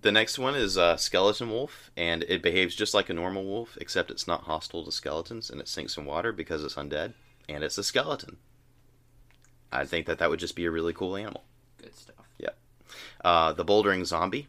The 0.00 0.12
next 0.12 0.38
one 0.38 0.54
is 0.54 0.78
uh, 0.78 0.96
skeleton 0.96 1.50
wolf, 1.50 1.90
and 1.96 2.22
it 2.28 2.40
behaves 2.40 2.76
just 2.76 2.94
like 2.94 3.10
a 3.10 3.14
normal 3.14 3.44
wolf, 3.44 3.76
except 3.80 4.12
it's 4.12 4.28
not 4.28 4.42
hostile 4.42 4.84
to 4.84 4.92
skeletons, 4.92 5.50
and 5.50 5.60
it 5.60 5.66
sinks 5.66 5.96
in 5.96 6.04
water 6.04 6.30
because 6.30 6.62
it's 6.62 6.76
undead, 6.76 7.14
and 7.48 7.64
it's 7.64 7.78
a 7.78 7.82
skeleton. 7.82 8.36
I 9.72 9.84
think 9.84 10.06
that 10.06 10.18
that 10.18 10.30
would 10.30 10.38
just 10.38 10.54
be 10.54 10.66
a 10.66 10.70
really 10.70 10.92
cool 10.92 11.16
animal. 11.16 11.44
good 11.82 11.94
stuff. 11.96 12.17
Uh, 13.24 13.52
the 13.52 13.64
bouldering 13.64 14.04
zombie 14.04 14.48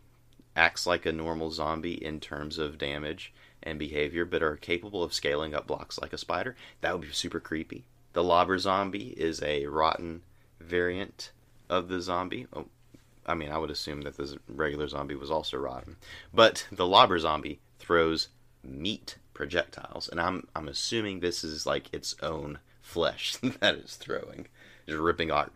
acts 0.56 0.86
like 0.86 1.06
a 1.06 1.12
normal 1.12 1.52
zombie 1.52 2.04
in 2.04 2.20
terms 2.20 2.58
of 2.58 2.78
damage 2.78 3.34
and 3.64 3.80
behavior, 3.80 4.26
but 4.26 4.44
are 4.44 4.56
capable 4.56 5.04
of 5.04 5.14
scaling 5.14 5.54
up 5.54 5.68
blocks 5.68 6.00
like 6.00 6.14
a 6.14 6.18
spider. 6.18 6.56
That 6.82 6.94
would 6.94 7.08
be 7.08 7.14
super 7.14 7.40
creepy. 7.40 7.86
The 8.14 8.24
lobber 8.24 8.58
zombie 8.58 9.14
is 9.18 9.42
a 9.44 9.66
rotten 9.68 10.22
variant 10.60 11.32
of 11.70 11.88
the 11.88 12.02
zombie. 12.02 12.48
Oh, 12.54 12.66
I 13.26 13.36
mean, 13.36 13.52
I 13.52 13.58
would 13.58 13.70
assume 13.70 14.02
that 14.02 14.18
the 14.18 14.38
regular 14.48 14.88
zombie 14.88 15.16
was 15.16 15.30
also 15.32 15.58
rotten, 15.58 15.98
but 16.34 16.68
the 16.72 16.88
lobber 16.88 17.20
zombie 17.20 17.60
throws 17.78 18.30
meat 18.64 19.18
projectiles, 19.34 20.10
and 20.10 20.20
I'm 20.20 20.48
I'm 20.56 20.68
assuming 20.68 21.20
this 21.20 21.44
is 21.44 21.66
like 21.66 21.94
its 21.94 22.16
own 22.22 22.60
flesh 22.82 23.36
that 23.44 23.76
it's 23.76 23.96
throwing, 23.96 24.48
just 24.88 25.00
ripping 25.00 25.32
off 25.32 25.50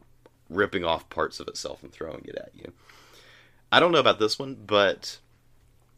ripping 0.49 0.86
off 0.86 1.09
parts 1.09 1.39
of 1.39 1.47
itself 1.47 1.82
and 1.84 1.91
throwing 1.91 2.24
it 2.26 2.36
at 2.36 2.51
you. 2.53 2.72
I 3.74 3.80
don't 3.80 3.92
know 3.92 3.98
about 3.98 4.20
this 4.20 4.38
one, 4.38 4.56
but 4.68 5.18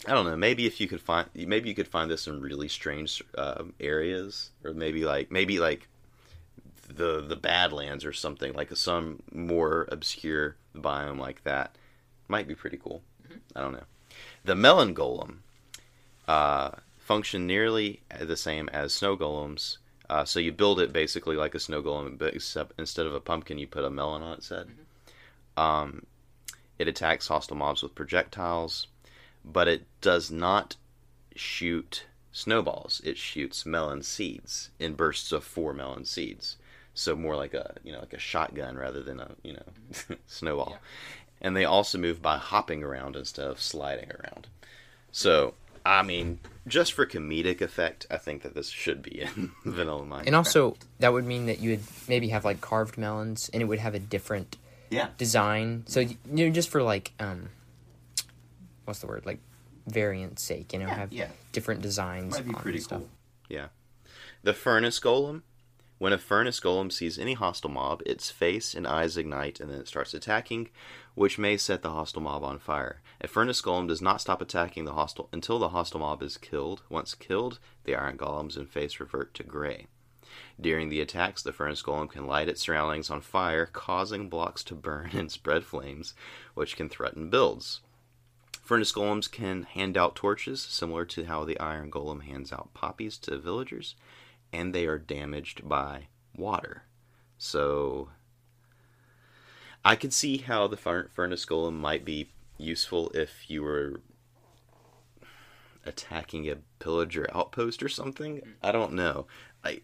I 0.08 0.14
don't 0.14 0.26
know. 0.26 0.38
Maybe 0.38 0.66
if 0.66 0.80
you 0.80 0.88
could 0.88 1.02
find, 1.02 1.28
maybe 1.36 1.68
you 1.68 1.76
could 1.76 1.90
find 1.90 2.10
this 2.10 2.26
in 2.26 2.40
really 2.40 2.70
strange 2.70 3.22
um, 3.38 3.74
areas, 3.82 4.52
or 4.64 4.74
maybe 4.74 5.04
like 5.04 5.30
maybe 5.30 5.60
like 5.60 5.90
the 6.88 7.20
the 7.20 7.36
Badlands 7.36 8.06
or 8.06 8.14
something 8.14 8.54
like 8.54 8.74
some 8.78 9.22
more 9.34 9.90
obscure 9.92 10.56
biome 10.74 11.20
like 11.20 11.44
that. 11.44 11.76
Might 12.30 12.48
be 12.48 12.56
pretty 12.56 12.78
cool. 12.78 13.02
I 13.54 13.60
don't 13.60 13.74
know. 13.74 13.84
The 14.46 14.56
melon 14.56 14.96
golem 14.96 15.40
uh, 16.30 16.72
function 16.98 17.46
nearly 17.46 18.00
the 18.18 18.38
same 18.38 18.70
as 18.70 18.94
snow 18.94 19.18
golems. 19.18 19.80
Uh, 20.10 20.24
so 20.24 20.40
you 20.40 20.54
build 20.54 20.80
it 20.80 20.94
basically 20.94 21.36
like 21.36 21.54
a 21.54 21.60
snow 21.60 21.84
golem, 21.84 22.18
but 22.18 22.36
except 22.36 22.80
instead 22.80 23.06
of 23.06 23.14
a 23.14 23.20
pumpkin, 23.20 23.58
you 23.58 23.68
put 23.68 23.84
a 23.84 23.90
melon 23.90 24.22
on 24.22 24.38
its 24.38 24.48
head. 24.48 24.70
Um, 25.58 26.06
it 26.78 26.88
attacks 26.88 27.28
hostile 27.28 27.58
mobs 27.58 27.82
with 27.82 27.96
projectiles, 27.96 28.88
but 29.44 29.68
it 29.68 29.86
does 30.02 30.32
not 30.32 30.76
shoot 31.36 32.06
snowballs. 32.32 33.02
It 33.04 33.18
shoots 33.18 33.66
melon 33.66 34.04
seeds 34.04 34.70
in 34.80 34.94
bursts 34.94 35.32
of 35.32 35.44
four 35.44 35.74
melon 35.74 36.06
seeds. 36.06 36.58
So 36.94 37.16
more 37.16 37.36
like 37.36 37.54
a 37.54 37.76
you 37.84 37.92
know 37.92 38.00
like 38.00 38.14
a 38.14 38.20
shotgun 38.20 38.78
rather 38.78 39.02
than 39.04 39.20
a 39.20 39.32
you 39.44 39.54
know 39.54 40.16
snowball. 40.28 40.78
And 41.42 41.56
they 41.56 41.66
also 41.66 41.98
move 41.98 42.22
by 42.22 42.38
hopping 42.38 42.84
around 42.84 43.16
instead 43.16 43.48
of 43.48 43.62
sliding 43.62 44.12
around. 44.12 44.48
So 45.12 45.54
I 45.86 46.02
mean, 46.02 46.40
just 46.68 46.94
for 46.94 47.06
comedic 47.06 47.62
effect, 47.62 48.08
I 48.10 48.18
think 48.18 48.42
that 48.42 48.56
this 48.56 48.70
should 48.70 49.04
be 49.04 49.22
in 49.22 49.52
Vanilla 49.66 50.04
Minecraft. 50.04 50.26
And 50.26 50.36
also, 50.36 50.78
that 51.00 51.14
would 51.14 51.26
mean 51.26 51.46
that 51.46 51.60
you 51.60 51.72
would 51.72 51.84
maybe 52.08 52.30
have 52.30 52.44
like 52.44 52.60
carved 52.60 52.98
melons, 52.98 53.50
and 53.54 53.62
it 53.62 53.66
would 53.66 53.80
have 53.80 53.94
a 53.94 54.00
different 54.00 54.58
Yeah. 54.96 55.10
design. 55.18 55.84
So 55.88 56.00
you 56.02 56.16
know, 56.26 56.50
just 56.50 56.70
for 56.70 56.82
like 56.84 57.12
um, 57.20 57.50
what's 58.86 59.00
the 59.00 59.08
word? 59.08 59.26
Like 59.26 59.39
variant 59.88 60.39
sake, 60.39 60.74
you 60.74 60.80
know, 60.80 60.88
Yeah, 60.88 60.96
have 60.96 61.14
yeah. 61.14 61.28
different 61.52 61.82
designs. 61.82 62.34
Might 62.34 62.48
be 62.48 62.54
on 62.56 62.62
pretty 62.62 62.80
stuff. 62.80 63.00
cool. 63.00 63.10
Yeah. 63.50 63.68
The 64.43 64.54
furnace 64.54 65.00
golem. 65.00 65.41
When 65.98 66.12
a 66.12 66.18
furnace 66.18 66.60
golem 66.60 66.91
sees 66.91 67.18
any 67.18 67.36
hostile 67.36 67.70
mob, 67.70 68.02
its 68.06 68.30
face 68.30 68.76
and 68.76 68.86
eyes 68.86 69.16
ignite 69.16 69.62
and 69.62 69.72
then 69.72 69.80
it 69.80 69.88
starts 69.88 70.14
attacking, 70.14 70.70
which 71.14 71.38
may 71.38 71.56
set 71.56 71.84
the 71.84 71.89
hostile 71.91 72.22
mob 72.22 72.43
on 72.43 72.60
fire. 72.60 73.02
A 73.22 73.30
furnace 73.30 73.62
golem 73.62 73.88
does 73.88 74.02
not 74.02 74.20
stop 74.20 74.41
attacking 74.41 74.84
the 74.84 74.93
hostile 74.93 75.30
until 75.32 75.58
the 75.58 75.70
hostile 75.70 76.02
mob 76.02 76.22
is 76.22 76.36
killed. 76.38 76.82
Once 76.89 77.16
killed, 77.16 77.60
the 77.86 77.96
iron 77.96 78.18
golems 78.18 78.58
and 78.58 78.70
face 78.70 79.00
revert 79.00 79.34
to 79.36 79.43
gray. 79.43 79.88
During 80.60 80.90
the 80.90 81.02
attacks, 81.02 81.42
the 81.42 81.54
furnace 81.54 81.82
golem 81.82 82.10
can 82.10 82.28
light 82.28 82.50
its 82.50 82.62
surroundings 82.62 83.10
on 83.10 83.22
fire, 83.22 83.66
causing 83.66 84.30
blocks 84.30 84.64
to 84.66 84.76
burn 84.76 85.12
and 85.14 85.32
spread 85.32 85.66
flames, 85.66 86.14
which 86.54 86.76
can 86.76 86.90
threaten 86.90 87.30
builds. 87.30 87.82
Furnace 88.64 88.92
golems 88.92 89.32
can 89.32 89.64
hand 89.64 89.96
out 89.96 90.16
torches, 90.16 90.62
similar 90.62 91.06
to 91.06 91.26
how 91.26 91.44
the 91.44 91.60
iron 91.60 91.92
golem 91.92 92.24
hands 92.24 92.52
out 92.52 92.74
poppies 92.74 93.18
to 93.20 93.38
villagers, 93.38 93.96
and 94.52 94.74
they 94.74 94.88
are 94.88 94.98
damaged 94.98 95.68
by 95.68 96.08
water. 96.36 96.84
So 97.38 98.10
I 99.84 99.96
could 99.96 100.14
see 100.14 100.38
how 100.38 100.68
the 100.68 100.78
furnace 100.78 101.46
golem 101.46 101.76
might 101.76 102.04
be 102.04 102.32
useful 102.58 103.12
if 103.14 103.50
you 103.50 103.62
were 103.62 104.02
attacking 105.86 106.50
a 106.50 106.58
pillager 106.80 107.28
outpost 107.32 107.84
or 107.84 107.90
something. 107.90 108.42
I 108.64 108.72
don't 108.72 108.94
know. 108.94 109.28
I 109.66 109.82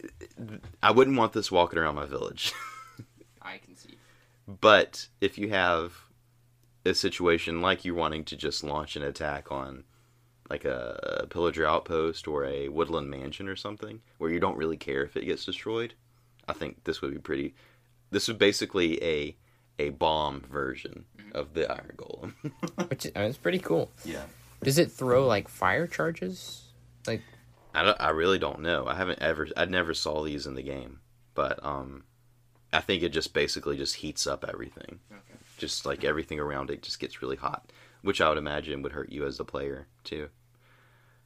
I 0.81 0.91
wouldn't 0.91 1.17
want 1.17 1.33
this 1.33 1.51
walking 1.51 1.79
around 1.79 1.95
my 1.95 2.05
village. 2.05 2.53
I 3.41 3.57
can 3.57 3.75
see. 3.75 3.97
But 4.47 5.07
if 5.19 5.37
you 5.37 5.49
have 5.49 5.93
a 6.85 6.93
situation 6.93 7.61
like 7.61 7.83
you're 7.83 7.95
wanting 7.95 8.23
to 8.25 8.35
just 8.35 8.63
launch 8.63 8.95
an 8.95 9.03
attack 9.03 9.51
on 9.51 9.83
like 10.49 10.65
a 10.65 11.25
pillager 11.29 11.65
outpost 11.65 12.27
or 12.27 12.45
a 12.45 12.67
woodland 12.67 13.09
mansion 13.09 13.47
or 13.47 13.55
something 13.55 14.01
where 14.17 14.29
you 14.29 14.39
don't 14.39 14.57
really 14.57 14.77
care 14.77 15.03
if 15.03 15.15
it 15.15 15.25
gets 15.25 15.45
destroyed, 15.45 15.93
I 16.47 16.53
think 16.53 16.83
this 16.83 17.01
would 17.01 17.13
be 17.13 17.19
pretty 17.19 17.55
this 18.11 18.27
would 18.27 18.37
basically 18.37 19.01
a 19.03 19.35
a 19.79 19.89
bomb 19.89 20.41
version 20.41 21.05
of 21.33 21.53
the 21.53 21.71
iron 21.71 21.95
golem. 21.95 22.33
Which 22.89 23.05
is, 23.05 23.11
uh, 23.15 23.21
it's 23.21 23.37
pretty 23.37 23.59
cool. 23.59 23.89
Yeah. 24.05 24.23
Does 24.63 24.77
it 24.77 24.91
throw 24.91 25.25
like 25.25 25.47
fire 25.47 25.87
charges? 25.87 26.65
Like 27.07 27.21
I 27.73 27.83
don't, 27.83 27.97
I 28.01 28.09
really 28.09 28.39
don't 28.39 28.59
know. 28.59 28.85
I 28.87 28.95
haven't 28.95 29.19
ever 29.19 29.47
I 29.55 29.65
never 29.65 29.93
saw 29.93 30.23
these 30.23 30.45
in 30.45 30.55
the 30.55 30.61
game, 30.63 30.99
but 31.33 31.63
um 31.63 32.03
I 32.73 32.79
think 32.81 33.03
it 33.03 33.09
just 33.09 33.33
basically 33.33 33.77
just 33.77 33.95
heats 33.95 34.25
up 34.25 34.45
everything. 34.47 34.99
Just 35.57 35.85
like 35.85 36.03
everything 36.03 36.39
around 36.39 36.69
it 36.69 36.81
just 36.81 36.99
gets 36.99 37.21
really 37.21 37.35
hot, 37.35 37.71
which 38.01 38.21
I 38.21 38.29
would 38.29 38.37
imagine 38.37 38.81
would 38.81 38.93
hurt 38.93 39.11
you 39.11 39.25
as 39.25 39.37
the 39.37 39.45
player 39.45 39.87
too. 40.03 40.29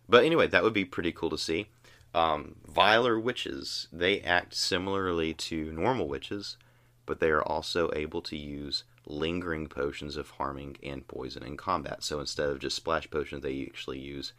But 0.07 0.23
anyway, 0.23 0.47
that 0.47 0.63
would 0.63 0.73
be 0.73 0.85
pretty 0.85 1.11
cool 1.11 1.29
to 1.29 1.37
see. 1.37 1.67
Um, 2.13 2.55
viler 2.65 3.19
witches, 3.19 3.87
they 3.91 4.21
act 4.21 4.53
similarly 4.53 5.33
to 5.33 5.71
normal 5.73 6.07
witches, 6.07 6.57
but 7.05 7.19
they 7.19 7.29
are 7.29 7.43
also 7.43 7.91
able 7.93 8.21
to 8.21 8.37
use 8.37 8.83
lingering 9.05 9.67
potions 9.67 10.15
of 10.15 10.31
harming 10.31 10.77
and 10.81 11.07
poison 11.07 11.43
in 11.43 11.57
combat. 11.57 12.03
So 12.03 12.19
instead 12.19 12.49
of 12.49 12.59
just 12.59 12.75
splash 12.75 13.09
potions, 13.09 13.43
they 13.43 13.65
actually 13.65 13.99
use 13.99 14.33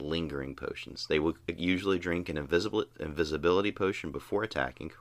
lingering 0.00 0.54
potions. 0.54 1.06
They 1.08 1.18
will 1.18 1.34
usually 1.46 1.98
drink 1.98 2.28
an 2.28 2.38
invisibility 2.38 3.72
potion 3.72 4.10
before 4.10 4.42
attacking, 4.42 4.92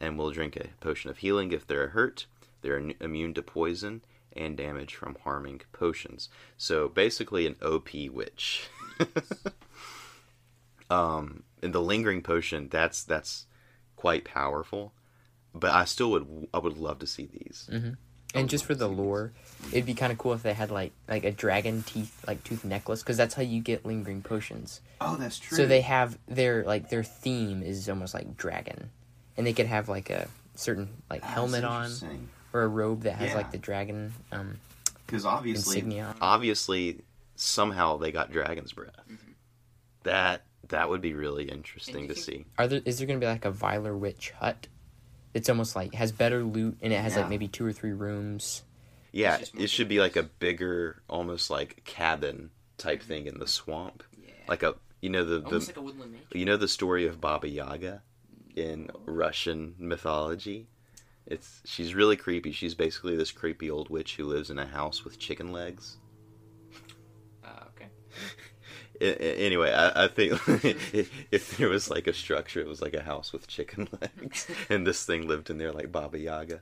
and 0.00 0.18
will 0.18 0.30
drink 0.30 0.56
a 0.56 0.68
potion 0.80 1.10
of 1.10 1.18
healing 1.18 1.52
if 1.52 1.66
they're 1.66 1.88
hurt. 1.88 2.26
They're 2.62 2.82
immune 3.00 3.34
to 3.34 3.42
poison 3.42 4.02
and 4.34 4.56
damage 4.56 4.94
from 4.94 5.16
harming 5.24 5.62
potions. 5.72 6.28
So 6.56 6.88
basically, 6.88 7.46
an 7.46 7.56
OP 7.62 7.90
witch. 8.10 8.68
um, 10.90 11.42
and 11.62 11.72
the 11.72 11.80
lingering 11.80 12.22
potion 12.22 12.68
that's 12.70 13.04
that's 13.04 13.46
quite 13.96 14.24
powerful, 14.24 14.92
but 15.54 15.70
I 15.70 15.84
still 15.84 16.10
would 16.12 16.48
I 16.52 16.58
would 16.58 16.78
love 16.78 16.98
to 17.00 17.06
see 17.06 17.26
these. 17.26 17.68
And 18.34 18.48
just 18.48 18.64
for 18.64 18.74
the 18.74 18.88
lore, 18.88 19.32
it'd 19.72 19.86
be 19.86 19.94
kind 19.94 20.10
of 20.12 20.18
cool 20.18 20.32
if 20.32 20.42
they 20.42 20.54
had 20.54 20.70
like 20.70 20.92
like 21.08 21.24
a 21.24 21.30
dragon 21.32 21.82
teeth 21.82 22.24
like 22.26 22.42
tooth 22.44 22.64
necklace 22.64 23.02
because 23.02 23.16
that's 23.16 23.34
how 23.34 23.42
you 23.42 23.60
get 23.60 23.84
lingering 23.84 24.22
potions. 24.22 24.80
Oh, 25.00 25.16
that's 25.16 25.38
true. 25.38 25.56
So 25.56 25.66
they 25.66 25.82
have 25.82 26.18
their 26.26 26.64
like 26.64 26.88
their 26.90 27.02
theme 27.04 27.62
is 27.62 27.88
almost 27.88 28.14
like 28.14 28.36
dragon, 28.36 28.90
and 29.36 29.46
they 29.46 29.52
could 29.52 29.66
have 29.66 29.88
like 29.88 30.08
a 30.10 30.28
certain 30.54 30.88
like 31.10 31.22
helmet 31.22 31.64
on 31.64 31.90
or 32.52 32.62
a 32.62 32.68
robe 32.68 33.02
that 33.02 33.14
has 33.16 33.30
Yeah. 33.30 33.36
like 33.36 33.50
the 33.52 33.58
dragon 33.58 34.12
um, 34.32 34.58
because 35.06 35.24
obviously 35.24 35.76
insignia. 35.78 36.14
obviously 36.20 36.98
somehow 37.36 37.96
they 37.96 38.12
got 38.12 38.30
dragon's 38.32 38.72
breath. 38.72 38.94
Mm-hmm. 39.10 39.32
That 40.04 40.42
that 40.68 40.88
would 40.88 41.00
be 41.00 41.12
really 41.14 41.44
interesting 41.44 42.08
to 42.08 42.14
see. 42.14 42.44
Are 42.58 42.66
there 42.66 42.80
is 42.84 42.98
there 42.98 43.06
gonna 43.06 43.18
be 43.18 43.26
like 43.26 43.44
a 43.44 43.50
Viler 43.50 43.96
witch 43.96 44.30
hut? 44.38 44.66
It's 45.34 45.48
almost 45.48 45.74
like 45.74 45.94
has 45.94 46.12
better 46.12 46.42
loot 46.42 46.78
and 46.82 46.92
it 46.92 47.00
has 47.00 47.14
Yeah. 47.14 47.20
like 47.20 47.30
maybe 47.30 47.48
two 47.48 47.64
or 47.64 47.72
three 47.72 47.92
rooms. 47.92 48.62
Yeah, 49.12 49.38
it 49.58 49.68
should 49.68 49.88
be 49.88 50.00
like 50.00 50.16
a 50.16 50.22
bigger, 50.22 51.02
almost 51.08 51.50
like 51.50 51.82
cabin 51.84 52.50
type 52.78 53.00
mm-hmm. 53.00 53.08
thing 53.08 53.26
in 53.26 53.38
the 53.38 53.46
swamp. 53.46 54.02
Yeah. 54.16 54.32
Like 54.48 54.62
a 54.62 54.74
you 55.00 55.10
know 55.10 55.24
the, 55.24 55.40
the 55.40 55.72
a 55.76 55.80
woodland 55.80 56.12
mansion. 56.12 56.38
you 56.38 56.44
know 56.44 56.56
the 56.56 56.68
story 56.68 57.06
of 57.06 57.20
Baba 57.20 57.48
Yaga 57.48 58.02
in 58.56 58.90
Russian 59.04 59.74
mythology. 59.78 60.68
It's 61.26 61.60
she's 61.64 61.94
really 61.94 62.16
creepy. 62.16 62.52
She's 62.52 62.74
basically 62.74 63.16
this 63.16 63.30
creepy 63.32 63.70
old 63.70 63.90
witch 63.90 64.16
who 64.16 64.24
lives 64.24 64.50
in 64.50 64.58
a 64.58 64.66
house 64.66 65.04
with 65.04 65.18
chicken 65.18 65.52
legs. 65.52 65.96
Anyway, 69.02 69.72
I, 69.72 70.04
I 70.04 70.08
think 70.08 70.32
if 71.30 71.56
there 71.56 71.68
was 71.68 71.90
like 71.90 72.06
a 72.06 72.12
structure, 72.12 72.60
it 72.60 72.66
was 72.66 72.80
like 72.80 72.94
a 72.94 73.02
house 73.02 73.32
with 73.32 73.46
chicken 73.46 73.88
legs, 74.00 74.46
and 74.68 74.86
this 74.86 75.04
thing 75.04 75.26
lived 75.26 75.50
in 75.50 75.58
there 75.58 75.72
like 75.72 75.90
Baba 75.92 76.18
Yaga. 76.18 76.60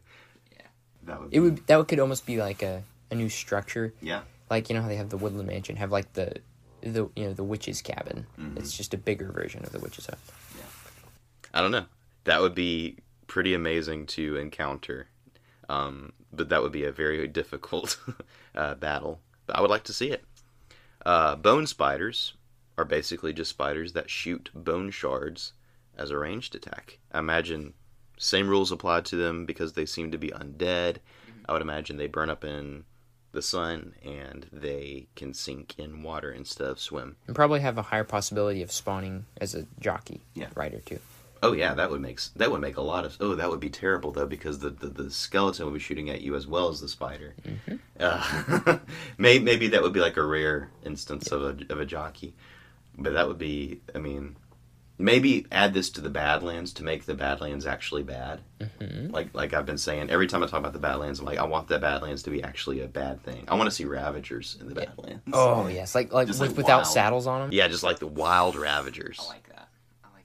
Yeah. 0.52 0.62
that 1.04 1.20
would 1.20 1.34
It 1.34 1.40
would 1.40 1.66
that 1.66 1.88
could 1.88 2.00
almost 2.00 2.26
be 2.26 2.38
like 2.38 2.62
a, 2.62 2.82
a 3.10 3.14
new 3.14 3.28
structure. 3.28 3.92
yeah. 4.00 4.22
Like 4.48 4.68
you 4.68 4.74
know 4.74 4.82
how 4.82 4.88
they 4.88 4.96
have 4.96 5.10
the 5.10 5.16
woodland 5.16 5.48
mansion, 5.48 5.76
have 5.76 5.92
like 5.92 6.12
the 6.14 6.36
the 6.82 7.08
you 7.14 7.26
know 7.26 7.32
the 7.32 7.44
witch's 7.44 7.82
cabin. 7.82 8.26
Mm-hmm. 8.38 8.58
It's 8.58 8.76
just 8.76 8.94
a 8.94 8.98
bigger 8.98 9.30
version 9.30 9.64
of 9.64 9.70
the 9.72 9.78
witch's 9.78 10.06
hut. 10.06 10.18
I 11.52 11.60
don't 11.60 11.70
know. 11.72 11.86
That 12.24 12.40
would 12.40 12.54
be 12.54 12.96
pretty 13.26 13.54
amazing 13.54 14.06
to 14.06 14.36
encounter, 14.36 15.08
um, 15.68 16.12
but 16.32 16.48
that 16.48 16.62
would 16.62 16.72
be 16.72 16.84
a 16.84 16.92
very 16.92 17.26
difficult 17.26 17.98
uh, 18.54 18.74
battle. 18.74 19.20
But 19.46 19.56
I 19.56 19.60
would 19.60 19.70
like 19.70 19.84
to 19.84 19.92
see 19.92 20.10
it. 20.10 20.24
Uh, 21.04 21.36
bone 21.36 21.66
spiders 21.66 22.34
are 22.76 22.84
basically 22.84 23.32
just 23.32 23.50
spiders 23.50 23.92
that 23.92 24.10
shoot 24.10 24.50
bone 24.54 24.90
shards 24.90 25.52
as 25.96 26.10
a 26.10 26.18
ranged 26.18 26.54
attack. 26.54 26.98
I 27.12 27.18
imagine 27.18 27.74
same 28.18 28.48
rules 28.48 28.70
apply 28.72 29.02
to 29.02 29.16
them 29.16 29.46
because 29.46 29.72
they 29.72 29.86
seem 29.86 30.10
to 30.12 30.18
be 30.18 30.28
undead. 30.28 30.96
I 31.48 31.52
would 31.52 31.62
imagine 31.62 31.96
they 31.96 32.06
burn 32.06 32.30
up 32.30 32.44
in 32.44 32.84
the 33.32 33.42
sun 33.42 33.94
and 34.04 34.46
they 34.52 35.06
can 35.14 35.32
sink 35.34 35.74
in 35.78 36.02
water 36.02 36.30
instead 36.32 36.66
of 36.68 36.80
swim. 36.80 37.16
And 37.26 37.36
probably 37.36 37.60
have 37.60 37.78
a 37.78 37.82
higher 37.82 38.04
possibility 38.04 38.60
of 38.62 38.72
spawning 38.72 39.26
as 39.40 39.54
a 39.54 39.66
jockey 39.78 40.20
Yeah. 40.34 40.48
rider 40.54 40.80
too. 40.80 40.98
Oh 41.42 41.52
yeah, 41.52 41.74
that 41.74 41.90
would 41.90 42.00
make 42.00 42.20
that 42.36 42.50
would 42.50 42.60
make 42.60 42.76
a 42.76 42.82
lot 42.82 43.04
of. 43.04 43.16
Oh, 43.20 43.34
that 43.34 43.48
would 43.48 43.60
be 43.60 43.70
terrible 43.70 44.12
though 44.12 44.26
because 44.26 44.58
the 44.58 44.70
the, 44.70 44.88
the 44.88 45.10
skeleton 45.10 45.64
would 45.66 45.74
be 45.74 45.80
shooting 45.80 46.10
at 46.10 46.20
you 46.20 46.34
as 46.34 46.46
well 46.46 46.68
as 46.68 46.80
the 46.80 46.88
spider. 46.88 47.34
Uh, 47.98 48.78
maybe 49.18 49.42
maybe 49.44 49.68
that 49.68 49.82
would 49.82 49.92
be 49.92 50.00
like 50.00 50.16
a 50.16 50.24
rare 50.24 50.70
instance 50.84 51.32
of 51.32 51.42
a 51.42 51.72
of 51.72 51.80
a 51.80 51.86
jockey, 51.86 52.34
but 52.98 53.14
that 53.14 53.26
would 53.26 53.38
be. 53.38 53.80
I 53.94 53.98
mean, 53.98 54.36
maybe 54.98 55.46
add 55.50 55.72
this 55.72 55.88
to 55.90 56.00
the 56.02 56.10
Badlands 56.10 56.74
to 56.74 56.84
make 56.84 57.06
the 57.06 57.14
Badlands 57.14 57.66
actually 57.66 58.02
bad. 58.02 58.40
Mm-hmm. 58.60 59.10
Like 59.10 59.28
like 59.32 59.54
I've 59.54 59.66
been 59.66 59.78
saying, 59.78 60.10
every 60.10 60.26
time 60.26 60.42
I 60.42 60.46
talk 60.46 60.60
about 60.60 60.74
the 60.74 60.78
Badlands, 60.78 61.20
I'm 61.20 61.26
like, 61.26 61.38
I 61.38 61.44
want 61.44 61.68
the 61.68 61.78
Badlands 61.78 62.22
to 62.24 62.30
be 62.30 62.42
actually 62.42 62.82
a 62.82 62.86
bad 62.88 63.22
thing. 63.22 63.44
I 63.48 63.54
want 63.54 63.66
to 63.66 63.74
see 63.74 63.86
Ravagers 63.86 64.58
in 64.60 64.68
the 64.68 64.74
Badlands. 64.74 65.22
Oh 65.32 65.66
yes, 65.68 65.94
like 65.94 66.12
like, 66.12 66.26
Just, 66.26 66.40
with, 66.40 66.50
like, 66.50 66.56
without 66.58 66.82
wild. 66.82 66.86
saddles 66.86 67.26
on 67.26 67.40
them. 67.40 67.50
Yeah, 67.52 67.68
just 67.68 67.82
like 67.82 67.98
the 67.98 68.06
wild 68.06 68.56
Ravagers. 68.56 69.18
I 69.22 69.28
like 69.28 69.48
that. 69.48 69.49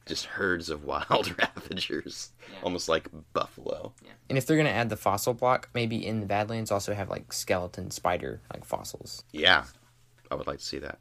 Just 0.06 0.26
herds 0.26 0.70
of 0.70 0.84
wild 0.86 1.34
ravagers, 1.38 2.32
Yeah. 2.52 2.60
almost 2.64 2.88
like 2.90 3.08
buffalo. 3.34 3.94
And 4.30 4.38
if 4.38 4.46
they're 4.46 4.58
gonna 4.58 4.70
add 4.70 4.90
the 4.90 4.98
fossil 4.98 5.34
block, 5.34 5.70
maybe 5.74 6.06
in 6.06 6.20
the 6.20 6.26
Badlands 6.26 6.72
also 6.72 6.94
have 6.94 7.10
like 7.10 7.34
skeleton 7.34 7.92
spider 7.92 8.42
like 8.54 8.66
fossils. 8.66 9.24
Yeah, 9.32 9.66
I 10.32 10.36
would 10.36 10.48
like 10.48 10.60
to 10.60 10.66
see 10.66 10.80
that. 10.80 11.00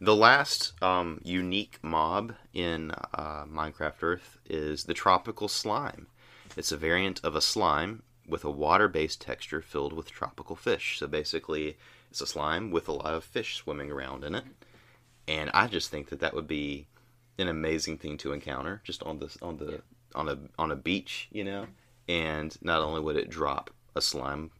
The 0.00 0.14
last 0.14 0.72
um, 0.82 1.20
unique 1.24 1.78
mob 1.82 2.34
in 2.52 2.92
uh, 3.12 3.44
Minecraft 3.44 4.02
Earth 4.02 4.38
is 4.48 4.84
the 4.84 4.94
tropical 4.94 5.48
slime. 5.48 6.06
It's 6.56 6.70
a 6.70 6.76
variant 6.76 7.20
of 7.24 7.34
a 7.34 7.40
slime 7.40 8.02
with 8.28 8.44
a 8.44 8.50
water-based 8.50 9.20
texture 9.20 9.60
filled 9.60 9.92
with 9.92 10.10
tropical 10.10 10.54
fish. 10.54 10.98
So 10.98 11.06
basically, 11.08 11.76
it's 12.10 12.20
a 12.20 12.26
slime 12.26 12.70
with 12.70 12.88
a 12.88 12.92
lot 12.92 13.14
of 13.14 13.24
fish 13.24 13.56
swimming 13.56 13.90
around 13.90 14.22
in 14.22 14.34
it. 14.36 14.44
And 15.26 15.50
I 15.52 15.66
just 15.66 15.90
think 15.90 16.10
that 16.10 16.20
that 16.20 16.34
would 16.34 16.46
be 16.46 16.86
an 17.38 17.48
amazing 17.48 17.98
thing 17.98 18.16
to 18.18 18.32
encounter 18.32 18.80
just 18.84 19.02
on 19.02 19.18
this 19.18 19.36
on 19.42 19.56
the 19.58 19.80
on 20.14 20.28
a 20.28 20.38
on 20.58 20.70
a 20.70 20.76
beach, 20.76 21.28
you 21.32 21.44
know. 21.44 21.66
And 22.08 22.56
not 22.62 22.80
only 22.82 23.00
would 23.00 23.16
it 23.16 23.30
drop 23.30 23.70
a 23.94 24.00
slime 24.00 24.50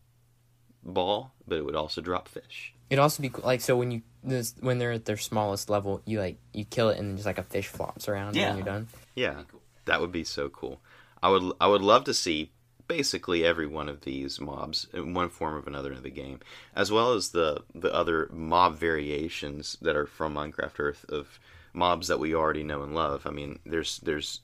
ball, 0.83 1.33
but 1.47 1.57
it 1.59 1.65
would 1.65 1.77
also 1.77 2.01
drop 2.01 2.29
fish. 2.29 2.73
It'd 2.91 3.01
also 3.01 3.23
be 3.23 3.29
cool, 3.31 3.45
like 3.45 3.61
so 3.61 3.77
when 3.77 3.91
you 3.91 4.03
this 4.23 4.55
when 4.61 4.79
they're 4.79 4.93
at 4.93 5.05
their 5.07 5.17
smallest 5.17 5.71
level, 5.71 6.03
you 6.05 6.19
like 6.21 6.39
you 6.53 6.65
kill 6.65 6.91
it 6.91 6.99
and 6.99 7.11
then 7.11 7.17
just 7.17 7.27
like 7.27 7.39
a 7.39 7.43
fish 7.43 7.69
flops 7.69 8.09
around 8.09 8.37
Yeah. 8.37 8.49
and 8.49 8.59
you're 8.59 8.65
done. 8.67 8.89
Yeah, 9.15 9.43
that 9.87 10.01
would 10.01 10.13
be 10.13 10.25
so 10.25 10.49
cool. 10.49 10.81
I 11.23 11.29
would 11.31 11.53
I 11.61 11.67
would 11.67 11.81
love 11.83 12.05
to 12.05 12.15
see 12.15 12.51
basically 12.87 13.45
every 13.45 13.67
one 13.67 13.89
of 13.89 14.03
these 14.03 14.39
mobs 14.41 14.87
in 14.93 15.15
one 15.15 15.31
form 15.31 15.55
or 15.55 15.63
another 15.67 15.93
in 15.93 16.03
the 16.03 16.11
game, 16.11 16.41
as 16.77 16.93
well 16.93 17.13
as 17.15 17.31
the 17.31 17.63
the 17.75 17.93
other 17.93 18.29
mob 18.33 18.77
variations 18.77 19.79
that 19.81 19.97
are 19.97 20.07
from 20.07 20.35
Minecraft 20.35 20.79
Earth 20.79 21.05
of 21.09 21.39
mobs 21.75 22.09
that 22.09 22.21
we 22.21 22.35
already 22.35 22.63
know 22.63 22.83
and 22.83 22.95
love. 22.95 23.27
I 23.27 23.31
mean, 23.31 23.59
there's 23.67 23.99
there's 23.99 24.41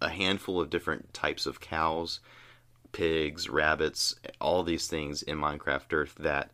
a 0.00 0.10
handful 0.10 0.60
of 0.60 0.68
different 0.68 1.14
types 1.14 1.46
of 1.46 1.60
cows, 1.60 2.20
pigs, 2.90 3.48
rabbits, 3.48 4.16
all 4.40 4.62
these 4.62 4.88
things 4.88 5.22
in 5.22 5.38
Minecraft 5.38 5.92
Earth 5.92 6.14
that 6.18 6.50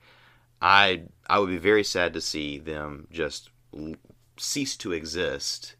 I 0.62 1.04
I 1.28 1.38
would 1.38 1.50
be 1.50 1.58
very 1.58 1.84
sad 1.84 2.12
to 2.12 2.20
see 2.20 2.58
them 2.58 3.08
just 3.10 3.50
cease 4.36 4.76
to 4.76 4.92
exist 4.92 5.74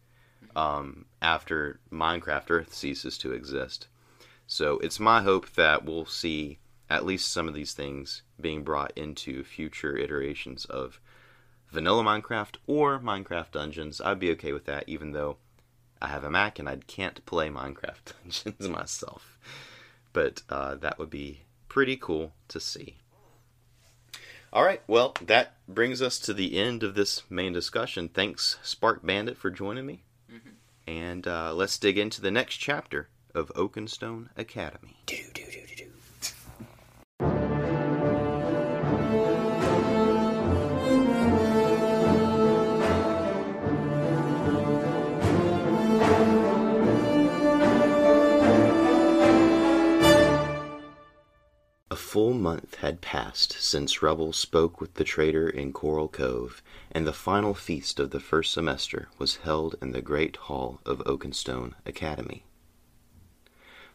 um, 0.57 1.05
after 1.22 1.78
Minecraft 1.92 2.51
Earth 2.51 2.74
ceases 2.74 3.18
to 3.18 3.32
exist. 3.32 3.86
So 4.46 4.78
it's 4.78 4.99
my 4.99 5.22
hope 5.22 5.53
that 5.55 5.84
we'll 5.84 6.07
see 6.07 6.59
at 6.90 7.05
least 7.05 7.30
some 7.30 7.49
of 7.49 7.55
these 7.55 7.74
things 7.74 8.22
being 8.40 8.62
brought 8.62 8.92
into 8.96 9.44
future 9.44 9.96
iterations 9.96 10.64
of 10.64 11.01
vanilla 11.71 12.03
Minecraft 12.03 12.57
or 12.66 12.99
Minecraft 12.99 13.53
Dungeons. 13.53 14.01
I'd 14.01 14.19
be 14.19 14.31
okay 14.33 14.53
with 14.53 14.64
that, 14.66 14.85
even 14.87 15.12
though 15.12 15.37
I 16.01 16.09
have 16.09 16.25
a 16.25 16.31
Mac 16.31 16.59
and 16.59 16.69
I 16.69 16.77
can't 16.87 17.25
play 17.27 17.49
Minecraft 17.49 18.12
Dungeons 18.23 18.69
myself. 18.69 19.39
But 20.12 20.43
uh, 20.49 20.77
that 20.77 20.99
would 20.99 21.11
be 21.11 21.43
pretty 21.69 21.97
cool 21.97 22.33
to 22.49 22.61
see. 22.61 22.97
All 24.51 24.64
right, 24.64 24.83
well, 24.87 25.14
that 25.27 25.57
brings 25.69 26.01
us 26.01 26.19
to 26.21 26.33
the 26.33 26.57
end 26.59 26.83
of 26.83 26.95
this 26.95 27.23
main 27.29 27.53
discussion. 27.53 28.09
Thanks, 28.09 28.57
Spark 28.62 29.05
Bandit, 29.05 29.37
for 29.37 29.51
joining 29.51 29.85
me. 29.85 30.05
And 30.87 31.29
uh, 31.29 31.53
let's 31.53 31.79
dig 31.79 31.99
into 31.99 32.23
the 32.23 32.31
next 32.31 32.57
chapter 32.57 33.09
of 33.35 33.53
Oakenstone 33.55 34.31
Academy. 34.39 34.97
A 35.11 35.68
full 52.09 52.33
month 52.33 52.77
had 52.77 53.03
passed 53.03 53.53
since 53.61 54.01
Rebel 54.03 54.33
spoke 54.33 54.81
with 54.81 54.95
the 54.95 55.05
trader 55.05 55.47
in 55.47 55.75
Coral 55.75 56.09
Cove, 56.09 56.63
and 56.91 57.07
the 57.07 57.13
final 57.13 57.53
feast 57.53 58.01
of 58.01 58.13
the 58.13 58.19
first 58.19 58.55
semester 58.55 59.11
was 59.19 59.37
held 59.45 59.77
in 59.83 59.93
the 59.93 60.01
great 60.01 60.37
hall 60.37 60.81
of 60.87 61.03
Oakenstone 61.05 61.75
Academy. 61.85 62.45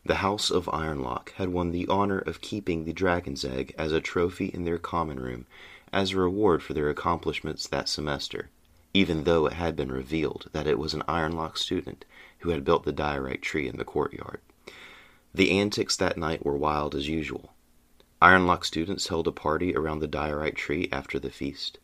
The 0.06 0.18
House 0.18 0.52
of 0.52 0.70
Ironlock 0.72 1.32
had 1.38 1.50
won 1.50 1.72
the 1.72 1.88
honor 1.88 2.20
of 2.20 2.40
keeping 2.40 2.86
the 2.86 2.94
dragon's 2.94 3.44
egg 3.44 3.74
as 3.80 3.92
a 3.92 4.00
trophy 4.00 4.46
in 4.46 4.64
their 4.64 4.78
common 4.78 5.20
room 5.20 5.48
as 5.92 6.12
a 6.12 6.18
reward 6.18 6.62
for 6.62 6.76
their 6.76 6.92
accomplishments 6.92 7.68
that 7.68 7.90
semester, 7.90 8.52
even 8.94 9.24
though 9.24 9.48
it 9.48 9.54
had 9.54 9.76
been 9.76 9.92
revealed 9.92 10.52
that 10.52 10.68
it 10.68 10.78
was 10.78 10.94
an 10.94 11.02
Ironlock 11.08 11.58
student 11.58 12.06
who 12.42 12.52
had 12.52 12.64
built 12.64 12.86
the 12.86 12.92
diorite 12.92 13.42
tree 13.42 13.68
in 13.68 13.78
the 13.78 13.84
courtyard. 13.84 14.40
The 15.34 15.50
antics 15.50 15.98
that 15.98 16.16
night 16.16 16.46
were 16.46 16.56
wild 16.56 16.94
as 16.94 17.08
usual. 17.08 17.53
Ironlock 18.24 18.64
students 18.64 19.10
held 19.10 19.28
a 19.28 19.34
party 19.34 19.76
around 19.76 20.00
the 20.00 20.08
diorite 20.08 20.56
tree 20.56 20.88
after 20.94 21.20
the 21.20 21.30
feast. 21.30 21.78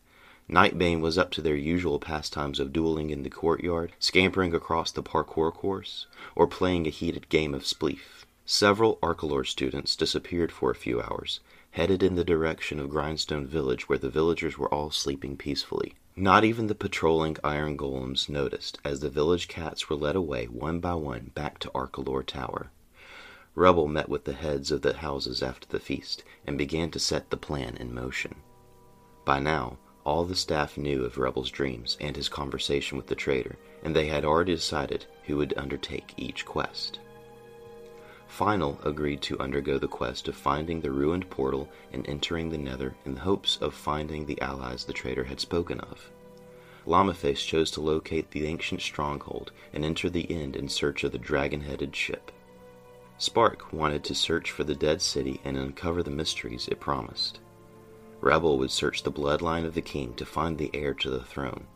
Nightbane 0.48 1.02
was 1.02 1.18
up 1.18 1.30
to 1.32 1.42
their 1.42 1.54
usual 1.54 1.98
pastimes 1.98 2.58
of 2.58 2.72
dueling 2.72 3.10
in 3.10 3.24
the 3.24 3.28
courtyard, 3.28 3.92
scampering 3.98 4.54
across 4.54 4.90
the 4.90 5.02
parkour 5.02 5.52
course, 5.52 6.06
or 6.34 6.46
playing 6.46 6.86
a 6.86 6.88
heated 6.88 7.28
game 7.28 7.52
of 7.52 7.64
spleef. 7.64 8.24
Several 8.46 8.98
Arcalor 9.02 9.44
students 9.44 9.94
disappeared 9.94 10.50
for 10.50 10.70
a 10.70 10.74
few 10.74 11.02
hours, 11.02 11.40
headed 11.72 12.02
in 12.02 12.14
the 12.14 12.24
direction 12.24 12.80
of 12.80 12.88
Grindstone 12.88 13.46
Village 13.46 13.90
where 13.90 13.98
the 13.98 14.08
villagers 14.08 14.56
were 14.56 14.72
all 14.72 14.90
sleeping 14.90 15.36
peacefully. 15.36 15.92
Not 16.16 16.42
even 16.42 16.68
the 16.68 16.74
patrolling 16.74 17.36
iron 17.44 17.76
golems 17.76 18.30
noticed 18.30 18.78
as 18.82 19.00
the 19.00 19.10
village 19.10 19.46
cats 19.46 19.90
were 19.90 19.96
led 19.96 20.16
away 20.16 20.46
one 20.46 20.80
by 20.80 20.94
one 20.94 21.32
back 21.34 21.58
to 21.58 21.70
Arcalor 21.74 22.22
Tower. 22.22 22.70
Rebel 23.60 23.88
met 23.88 24.08
with 24.08 24.24
the 24.24 24.32
heads 24.32 24.70
of 24.70 24.80
the 24.80 24.94
houses 24.94 25.42
after 25.42 25.68
the 25.68 25.78
feast 25.78 26.24
and 26.46 26.56
began 26.56 26.90
to 26.92 26.98
set 26.98 27.28
the 27.28 27.36
plan 27.36 27.76
in 27.76 27.94
motion. 27.94 28.36
By 29.26 29.38
now, 29.38 29.76
all 30.02 30.24
the 30.24 30.34
staff 30.34 30.78
knew 30.78 31.04
of 31.04 31.18
Rebel's 31.18 31.50
dreams 31.50 31.98
and 32.00 32.16
his 32.16 32.30
conversation 32.30 32.96
with 32.96 33.08
the 33.08 33.14
trader, 33.14 33.58
and 33.84 33.94
they 33.94 34.06
had 34.06 34.24
already 34.24 34.54
decided 34.54 35.04
who 35.24 35.36
would 35.36 35.52
undertake 35.58 36.14
each 36.16 36.46
quest. 36.46 37.00
Final 38.28 38.80
agreed 38.82 39.20
to 39.20 39.38
undergo 39.38 39.76
the 39.78 39.86
quest 39.86 40.26
of 40.26 40.36
finding 40.36 40.80
the 40.80 40.90
ruined 40.90 41.28
portal 41.28 41.68
and 41.92 42.08
entering 42.08 42.48
the 42.48 42.56
Nether 42.56 42.94
in 43.04 43.14
the 43.14 43.20
hopes 43.20 43.58
of 43.58 43.74
finding 43.74 44.24
the 44.24 44.40
allies 44.40 44.86
the 44.86 44.94
trader 44.94 45.24
had 45.24 45.38
spoken 45.38 45.80
of. 45.80 46.10
Llamaface 46.86 47.44
chose 47.44 47.70
to 47.72 47.82
locate 47.82 48.30
the 48.30 48.46
ancient 48.46 48.80
stronghold 48.80 49.52
and 49.74 49.84
enter 49.84 50.08
the 50.08 50.32
End 50.32 50.56
in 50.56 50.66
search 50.66 51.04
of 51.04 51.12
the 51.12 51.18
dragon 51.18 51.60
headed 51.60 51.94
ship. 51.94 52.32
Spark 53.20 53.70
wanted 53.70 54.02
to 54.04 54.14
search 54.14 54.50
for 54.50 54.64
the 54.64 54.74
dead 54.74 55.02
city 55.02 55.42
and 55.44 55.54
uncover 55.54 56.02
the 56.02 56.10
mysteries 56.10 56.66
it 56.68 56.80
promised. 56.80 57.40
Rebel 58.22 58.56
would 58.56 58.70
search 58.70 59.02
the 59.02 59.12
bloodline 59.12 59.66
of 59.66 59.74
the 59.74 59.82
king 59.82 60.14
to 60.14 60.24
find 60.24 60.56
the 60.56 60.70
heir 60.72 60.94
to 60.94 61.10
the 61.10 61.22
throne. 61.22 61.66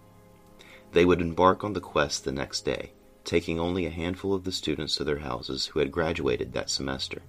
They 0.92 1.04
would 1.04 1.20
embark 1.20 1.62
on 1.62 1.74
the 1.74 1.82
quest 1.82 2.24
the 2.24 2.32
next 2.32 2.62
day, 2.62 2.94
taking 3.24 3.60
only 3.60 3.84
a 3.84 3.90
handful 3.90 4.32
of 4.32 4.44
the 4.44 4.52
students 4.52 4.96
to 4.96 5.04
their 5.04 5.18
houses 5.18 5.66
who 5.66 5.80
had 5.80 5.92
graduated 5.92 6.54
that 6.54 6.70
semester. 6.70 7.20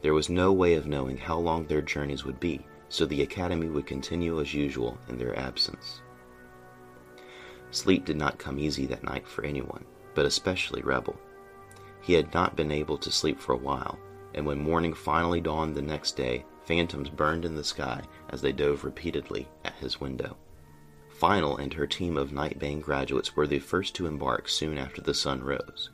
There 0.00 0.14
was 0.14 0.30
no 0.30 0.52
way 0.52 0.74
of 0.74 0.86
knowing 0.86 1.16
how 1.16 1.36
long 1.36 1.66
their 1.66 1.82
journeys 1.82 2.24
would 2.24 2.38
be, 2.38 2.64
so 2.88 3.04
the 3.04 3.22
academy 3.22 3.68
would 3.68 3.84
continue 3.84 4.40
as 4.40 4.54
usual 4.54 4.96
in 5.08 5.18
their 5.18 5.36
absence. 5.36 6.02
Sleep 7.72 8.04
did 8.04 8.16
not 8.16 8.38
come 8.38 8.60
easy 8.60 8.86
that 8.86 9.02
night 9.02 9.26
for 9.26 9.44
anyone, 9.44 9.84
but 10.14 10.24
especially 10.24 10.82
Rebel. 10.82 11.18
He 12.04 12.12
had 12.12 12.34
not 12.34 12.54
been 12.54 12.70
able 12.70 12.98
to 12.98 13.10
sleep 13.10 13.40
for 13.40 13.54
a 13.54 13.58
while, 13.58 13.98
and 14.34 14.44
when 14.44 14.58
morning 14.58 14.92
finally 14.92 15.40
dawned 15.40 15.74
the 15.74 15.80
next 15.80 16.18
day, 16.18 16.44
phantoms 16.66 17.08
burned 17.08 17.46
in 17.46 17.54
the 17.54 17.64
sky 17.64 18.02
as 18.28 18.42
they 18.42 18.52
dove 18.52 18.84
repeatedly 18.84 19.48
at 19.64 19.72
his 19.76 20.02
window. 20.02 20.36
Final 21.08 21.56
and 21.56 21.72
her 21.72 21.86
team 21.86 22.18
of 22.18 22.30
Nightbane 22.30 22.82
graduates 22.82 23.34
were 23.34 23.46
the 23.46 23.58
first 23.58 23.94
to 23.94 24.06
embark 24.06 24.50
soon 24.50 24.76
after 24.76 25.00
the 25.00 25.14
sun 25.14 25.42
rose. 25.42 25.88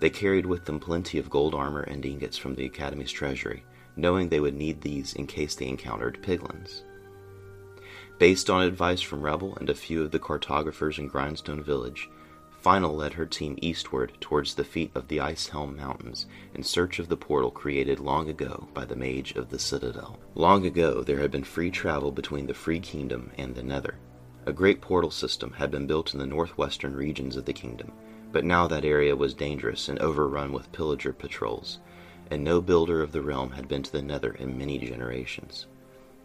They 0.00 0.10
carried 0.10 0.44
with 0.44 0.66
them 0.66 0.78
plenty 0.78 1.18
of 1.18 1.30
gold 1.30 1.54
armor 1.54 1.82
and 1.82 2.04
ingots 2.04 2.36
from 2.36 2.54
the 2.54 2.66
Academy's 2.66 3.12
treasury, 3.12 3.64
knowing 3.96 4.28
they 4.28 4.40
would 4.40 4.56
need 4.56 4.82
these 4.82 5.14
in 5.14 5.26
case 5.26 5.54
they 5.54 5.68
encountered 5.68 6.22
piglins. 6.22 6.82
Based 8.18 8.50
on 8.50 8.62
advice 8.62 9.00
from 9.00 9.22
Rebel 9.22 9.56
and 9.56 9.70
a 9.70 9.74
few 9.74 10.02
of 10.02 10.10
the 10.10 10.18
cartographers 10.18 10.98
in 10.98 11.06
Grindstone 11.06 11.62
Village, 11.62 12.10
Final 12.60 12.94
led 12.94 13.14
her 13.14 13.24
team 13.24 13.56
eastward 13.62 14.12
towards 14.20 14.54
the 14.54 14.64
feet 14.64 14.90
of 14.94 15.08
the 15.08 15.18
Icehelm 15.18 15.78
Mountains 15.78 16.26
in 16.54 16.62
search 16.62 16.98
of 16.98 17.08
the 17.08 17.16
portal 17.16 17.50
created 17.50 17.98
long 17.98 18.28
ago 18.28 18.68
by 18.74 18.84
the 18.84 18.94
Mage 18.94 19.32
of 19.34 19.48
the 19.48 19.58
Citadel. 19.58 20.18
Long 20.34 20.66
ago, 20.66 21.02
there 21.02 21.20
had 21.20 21.30
been 21.30 21.42
free 21.42 21.70
travel 21.70 22.12
between 22.12 22.46
the 22.46 22.52
Free 22.52 22.78
Kingdom 22.78 23.30
and 23.38 23.54
the 23.54 23.62
Nether. 23.62 23.94
A 24.44 24.52
great 24.52 24.82
portal 24.82 25.10
system 25.10 25.52
had 25.52 25.70
been 25.70 25.86
built 25.86 26.12
in 26.12 26.20
the 26.20 26.26
northwestern 26.26 26.94
regions 26.94 27.34
of 27.34 27.46
the 27.46 27.54
kingdom, 27.54 27.92
but 28.30 28.44
now 28.44 28.66
that 28.66 28.84
area 28.84 29.16
was 29.16 29.32
dangerous 29.32 29.88
and 29.88 29.98
overrun 29.98 30.52
with 30.52 30.70
pillager 30.70 31.14
patrols, 31.14 31.78
and 32.30 32.44
no 32.44 32.60
builder 32.60 33.00
of 33.02 33.12
the 33.12 33.22
realm 33.22 33.52
had 33.52 33.68
been 33.68 33.82
to 33.82 33.92
the 33.92 34.02
Nether 34.02 34.32
in 34.34 34.58
many 34.58 34.76
generations. 34.76 35.66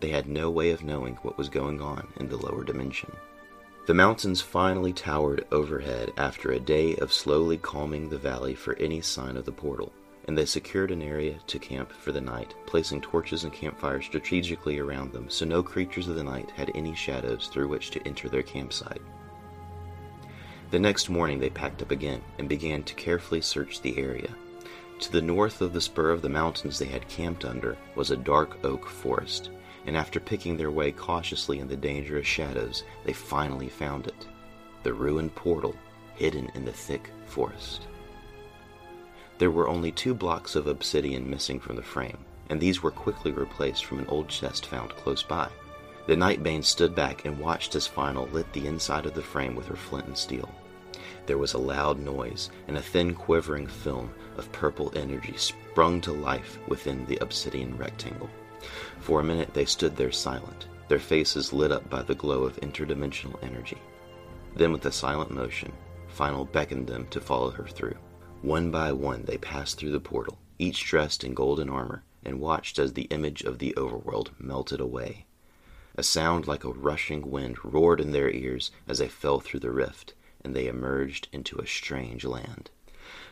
They 0.02 0.10
had 0.10 0.28
no 0.28 0.52
way 0.52 0.72
of 0.72 0.84
knowing 0.84 1.16
what 1.22 1.38
was 1.38 1.48
going 1.48 1.80
on 1.80 2.10
in 2.18 2.28
the 2.28 2.36
lower 2.36 2.66
dimension. 2.66 3.14
The 3.86 3.94
mountains 3.94 4.42
finally 4.42 4.94
towered 4.94 5.46
overhead 5.52 6.12
after 6.18 6.52
a 6.52 6.60
day 6.60 6.96
of 6.96 7.14
slowly 7.14 7.58
calming 7.58 8.10
the 8.10 8.18
valley 8.18 8.56
for 8.56 8.76
any 8.78 9.00
sign 9.00 9.38
of 9.38 9.46
the 9.46 9.52
portal, 9.52 9.94
and 10.28 10.36
they 10.36 10.46
secured 10.46 10.90
an 10.90 11.04
area 11.04 11.36
to 11.46 11.60
camp 11.60 11.92
for 11.92 12.12
the 12.12 12.20
night, 12.20 12.56
placing 12.66 13.02
torches 13.02 13.44
and 13.44 13.54
campfires 13.54 14.06
strategically 14.06 14.80
around 14.80 15.14
them 15.14 15.30
so 15.30 15.46
no 15.46 15.62
creatures 15.62 16.08
of 16.08 16.16
the 16.16 16.24
night 16.24 16.50
had 16.50 16.72
any 16.74 16.96
shadows 16.96 17.48
through 17.54 17.68
which 17.68 17.92
to 17.92 18.02
enter 18.08 18.28
their 18.28 18.42
campsite. 18.42 19.04
The 20.72 20.80
next 20.80 21.08
morning 21.08 21.40
they 21.40 21.52
packed 21.52 21.84
up 21.84 21.92
again 21.92 22.24
and 22.40 22.50
began 22.50 22.82
to 22.86 22.96
carefully 22.96 23.42
search 23.42 23.82
the 23.82 24.00
area. 24.00 24.34
To 25.02 25.12
the 25.12 25.22
north 25.22 25.62
of 25.62 25.74
the 25.74 25.82
spur 25.82 26.10
of 26.10 26.24
the 26.24 26.30
mountains 26.30 26.80
they 26.80 26.86
had 26.86 27.08
camped 27.08 27.46
under 27.46 27.78
was 27.96 28.10
a 28.10 28.18
dark 28.18 28.58
oak 28.66 28.88
forest, 28.88 29.52
and 29.86 29.96
after 29.96 30.20
picking 30.20 30.58
their 30.58 30.72
way 30.72 30.92
cautiously 30.92 31.60
in 31.60 31.68
the 31.68 31.76
dangerous 31.76 32.28
shadows, 32.28 32.84
they 33.04 33.14
finally 33.14 33.70
found 33.70 34.08
it 34.08 34.28
the 34.84 34.94
ruined 34.94 35.34
portal 35.34 35.76
hidden 36.16 36.50
in 36.54 36.64
the 36.64 36.72
thick 36.72 37.10
forest. 37.26 37.88
There 39.40 39.52
were 39.52 39.68
only 39.68 39.92
two 39.92 40.14
blocks 40.14 40.56
of 40.56 40.68
obsidian 40.68 41.30
missing 41.30 41.60
from 41.60 41.76
the 41.76 41.82
frame, 41.82 42.20
and 42.50 42.62
these 42.62 42.84
were 42.84 42.92
quickly 42.92 43.32
replaced 43.32 43.86
from 43.86 44.00
an 44.00 44.08
old 44.08 44.30
chest 44.30 44.68
found 44.68 44.92
close 44.92 45.24
by. 45.24 45.50
The 46.08 46.16
Nightbane 46.16 46.64
stood 46.64 46.94
back 46.94 47.26
and 47.26 47.40
watched 47.40 47.76
as 47.76 47.88
Final 47.88 48.28
lit 48.28 48.52
the 48.54 48.68
inside 48.68 49.08
of 49.08 49.16
the 49.16 49.24
frame 49.24 49.56
with 49.56 49.66
her 49.68 49.76
flint 49.76 50.06
and 50.06 50.18
steel. 50.18 50.50
There 51.26 51.40
was 51.40 51.54
a 51.54 51.58
loud 51.58 52.00
noise, 52.00 52.52
and 52.68 52.78
a 52.78 52.82
thin 52.82 53.16
quivering 53.16 53.66
film 53.66 54.14
of 54.38 54.52
purple 54.52 54.94
energy 54.96 55.34
sprung 55.36 56.00
to 56.02 56.14
life 56.14 56.60
within 56.68 57.06
the 57.08 57.18
obsidian 57.18 57.76
rectangle. 57.76 58.30
For 59.00 59.20
a 59.20 59.24
minute 59.24 59.54
they 59.54 59.66
stood 59.66 59.96
there 59.96 60.12
silent, 60.12 60.68
their 60.88 61.00
faces 61.00 61.54
lit 61.54 61.72
up 61.72 61.90
by 61.90 62.02
the 62.02 62.16
glow 62.16 62.44
of 62.44 62.60
interdimensional 62.62 63.42
energy. 63.44 63.78
Then, 64.56 64.72
with 64.72 64.86
a 64.86 64.92
silent 64.92 65.32
motion, 65.32 65.72
Final 66.16 66.46
beckoned 66.46 66.88
them 66.88 67.08
to 67.08 67.20
follow 67.20 67.52
her 67.52 67.68
through. 67.68 67.98
One 68.42 68.72
by 68.72 68.94
one 68.94 69.26
they 69.26 69.38
passed 69.38 69.78
through 69.78 69.92
the 69.92 70.00
portal, 70.00 70.40
each 70.58 70.86
dressed 70.86 71.26
in 71.26 71.34
golden 71.34 71.70
armor, 71.70 72.04
and 72.24 72.40
watched 72.40 72.80
as 72.80 72.94
the 72.94 73.10
image 73.12 73.42
of 73.42 73.60
the 73.60 73.74
overworld 73.76 74.32
melted 74.40 74.80
away. 74.80 75.26
A 75.98 76.04
sound 76.04 76.48
like 76.48 76.64
a 76.64 76.72
rushing 76.72 77.30
wind 77.30 77.58
roared 77.66 78.00
in 78.00 78.14
their 78.14 78.30
ears 78.30 78.72
as 78.88 79.00
they 79.00 79.10
fell 79.10 79.42
through 79.42 79.60
the 79.60 79.72
rift, 79.72 80.14
and 80.42 80.56
they 80.56 80.68
emerged 80.68 81.28
into 81.34 81.58
a 81.58 81.68
strange 81.68 82.24
land. 82.24 82.70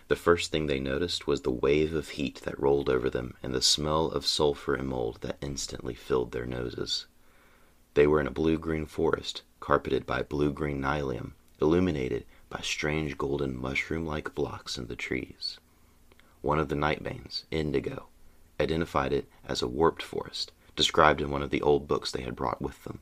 The 0.08 0.16
first 0.16 0.52
thing 0.52 0.68
they 0.68 0.80
noticed 0.80 1.28
was 1.28 1.42
the 1.42 1.52
wave 1.52 1.94
of 1.94 2.10
heat 2.10 2.42
that 2.44 2.60
rolled 2.60 2.90
over 2.90 3.10
them 3.10 3.36
and 3.42 3.54
the 3.54 3.62
smell 3.62 4.08
of 4.08 4.26
sulfur 4.26 4.76
and 4.76 4.88
mold 4.88 5.20
that 5.22 5.38
instantly 5.42 5.94
filled 5.94 6.32
their 6.32 6.46
noses. 6.46 7.08
They 7.94 8.08
were 8.08 8.20
in 8.20 8.28
a 8.28 8.32
blue 8.32 8.58
green 8.58 8.86
forest, 8.86 9.44
carpeted 9.60 10.06
by 10.06 10.24
blue 10.24 10.52
green 10.52 10.82
nylium, 10.82 11.32
illuminated 11.62 12.26
by 12.50 12.60
strange 12.62 13.18
golden 13.18 13.60
mushroom 13.60 14.06
like 14.06 14.36
blocks 14.36 14.78
in 14.78 14.88
the 14.88 14.96
trees. 14.96 15.60
One 16.42 16.60
of 16.60 16.70
the 16.70 16.76
Nightbanes, 16.76 17.46
Indigo, 17.52 18.08
identified 18.60 19.14
it 19.14 19.30
as 19.46 19.62
a 19.62 19.68
warped 19.68 20.04
forest, 20.04 20.52
described 20.76 21.22
in 21.22 21.32
one 21.32 21.42
of 21.42 21.50
the 21.50 21.62
old 21.62 21.88
books 21.88 22.12
they 22.12 22.24
had 22.24 22.36
brought 22.36 22.62
with 22.62 22.84
them. 22.84 23.00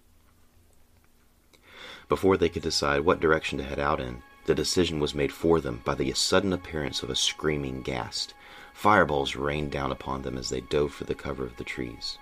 Before 2.07 2.37
they 2.37 2.49
could 2.49 2.61
decide 2.61 3.01
what 3.01 3.19
direction 3.19 3.57
to 3.57 3.63
head 3.63 3.79
out 3.79 3.99
in, 3.99 4.21
the 4.51 4.55
decision 4.55 4.99
was 4.99 5.15
made 5.15 5.31
for 5.31 5.61
them 5.61 5.81
by 5.85 5.95
the 5.95 6.11
sudden 6.11 6.51
appearance 6.51 7.03
of 7.03 7.09
a 7.09 7.15
screaming 7.15 7.81
ghast. 7.81 8.33
Fireballs 8.73 9.37
rained 9.37 9.71
down 9.71 9.93
upon 9.93 10.23
them 10.23 10.37
as 10.37 10.49
they 10.49 10.59
dove 10.59 10.93
for 10.93 11.05
the 11.05 11.15
cover 11.15 11.45
of 11.45 11.55
the 11.55 11.63
trees. 11.63 12.17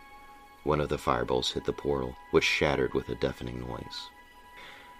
One 0.63 0.79
of 0.79 0.89
the 0.89 0.99
fireballs 0.99 1.51
hit 1.51 1.65
the 1.65 1.73
portal, 1.73 2.15
which 2.29 2.43
shattered 2.43 2.93
with 2.93 3.09
a 3.09 3.15
deafening 3.15 3.61
noise. 3.61 4.09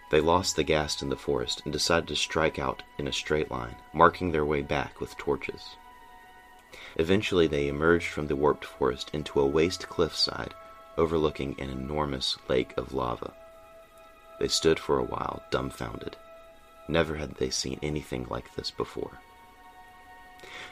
They 0.10 0.22
lost 0.22 0.56
the 0.56 0.64
ghast 0.64 1.04
in 1.04 1.10
the 1.10 1.16
forest 1.16 1.62
and 1.66 1.72
decided 1.72 2.08
to 2.08 2.16
strike 2.16 2.58
out 2.58 2.82
in 2.98 3.08
a 3.08 3.14
straight 3.14 3.52
line, 3.52 3.76
marking 3.94 4.32
their 4.32 4.44
way 4.44 4.64
back 4.64 5.00
with 5.00 5.16
torches. 5.18 5.76
Eventually, 6.96 7.46
they 7.46 7.68
emerged 7.68 8.08
from 8.08 8.26
the 8.26 8.36
warped 8.36 8.66
forest 8.66 9.12
into 9.14 9.40
a 9.40 9.46
waste 9.46 9.88
cliffside 9.88 10.56
overlooking 10.98 11.56
an 11.60 11.70
enormous 11.70 12.40
lake 12.48 12.74
of 12.76 12.92
lava. 12.92 13.32
They 14.40 14.48
stood 14.48 14.80
for 14.80 14.98
a 14.98 15.04
while, 15.04 15.44
dumbfounded. 15.52 16.18
Never 16.90 17.18
had 17.18 17.36
they 17.36 17.52
seen 17.52 17.78
anything 17.84 18.26
like 18.32 18.56
this 18.56 18.72
before. 18.72 19.20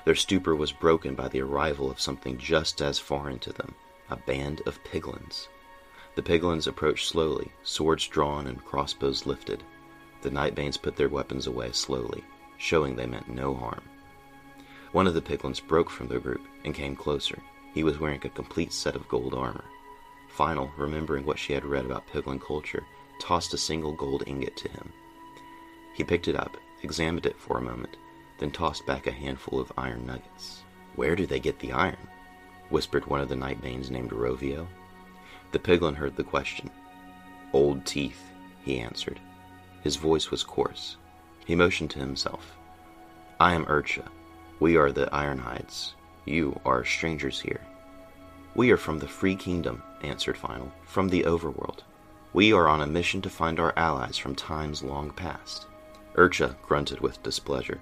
Their 0.04 0.16
stupor 0.16 0.56
was 0.56 0.72
broken 0.72 1.14
by 1.14 1.28
the 1.28 1.42
arrival 1.42 1.92
of 1.92 2.02
something 2.02 2.40
just 2.40 2.82
as 2.82 2.98
foreign 2.98 3.38
to 3.40 3.54
them 3.54 3.76
a 4.10 4.16
band 4.16 4.64
of 4.66 4.84
piglins. 4.84 5.48
The 6.16 6.24
piglins 6.24 6.66
approached 6.66 7.08
slowly, 7.08 7.52
swords 7.62 8.08
drawn 8.08 8.48
and 8.48 8.66
crossbows 8.66 9.28
lifted. 9.28 9.64
The 10.24 10.32
Nightbanes 10.32 10.82
put 10.82 10.96
their 10.96 11.08
weapons 11.08 11.46
away 11.46 11.72
slowly, 11.72 12.24
showing 12.58 12.96
they 12.96 13.06
meant 13.06 13.30
no 13.30 13.54
harm. 13.54 13.84
One 14.94 15.06
of 15.06 15.14
the 15.14 15.22
piglins 15.22 15.60
broke 15.60 15.92
from 15.92 16.08
the 16.08 16.20
group 16.20 16.42
and 16.66 16.74
came 16.74 16.96
closer. 16.96 17.38
He 17.76 17.84
was 17.84 18.00
wearing 18.00 18.22
a 18.24 18.30
complete 18.30 18.74
set 18.74 18.96
of 18.96 19.08
gold 19.08 19.36
armor. 19.36 19.66
Final, 20.30 20.72
remembering 20.78 21.28
what 21.28 21.38
she 21.38 21.54
had 21.54 21.64
read 21.64 21.86
about 21.86 22.08
piglin 22.08 22.42
culture, 22.42 22.88
tossed 23.20 23.54
a 23.54 23.58
single 23.58 23.92
gold 23.92 24.24
ingot 24.26 24.58
to 24.58 24.70
him. 24.70 24.92
He 25.98 26.04
picked 26.04 26.28
it 26.28 26.36
up, 26.36 26.56
examined 26.84 27.26
it 27.26 27.40
for 27.40 27.58
a 27.58 27.62
moment, 27.62 27.98
then 28.38 28.52
tossed 28.52 28.86
back 28.86 29.08
a 29.08 29.12
handful 29.12 29.60
of 29.60 29.72
iron 29.80 30.06
nuggets. 30.06 30.62
Where 30.96 31.16
do 31.16 31.26
they 31.26 31.40
get 31.40 31.58
the 31.58 31.72
iron? 31.72 32.08
whispered 32.70 33.08
one 33.08 33.20
of 33.20 33.30
the 33.30 33.36
Nightbanes 33.36 33.90
named 33.90 34.12
Rovio. 34.12 34.68
The 35.54 35.58
piglin 35.60 35.96
heard 35.96 36.16
the 36.16 36.24
question. 36.24 36.70
Old 37.52 37.84
teeth, 37.84 38.22
he 38.64 38.78
answered. 38.78 39.20
His 39.82 39.96
voice 39.96 40.30
was 40.30 40.44
coarse. 40.44 40.98
He 41.48 41.56
motioned 41.56 41.90
to 41.92 42.00
himself. 42.00 42.56
I 43.40 43.56
am 43.56 43.66
Urcha. 43.66 44.08
We 44.60 44.78
are 44.78 44.92
the 44.92 45.08
Ironhides. 45.08 45.94
You 46.26 46.60
are 46.64 46.86
strangers 46.86 47.40
here. 47.40 47.62
We 48.54 48.70
are 48.70 48.78
from 48.78 49.00
the 49.00 49.08
Free 49.08 49.36
Kingdom, 49.36 49.82
answered 50.04 50.38
Final, 50.38 50.72
from 50.84 51.10
the 51.10 51.24
Overworld. 51.24 51.80
We 52.34 52.54
are 52.54 52.68
on 52.68 52.82
a 52.82 52.88
mission 52.88 53.20
to 53.24 53.32
find 53.32 53.60
our 53.60 53.74
allies 53.76 54.18
from 54.18 54.36
times 54.36 54.84
long 54.84 55.10
past. 55.10 55.66
Urcha 56.18 56.56
grunted 56.64 57.00
with 57.00 57.22
displeasure. 57.22 57.80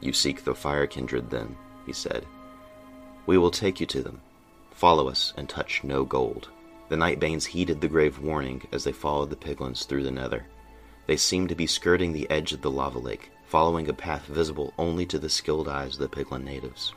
You 0.00 0.12
seek 0.12 0.44
the 0.44 0.54
Fire 0.54 0.86
Kindred, 0.86 1.30
then, 1.30 1.56
he 1.86 1.92
said. 1.92 2.26
We 3.24 3.38
will 3.38 3.50
take 3.50 3.80
you 3.80 3.86
to 3.86 4.02
them. 4.02 4.20
Follow 4.72 5.08
us 5.08 5.32
and 5.36 5.48
touch 5.48 5.82
no 5.82 6.04
gold. 6.04 6.50
The 6.88 6.96
Nightbanes 6.96 7.46
heeded 7.46 7.80
the 7.80 7.88
grave 7.88 8.18
warning 8.18 8.66
as 8.72 8.84
they 8.84 8.92
followed 8.92 9.30
the 9.30 9.36
piglins 9.36 9.86
through 9.86 10.02
the 10.02 10.10
nether. 10.10 10.44
They 11.06 11.16
seemed 11.16 11.48
to 11.48 11.54
be 11.54 11.66
skirting 11.66 12.12
the 12.12 12.30
edge 12.30 12.52
of 12.52 12.60
the 12.60 12.70
lava 12.70 12.98
lake, 12.98 13.30
following 13.46 13.88
a 13.88 13.94
path 13.94 14.26
visible 14.26 14.74
only 14.76 15.06
to 15.06 15.18
the 15.18 15.30
skilled 15.30 15.68
eyes 15.68 15.94
of 15.94 16.00
the 16.00 16.08
piglin 16.08 16.44
natives. 16.44 16.92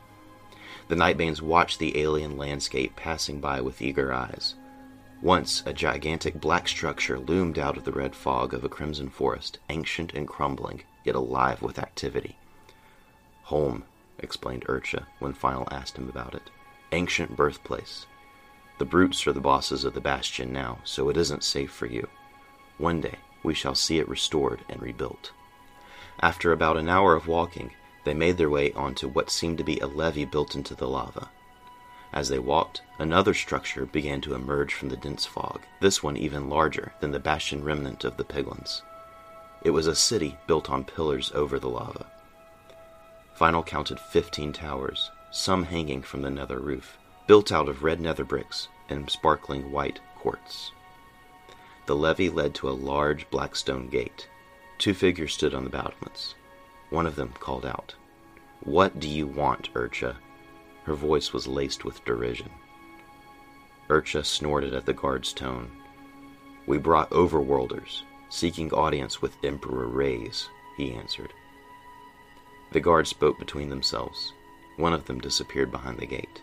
The 0.88 0.96
Nightbanes 0.96 1.40
watched 1.40 1.78
the 1.78 1.98
alien 1.98 2.36
landscape 2.36 2.94
passing 2.96 3.40
by 3.40 3.60
with 3.60 3.80
eager 3.80 4.12
eyes. 4.12 4.54
Once, 5.22 5.62
a 5.64 5.72
gigantic 5.72 6.40
black 6.40 6.68
structure 6.68 7.18
loomed 7.18 7.58
out 7.58 7.76
of 7.76 7.84
the 7.84 7.92
red 7.92 8.14
fog 8.14 8.52
of 8.52 8.64
a 8.64 8.68
crimson 8.68 9.08
forest, 9.08 9.58
ancient 9.70 10.12
and 10.12 10.28
crumbling, 10.28 10.82
yet 11.04 11.14
alive 11.14 11.62
with 11.62 11.78
activity. 11.78 12.36
Home, 13.44 13.84
explained 14.18 14.64
Urcha 14.66 15.06
when 15.18 15.32
Final 15.32 15.66
asked 15.70 15.96
him 15.96 16.08
about 16.08 16.34
it. 16.34 16.50
Ancient 16.92 17.34
birthplace. 17.34 18.06
The 18.78 18.84
brutes 18.84 19.26
are 19.26 19.32
the 19.32 19.40
bosses 19.40 19.84
of 19.84 19.94
the 19.94 20.00
bastion 20.00 20.52
now, 20.52 20.78
so 20.84 21.08
it 21.08 21.16
isn't 21.16 21.44
safe 21.44 21.70
for 21.70 21.86
you. 21.86 22.08
One 22.76 23.00
day 23.00 23.16
we 23.42 23.54
shall 23.54 23.74
see 23.74 23.98
it 23.98 24.08
restored 24.08 24.60
and 24.68 24.82
rebuilt. 24.82 25.32
After 26.20 26.52
about 26.52 26.76
an 26.76 26.88
hour 26.88 27.14
of 27.14 27.26
walking, 27.26 27.72
they 28.04 28.14
made 28.14 28.36
their 28.36 28.50
way 28.50 28.72
onto 28.72 29.08
what 29.08 29.30
seemed 29.30 29.58
to 29.58 29.64
be 29.64 29.78
a 29.78 29.86
levee 29.86 30.26
built 30.26 30.54
into 30.54 30.74
the 30.74 30.86
lava. 30.86 31.30
As 32.12 32.28
they 32.28 32.38
walked, 32.38 32.82
another 32.98 33.34
structure 33.34 33.86
began 33.86 34.20
to 34.22 34.34
emerge 34.34 34.72
from 34.72 34.88
the 34.88 34.96
dense 34.96 35.26
fog, 35.26 35.60
this 35.80 36.02
one 36.02 36.16
even 36.16 36.48
larger 36.48 36.92
than 37.00 37.10
the 37.10 37.18
bastion 37.18 37.62
remnant 37.62 38.04
of 38.04 38.16
the 38.16 38.24
piglins. 38.24 38.82
It 39.62 39.70
was 39.70 39.86
a 39.86 39.94
city 39.94 40.38
built 40.46 40.70
on 40.70 40.84
pillars 40.84 41.32
over 41.34 41.58
the 41.58 41.68
lava. 41.68 42.06
Final 43.34 43.62
counted 43.62 44.00
15 44.00 44.52
towers, 44.52 45.10
some 45.30 45.64
hanging 45.64 46.02
from 46.02 46.22
the 46.22 46.30
nether 46.30 46.58
roof, 46.58 46.96
built 47.26 47.52
out 47.52 47.68
of 47.68 47.82
red 47.82 48.00
nether 48.00 48.24
bricks 48.24 48.68
and 48.88 49.10
sparkling 49.10 49.70
white 49.72 50.00
quartz. 50.16 50.70
The 51.86 51.96
levee 51.96 52.30
led 52.30 52.54
to 52.56 52.68
a 52.68 52.70
large 52.70 53.28
black 53.30 53.54
stone 53.54 53.88
gate. 53.88 54.28
Two 54.78 54.94
figures 54.94 55.34
stood 55.34 55.54
on 55.54 55.64
the 55.64 55.70
battlements. 55.70 56.34
One 56.90 57.06
of 57.06 57.16
them 57.16 57.34
called 57.38 57.66
out, 57.66 57.94
What 58.60 59.00
do 59.00 59.08
you 59.08 59.26
want, 59.26 59.72
Urcha? 59.74 60.16
Her 60.86 60.94
voice 60.94 61.32
was 61.32 61.48
laced 61.48 61.84
with 61.84 62.04
derision. 62.04 62.48
Urcha 63.88 64.24
snorted 64.24 64.72
at 64.72 64.86
the 64.86 64.92
guard's 64.92 65.32
tone. 65.32 65.68
We 66.68 66.78
brought 66.78 67.10
overworlders, 67.10 68.02
seeking 68.28 68.72
audience 68.72 69.20
with 69.20 69.36
Emperor 69.42 69.88
Rayse, 69.88 70.48
he 70.76 70.94
answered. 70.94 71.32
The 72.70 72.78
guards 72.78 73.10
spoke 73.10 73.36
between 73.36 73.68
themselves. 73.68 74.32
One 74.76 74.92
of 74.92 75.06
them 75.06 75.18
disappeared 75.18 75.72
behind 75.72 75.98
the 75.98 76.06
gate. 76.06 76.40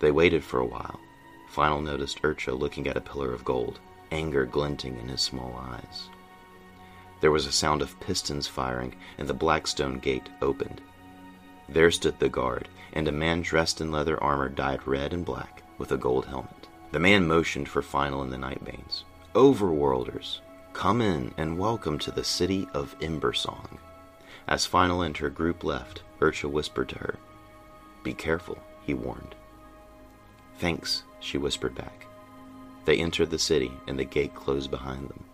They 0.00 0.10
waited 0.10 0.42
for 0.42 0.60
a 0.60 0.66
while. 0.66 0.98
Final 1.46 1.82
noticed 1.82 2.22
Urcha 2.22 2.58
looking 2.58 2.86
at 2.86 2.96
a 2.96 3.02
pillar 3.02 3.34
of 3.34 3.44
gold, 3.44 3.78
anger 4.10 4.46
glinting 4.46 4.98
in 4.98 5.08
his 5.08 5.20
small 5.20 5.54
eyes. 5.58 6.08
There 7.20 7.30
was 7.30 7.44
a 7.44 7.52
sound 7.52 7.82
of 7.82 8.00
pistons 8.00 8.46
firing, 8.46 8.94
and 9.18 9.28
the 9.28 9.34
black 9.34 9.66
stone 9.66 9.98
gate 9.98 10.30
opened. 10.40 10.80
There 11.72 11.92
stood 11.92 12.18
the 12.18 12.28
guard, 12.28 12.68
and 12.94 13.06
a 13.06 13.12
man 13.12 13.42
dressed 13.42 13.80
in 13.80 13.92
leather 13.92 14.20
armor 14.20 14.48
dyed 14.48 14.84
red 14.88 15.12
and 15.12 15.24
black, 15.24 15.62
with 15.78 15.92
a 15.92 15.96
gold 15.96 16.26
helmet. 16.26 16.66
The 16.90 16.98
man 16.98 17.28
motioned 17.28 17.68
for 17.68 17.80
Final 17.80 18.22
and 18.22 18.32
the 18.32 18.36
Nightbanes. 18.36 19.04
Overworlders, 19.36 20.40
come 20.72 21.00
in 21.00 21.32
and 21.36 21.60
welcome 21.60 21.96
to 22.00 22.10
the 22.10 22.24
city 22.24 22.66
of 22.74 22.98
Embersong. 22.98 23.78
As 24.48 24.66
Final 24.66 25.02
and 25.02 25.16
her 25.18 25.30
group 25.30 25.62
left, 25.62 26.02
Urcha 26.18 26.50
whispered 26.50 26.88
to 26.88 26.98
her. 26.98 27.14
Be 28.02 28.14
careful, 28.14 28.58
he 28.82 28.92
warned. 28.92 29.36
Thanks, 30.58 31.04
she 31.20 31.38
whispered 31.38 31.76
back. 31.76 32.06
They 32.84 32.96
entered 32.98 33.30
the 33.30 33.38
city, 33.38 33.70
and 33.86 33.96
the 33.96 34.04
gate 34.04 34.34
closed 34.34 34.72
behind 34.72 35.08
them. 35.08 35.24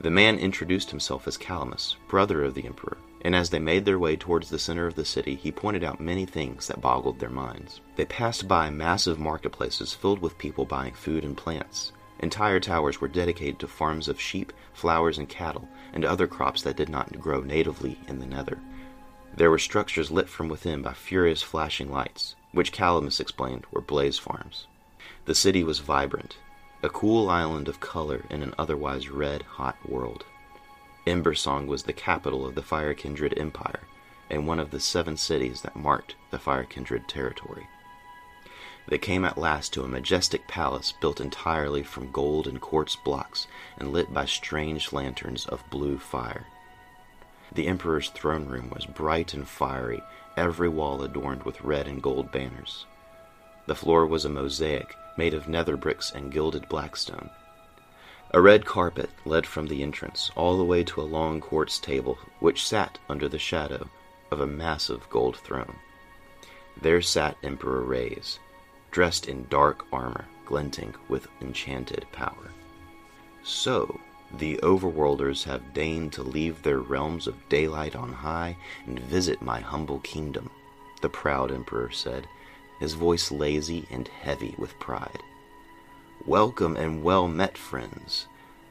The 0.00 0.10
man 0.10 0.38
introduced 0.38 0.90
himself 0.90 1.28
as 1.28 1.36
Calamus, 1.36 1.96
brother 2.08 2.42
of 2.42 2.54
the 2.54 2.66
Emperor, 2.66 2.98
and 3.20 3.36
as 3.36 3.50
they 3.50 3.58
made 3.58 3.84
their 3.84 3.98
way 3.98 4.16
towards 4.16 4.50
the 4.50 4.58
center 4.58 4.86
of 4.86 4.94
the 4.96 5.04
city, 5.04 5.36
he 5.36 5.52
pointed 5.52 5.84
out 5.84 6.00
many 6.00 6.26
things 6.26 6.66
that 6.66 6.80
boggled 6.80 7.20
their 7.20 7.30
minds. 7.30 7.80
They 7.96 8.04
passed 8.04 8.48
by 8.48 8.70
massive 8.70 9.18
marketplaces 9.18 9.94
filled 9.94 10.20
with 10.20 10.38
people 10.38 10.64
buying 10.64 10.94
food 10.94 11.24
and 11.24 11.36
plants. 11.36 11.92
Entire 12.18 12.60
towers 12.60 13.00
were 13.00 13.08
dedicated 13.08 13.58
to 13.60 13.68
farms 13.68 14.08
of 14.08 14.20
sheep, 14.20 14.52
flowers, 14.72 15.18
and 15.18 15.28
cattle, 15.28 15.68
and 15.92 16.04
other 16.04 16.26
crops 16.26 16.62
that 16.62 16.76
did 16.76 16.88
not 16.88 17.20
grow 17.20 17.40
natively 17.40 17.98
in 18.08 18.18
the 18.18 18.26
nether. 18.26 18.58
There 19.34 19.50
were 19.50 19.58
structures 19.58 20.10
lit 20.10 20.28
from 20.28 20.48
within 20.48 20.82
by 20.82 20.92
furious 20.92 21.42
flashing 21.42 21.90
lights, 21.90 22.36
which 22.52 22.72
Calamus 22.72 23.20
explained 23.20 23.66
were 23.70 23.80
blaze 23.80 24.18
farms. 24.18 24.66
The 25.24 25.34
city 25.34 25.64
was 25.64 25.78
vibrant, 25.78 26.36
a 26.84 26.88
cool 26.88 27.30
island 27.30 27.68
of 27.68 27.78
color 27.78 28.24
in 28.28 28.42
an 28.42 28.54
otherwise 28.58 29.08
red 29.08 29.42
hot 29.42 29.76
world. 29.88 30.24
Embersong 31.06 31.66
was 31.66 31.84
the 31.84 31.92
capital 31.92 32.44
of 32.44 32.56
the 32.56 32.62
Fire 32.62 32.94
Kindred 32.94 33.38
Empire 33.38 33.80
and 34.28 34.46
one 34.46 34.58
of 34.58 34.70
the 34.70 34.80
seven 34.80 35.16
cities 35.16 35.62
that 35.62 35.76
marked 35.76 36.16
the 36.30 36.38
Fire 36.38 36.64
Kindred 36.64 37.06
territory. 37.06 37.68
They 38.88 38.98
came 38.98 39.24
at 39.24 39.38
last 39.38 39.72
to 39.74 39.84
a 39.84 39.88
majestic 39.88 40.48
palace 40.48 40.92
built 41.00 41.20
entirely 41.20 41.84
from 41.84 42.10
gold 42.10 42.48
and 42.48 42.60
quartz 42.60 42.96
blocks 42.96 43.46
and 43.78 43.92
lit 43.92 44.12
by 44.12 44.24
strange 44.24 44.92
lanterns 44.92 45.46
of 45.46 45.68
blue 45.70 45.98
fire. 45.98 46.46
The 47.52 47.68
Emperor's 47.68 48.08
throne 48.10 48.46
room 48.46 48.70
was 48.70 48.86
bright 48.86 49.34
and 49.34 49.46
fiery, 49.46 50.02
every 50.36 50.68
wall 50.68 51.02
adorned 51.02 51.44
with 51.44 51.60
red 51.60 51.86
and 51.86 52.02
gold 52.02 52.32
banners. 52.32 52.86
The 53.66 53.76
floor 53.76 54.04
was 54.06 54.24
a 54.24 54.28
mosaic 54.28 54.96
made 55.16 55.34
of 55.34 55.48
nether 55.48 55.76
bricks 55.76 56.10
and 56.10 56.32
gilded 56.32 56.68
blackstone. 56.68 57.30
A 58.32 58.40
red 58.40 58.64
carpet 58.64 59.10
led 59.26 59.46
from 59.46 59.66
the 59.66 59.82
entrance 59.82 60.30
all 60.36 60.56
the 60.56 60.64
way 60.64 60.82
to 60.84 61.02
a 61.02 61.04
long 61.04 61.40
quartz 61.40 61.78
table 61.78 62.18
which 62.40 62.66
sat 62.66 62.98
under 63.08 63.28
the 63.28 63.38
shadow 63.38 63.88
of 64.30 64.40
a 64.40 64.46
massive 64.46 65.08
gold 65.10 65.36
throne. 65.36 65.76
There 66.80 67.02
sat 67.02 67.36
Emperor 67.42 67.82
Rayse, 67.82 68.38
dressed 68.90 69.28
in 69.28 69.46
dark 69.50 69.84
armor, 69.92 70.26
glinting 70.46 70.94
with 71.08 71.28
enchanted 71.42 72.06
power. 72.12 72.50
So, 73.42 74.00
the 74.38 74.56
overworlders 74.62 75.44
have 75.44 75.74
deigned 75.74 76.14
to 76.14 76.22
leave 76.22 76.62
their 76.62 76.78
realms 76.78 77.26
of 77.26 77.48
daylight 77.50 77.94
on 77.94 78.12
high 78.12 78.56
and 78.86 78.98
visit 78.98 79.42
my 79.42 79.60
humble 79.60 79.98
kingdom, 80.00 80.48
the 81.02 81.10
proud 81.10 81.52
emperor 81.52 81.90
said, 81.90 82.26
his 82.82 82.94
voice 82.94 83.30
lazy 83.30 83.86
and 83.92 84.08
heavy 84.08 84.56
with 84.58 84.76
pride. 84.80 85.22
Welcome 86.26 86.74
and 86.74 87.04
well 87.04 87.28
met, 87.28 87.56
friends. 87.56 88.26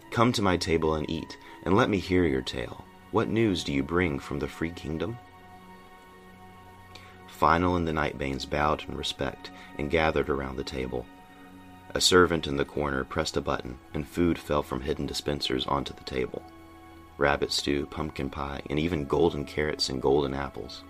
Come 0.09 0.33
to 0.33 0.41
my 0.41 0.57
table 0.57 0.95
and 0.95 1.09
eat, 1.09 1.37
and 1.63 1.77
let 1.77 1.89
me 1.89 1.97
hear 1.97 2.25
your 2.25 2.41
tale. 2.41 2.83
What 3.11 3.29
news 3.29 3.63
do 3.63 3.71
you 3.71 3.83
bring 3.83 4.19
from 4.19 4.39
the 4.39 4.49
free 4.49 4.71
kingdom? 4.71 5.17
Final 7.27 7.77
and 7.77 7.87
the 7.87 7.93
Nightbanes 7.93 8.43
bowed 8.49 8.83
in 8.85 8.97
respect 8.97 9.49
and 9.77 9.89
gathered 9.89 10.29
around 10.29 10.57
the 10.57 10.65
table. 10.65 11.05
A 11.95 12.01
servant 12.01 12.47
in 12.47 12.57
the 12.57 12.65
corner 12.65 13.05
pressed 13.05 13.37
a 13.37 13.41
button, 13.41 13.77
and 13.93 14.05
food 14.05 14.37
fell 14.37 14.61
from 14.61 14.81
hidden 14.81 15.05
dispensers 15.05 15.65
onto 15.67 15.93
the 15.93 16.03
table 16.03 16.43
rabbit 17.17 17.53
stew, 17.53 17.85
pumpkin 17.85 18.29
pie, 18.29 18.61
and 18.69 18.77
even 18.77 19.05
golden 19.05 19.45
carrots 19.45 19.87
and 19.87 20.01
golden 20.01 20.33
apples. 20.33 20.83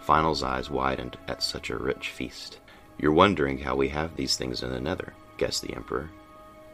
Final's 0.00 0.42
eyes 0.42 0.70
widened 0.70 1.18
at 1.28 1.42
such 1.42 1.70
a 1.70 1.76
rich 1.76 2.10
feast. 2.10 2.58
You're 2.98 3.12
wondering 3.12 3.58
how 3.58 3.76
we 3.76 3.88
have 3.90 4.16
these 4.16 4.36
things 4.36 4.62
in 4.62 4.70
the 4.70 4.80
Nether, 4.80 5.14
guessed 5.36 5.62
the 5.62 5.74
Emperor. 5.74 6.10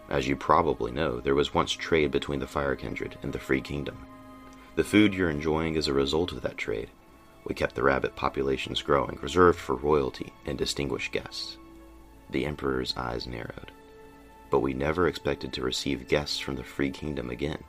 As 0.08 0.26
you 0.28 0.36
probably 0.36 0.92
know, 0.92 1.20
there 1.20 1.34
was 1.34 1.52
once 1.52 1.72
trade 1.72 2.10
between 2.10 2.38
the 2.38 2.46
Fire 2.46 2.76
Kindred 2.76 3.18
and 3.22 3.32
the 3.32 3.38
Free 3.38 3.60
Kingdom. 3.60 4.06
The 4.76 4.84
food 4.84 5.14
you're 5.14 5.30
enjoying 5.30 5.74
is 5.74 5.88
a 5.88 5.92
result 5.92 6.32
of 6.32 6.42
that 6.42 6.56
trade. 6.56 6.90
We 7.44 7.54
kept 7.54 7.74
the 7.74 7.82
rabbit 7.82 8.14
populations 8.14 8.82
growing, 8.82 9.18
reserved 9.20 9.58
for 9.58 9.74
royalty 9.74 10.32
and 10.46 10.56
distinguished 10.56 11.12
guests. 11.12 11.58
The 12.30 12.44
Emperor's 12.44 12.96
eyes 12.96 13.26
narrowed. 13.26 13.72
But 14.50 14.60
we 14.60 14.74
never 14.74 15.08
expected 15.08 15.52
to 15.52 15.62
receive 15.62 16.08
guests 16.08 16.38
from 16.38 16.56
the 16.56 16.64
Free 16.64 16.90
Kingdom 16.90 17.30
again, 17.30 17.62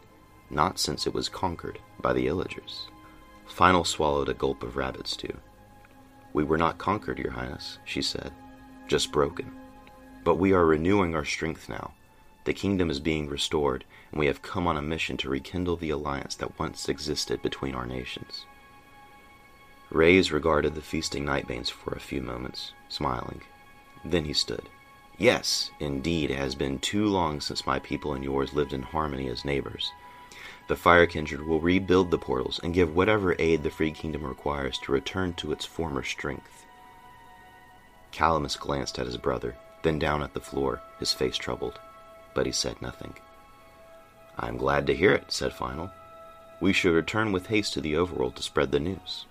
not 0.49 0.79
since 0.79 1.07
it 1.07 1.13
was 1.13 1.29
conquered 1.29 1.79
by 2.01 2.13
the 2.13 2.27
Illagers. 2.27 2.87
Final 3.47 3.83
swallowed 3.83 4.29
a 4.29 4.33
gulp 4.33 4.61
of 4.63 4.77
rabbit 4.77 5.07
stew. 5.07 5.35
We 6.37 6.43
were 6.43 6.55
not 6.59 6.77
conquered, 6.77 7.17
Your 7.17 7.31
Highness, 7.31 7.79
she 7.83 7.99
said, 7.99 8.31
just 8.87 9.11
broken. 9.11 9.51
But 10.23 10.35
we 10.35 10.53
are 10.53 10.67
renewing 10.67 11.15
our 11.15 11.25
strength 11.25 11.67
now. 11.67 11.93
The 12.43 12.53
kingdom 12.53 12.91
is 12.91 12.99
being 12.99 13.27
restored, 13.27 13.85
and 14.11 14.19
we 14.19 14.27
have 14.27 14.43
come 14.43 14.67
on 14.67 14.77
a 14.77 14.81
mission 14.83 15.17
to 15.17 15.31
rekindle 15.31 15.77
the 15.77 15.89
alliance 15.89 16.35
that 16.35 16.59
once 16.59 16.89
existed 16.89 17.41
between 17.41 17.73
our 17.73 17.87
nations. 17.87 18.45
Rayse 19.89 20.31
regarded 20.31 20.75
the 20.75 20.81
feasting 20.83 21.25
Nightbanes 21.25 21.71
for 21.71 21.95
a 21.95 21.99
few 21.99 22.21
moments, 22.21 22.71
smiling. 22.87 23.41
Then 24.05 24.25
he 24.25 24.33
stood. 24.33 24.69
Yes, 25.17 25.71
indeed, 25.79 26.29
it 26.29 26.37
has 26.37 26.53
been 26.53 26.77
too 26.77 27.07
long 27.07 27.41
since 27.41 27.65
my 27.65 27.79
people 27.79 28.13
and 28.13 28.23
yours 28.23 28.53
lived 28.53 28.73
in 28.73 28.83
harmony 28.83 29.27
as 29.27 29.43
neighbors. 29.43 29.91
The 30.67 30.75
Fire 30.75 31.05
Kindred 31.05 31.43
will 31.47 31.61
rebuild 31.61 32.11
the 32.11 32.17
portals 32.17 32.59
and 32.61 32.73
give 32.73 32.93
whatever 32.93 33.35
aid 33.39 33.63
the 33.63 33.69
Free 33.69 33.91
Kingdom 33.91 34.25
requires 34.25 34.77
to 34.79 34.91
return 34.91 35.33
to 35.35 35.53
its 35.53 35.65
former 35.65 36.03
strength. 36.03 36.65
Calamus 38.11 38.59
glanced 38.59 38.99
at 38.99 39.05
his 39.05 39.17
brother, 39.17 39.55
then 39.83 39.97
down 39.97 40.21
at 40.21 40.33
the 40.33 40.41
floor, 40.41 40.81
his 40.99 41.13
face 41.13 41.37
troubled, 41.37 41.79
but 42.33 42.45
he 42.45 42.51
said 42.51 42.81
nothing. 42.81 43.13
I 44.37 44.49
am 44.49 44.57
glad 44.57 44.85
to 44.87 44.95
hear 44.95 45.13
it, 45.13 45.31
said 45.31 45.53
Final. 45.53 45.89
We 46.59 46.73
should 46.73 46.93
return 46.93 47.31
with 47.31 47.47
haste 47.47 47.73
to 47.73 47.81
the 47.81 47.93
overworld 47.93 48.35
to 48.35 48.43
spread 48.43 48.71
the 48.71 48.79
news. 48.79 49.25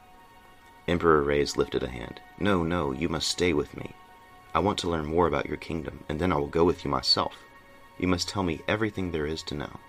Emperor 0.89 1.23
Rayse 1.23 1.57
lifted 1.57 1.83
a 1.83 1.89
hand. 1.89 2.21
No, 2.39 2.63
no, 2.63 2.93
you 2.93 3.09
must 3.09 3.29
stay 3.29 3.53
with 3.53 3.77
me. 3.77 3.93
I 4.55 4.61
want 4.61 4.79
to 4.79 4.91
learn 4.91 5.05
more 5.05 5.27
about 5.27 5.47
your 5.47 5.57
kingdom, 5.59 6.05
and 6.09 6.19
then 6.19 6.33
I 6.33 6.37
will 6.37 6.47
go 6.47 6.65
with 6.65 6.85
you 6.85 6.91
myself. 6.91 7.35
You 7.99 8.09
must 8.09 8.29
tell 8.29 8.43
me 8.43 8.63
everything 8.67 9.11
there 9.11 9.27
is 9.27 9.43
to 9.45 9.55
know. 9.55 9.81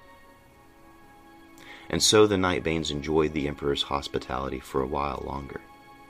And 1.89 2.03
so 2.03 2.27
the 2.27 2.35
Nightbanes 2.35 2.91
enjoyed 2.91 3.33
the 3.33 3.47
Emperor's 3.47 3.83
hospitality 3.83 4.59
for 4.59 4.81
a 4.81 4.87
while 4.87 5.23
longer. 5.25 5.61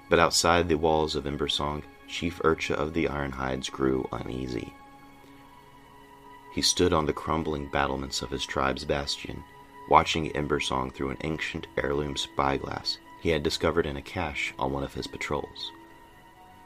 But 0.09 0.19
outside 0.19 0.67
the 0.67 0.77
walls 0.77 1.15
of 1.15 1.25
Embersong, 1.25 1.83
Chief 2.07 2.39
Urcha 2.39 2.75
of 2.75 2.93
the 2.93 3.07
Ironhides 3.09 3.69
grew 3.69 4.07
uneasy. 4.11 4.73
He 6.53 6.61
stood 6.61 6.93
on 6.93 7.05
the 7.05 7.13
crumbling 7.13 7.67
battlements 7.67 8.21
of 8.21 8.31
his 8.31 8.45
tribe's 8.45 8.85
bastion, 8.85 9.43
watching 9.89 10.31
Embersong 10.31 10.91
through 10.91 11.11
an 11.11 11.17
ancient 11.23 11.67
heirloom 11.77 12.15
spyglass 12.17 12.97
he 13.21 13.29
had 13.29 13.43
discovered 13.43 13.85
in 13.85 13.97
a 13.97 14.01
cache 14.01 14.53
on 14.57 14.71
one 14.71 14.83
of 14.83 14.93
his 14.93 15.07
patrols. 15.07 15.71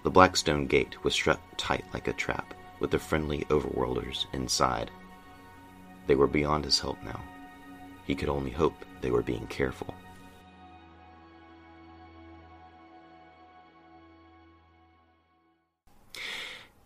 The 0.03 0.11
Blackstone 0.11 0.67
gate 0.67 1.03
was 1.03 1.13
shut 1.13 1.39
tight 1.57 1.85
like 1.93 2.07
a 2.07 2.13
trap, 2.13 2.53
with 2.79 2.91
the 2.91 2.99
friendly 2.99 3.45
overworlders 3.49 4.25
inside. 4.33 4.91
They 6.07 6.15
were 6.15 6.27
beyond 6.27 6.65
his 6.65 6.79
help 6.79 7.01
now. 7.03 7.21
He 8.05 8.15
could 8.15 8.29
only 8.29 8.51
hope 8.51 8.85
they 9.01 9.11
were 9.11 9.21
being 9.21 9.47
careful. 9.47 9.93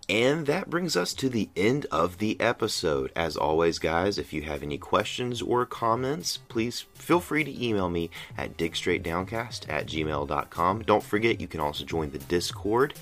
And 0.08 0.46
that 0.46 0.70
brings 0.70 0.96
us 0.96 1.14
to 1.16 1.30
the 1.30 1.50
end 1.56 1.88
of 1.92 2.20
the 2.20 2.40
episode. 2.40 3.12
As 3.16 3.36
always, 3.36 3.80
guys, 3.80 4.20
if 4.20 4.34
you 4.34 4.44
have 4.44 4.62
any 4.62 4.78
questions 4.78 5.42
or 5.42 5.66
comments, 5.66 6.38
please 6.48 6.86
feel 6.94 7.20
free 7.20 7.44
to 7.44 7.66
email 7.66 7.90
me 7.90 8.12
at 8.38 8.56
digstraightdowncast 8.56 9.68
at 9.68 9.88
gmail.com. 9.88 10.84
Don't 10.84 11.04
forget, 11.04 11.42
you 11.42 11.48
can 11.48 11.60
also 11.60 11.84
join 11.84 12.12
the 12.12 12.20
Discord 12.20 12.94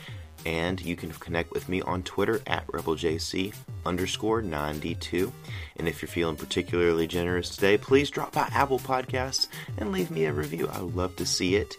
and 0.46 0.80
you 0.82 0.96
can 0.96 1.12
connect 1.12 1.52
with 1.52 1.70
me 1.70 1.82
on 1.82 2.04
Twitter 2.04 2.41
at 2.48 2.68
RebelJC 2.68 3.54
underscore 3.86 4.41
92. 4.41 5.32
And 5.78 5.88
if 5.88 6.02
you're 6.02 6.10
feeling 6.10 6.36
particularly 6.36 7.08
generous 7.08 7.56
today, 7.56 7.78
please 7.78 8.10
drop 8.10 8.34
by 8.34 8.50
Apple 8.52 8.80
Podcasts 8.80 9.48
and 9.78 9.91
leave 9.91 10.12
me 10.12 10.26
a 10.26 10.34
review. 10.34 10.70
I 10.72 10.82
would 10.82 10.96
love 10.96 11.16
to 11.18 11.26
see 11.26 11.56
it. 11.56 11.76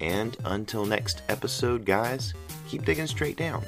And 0.00 0.36
until 0.44 0.84
next 0.84 1.22
episode, 1.28 1.84
guys, 1.84 2.34
keep 2.68 2.84
digging 2.84 3.06
straight 3.06 3.36
down. 3.36 3.64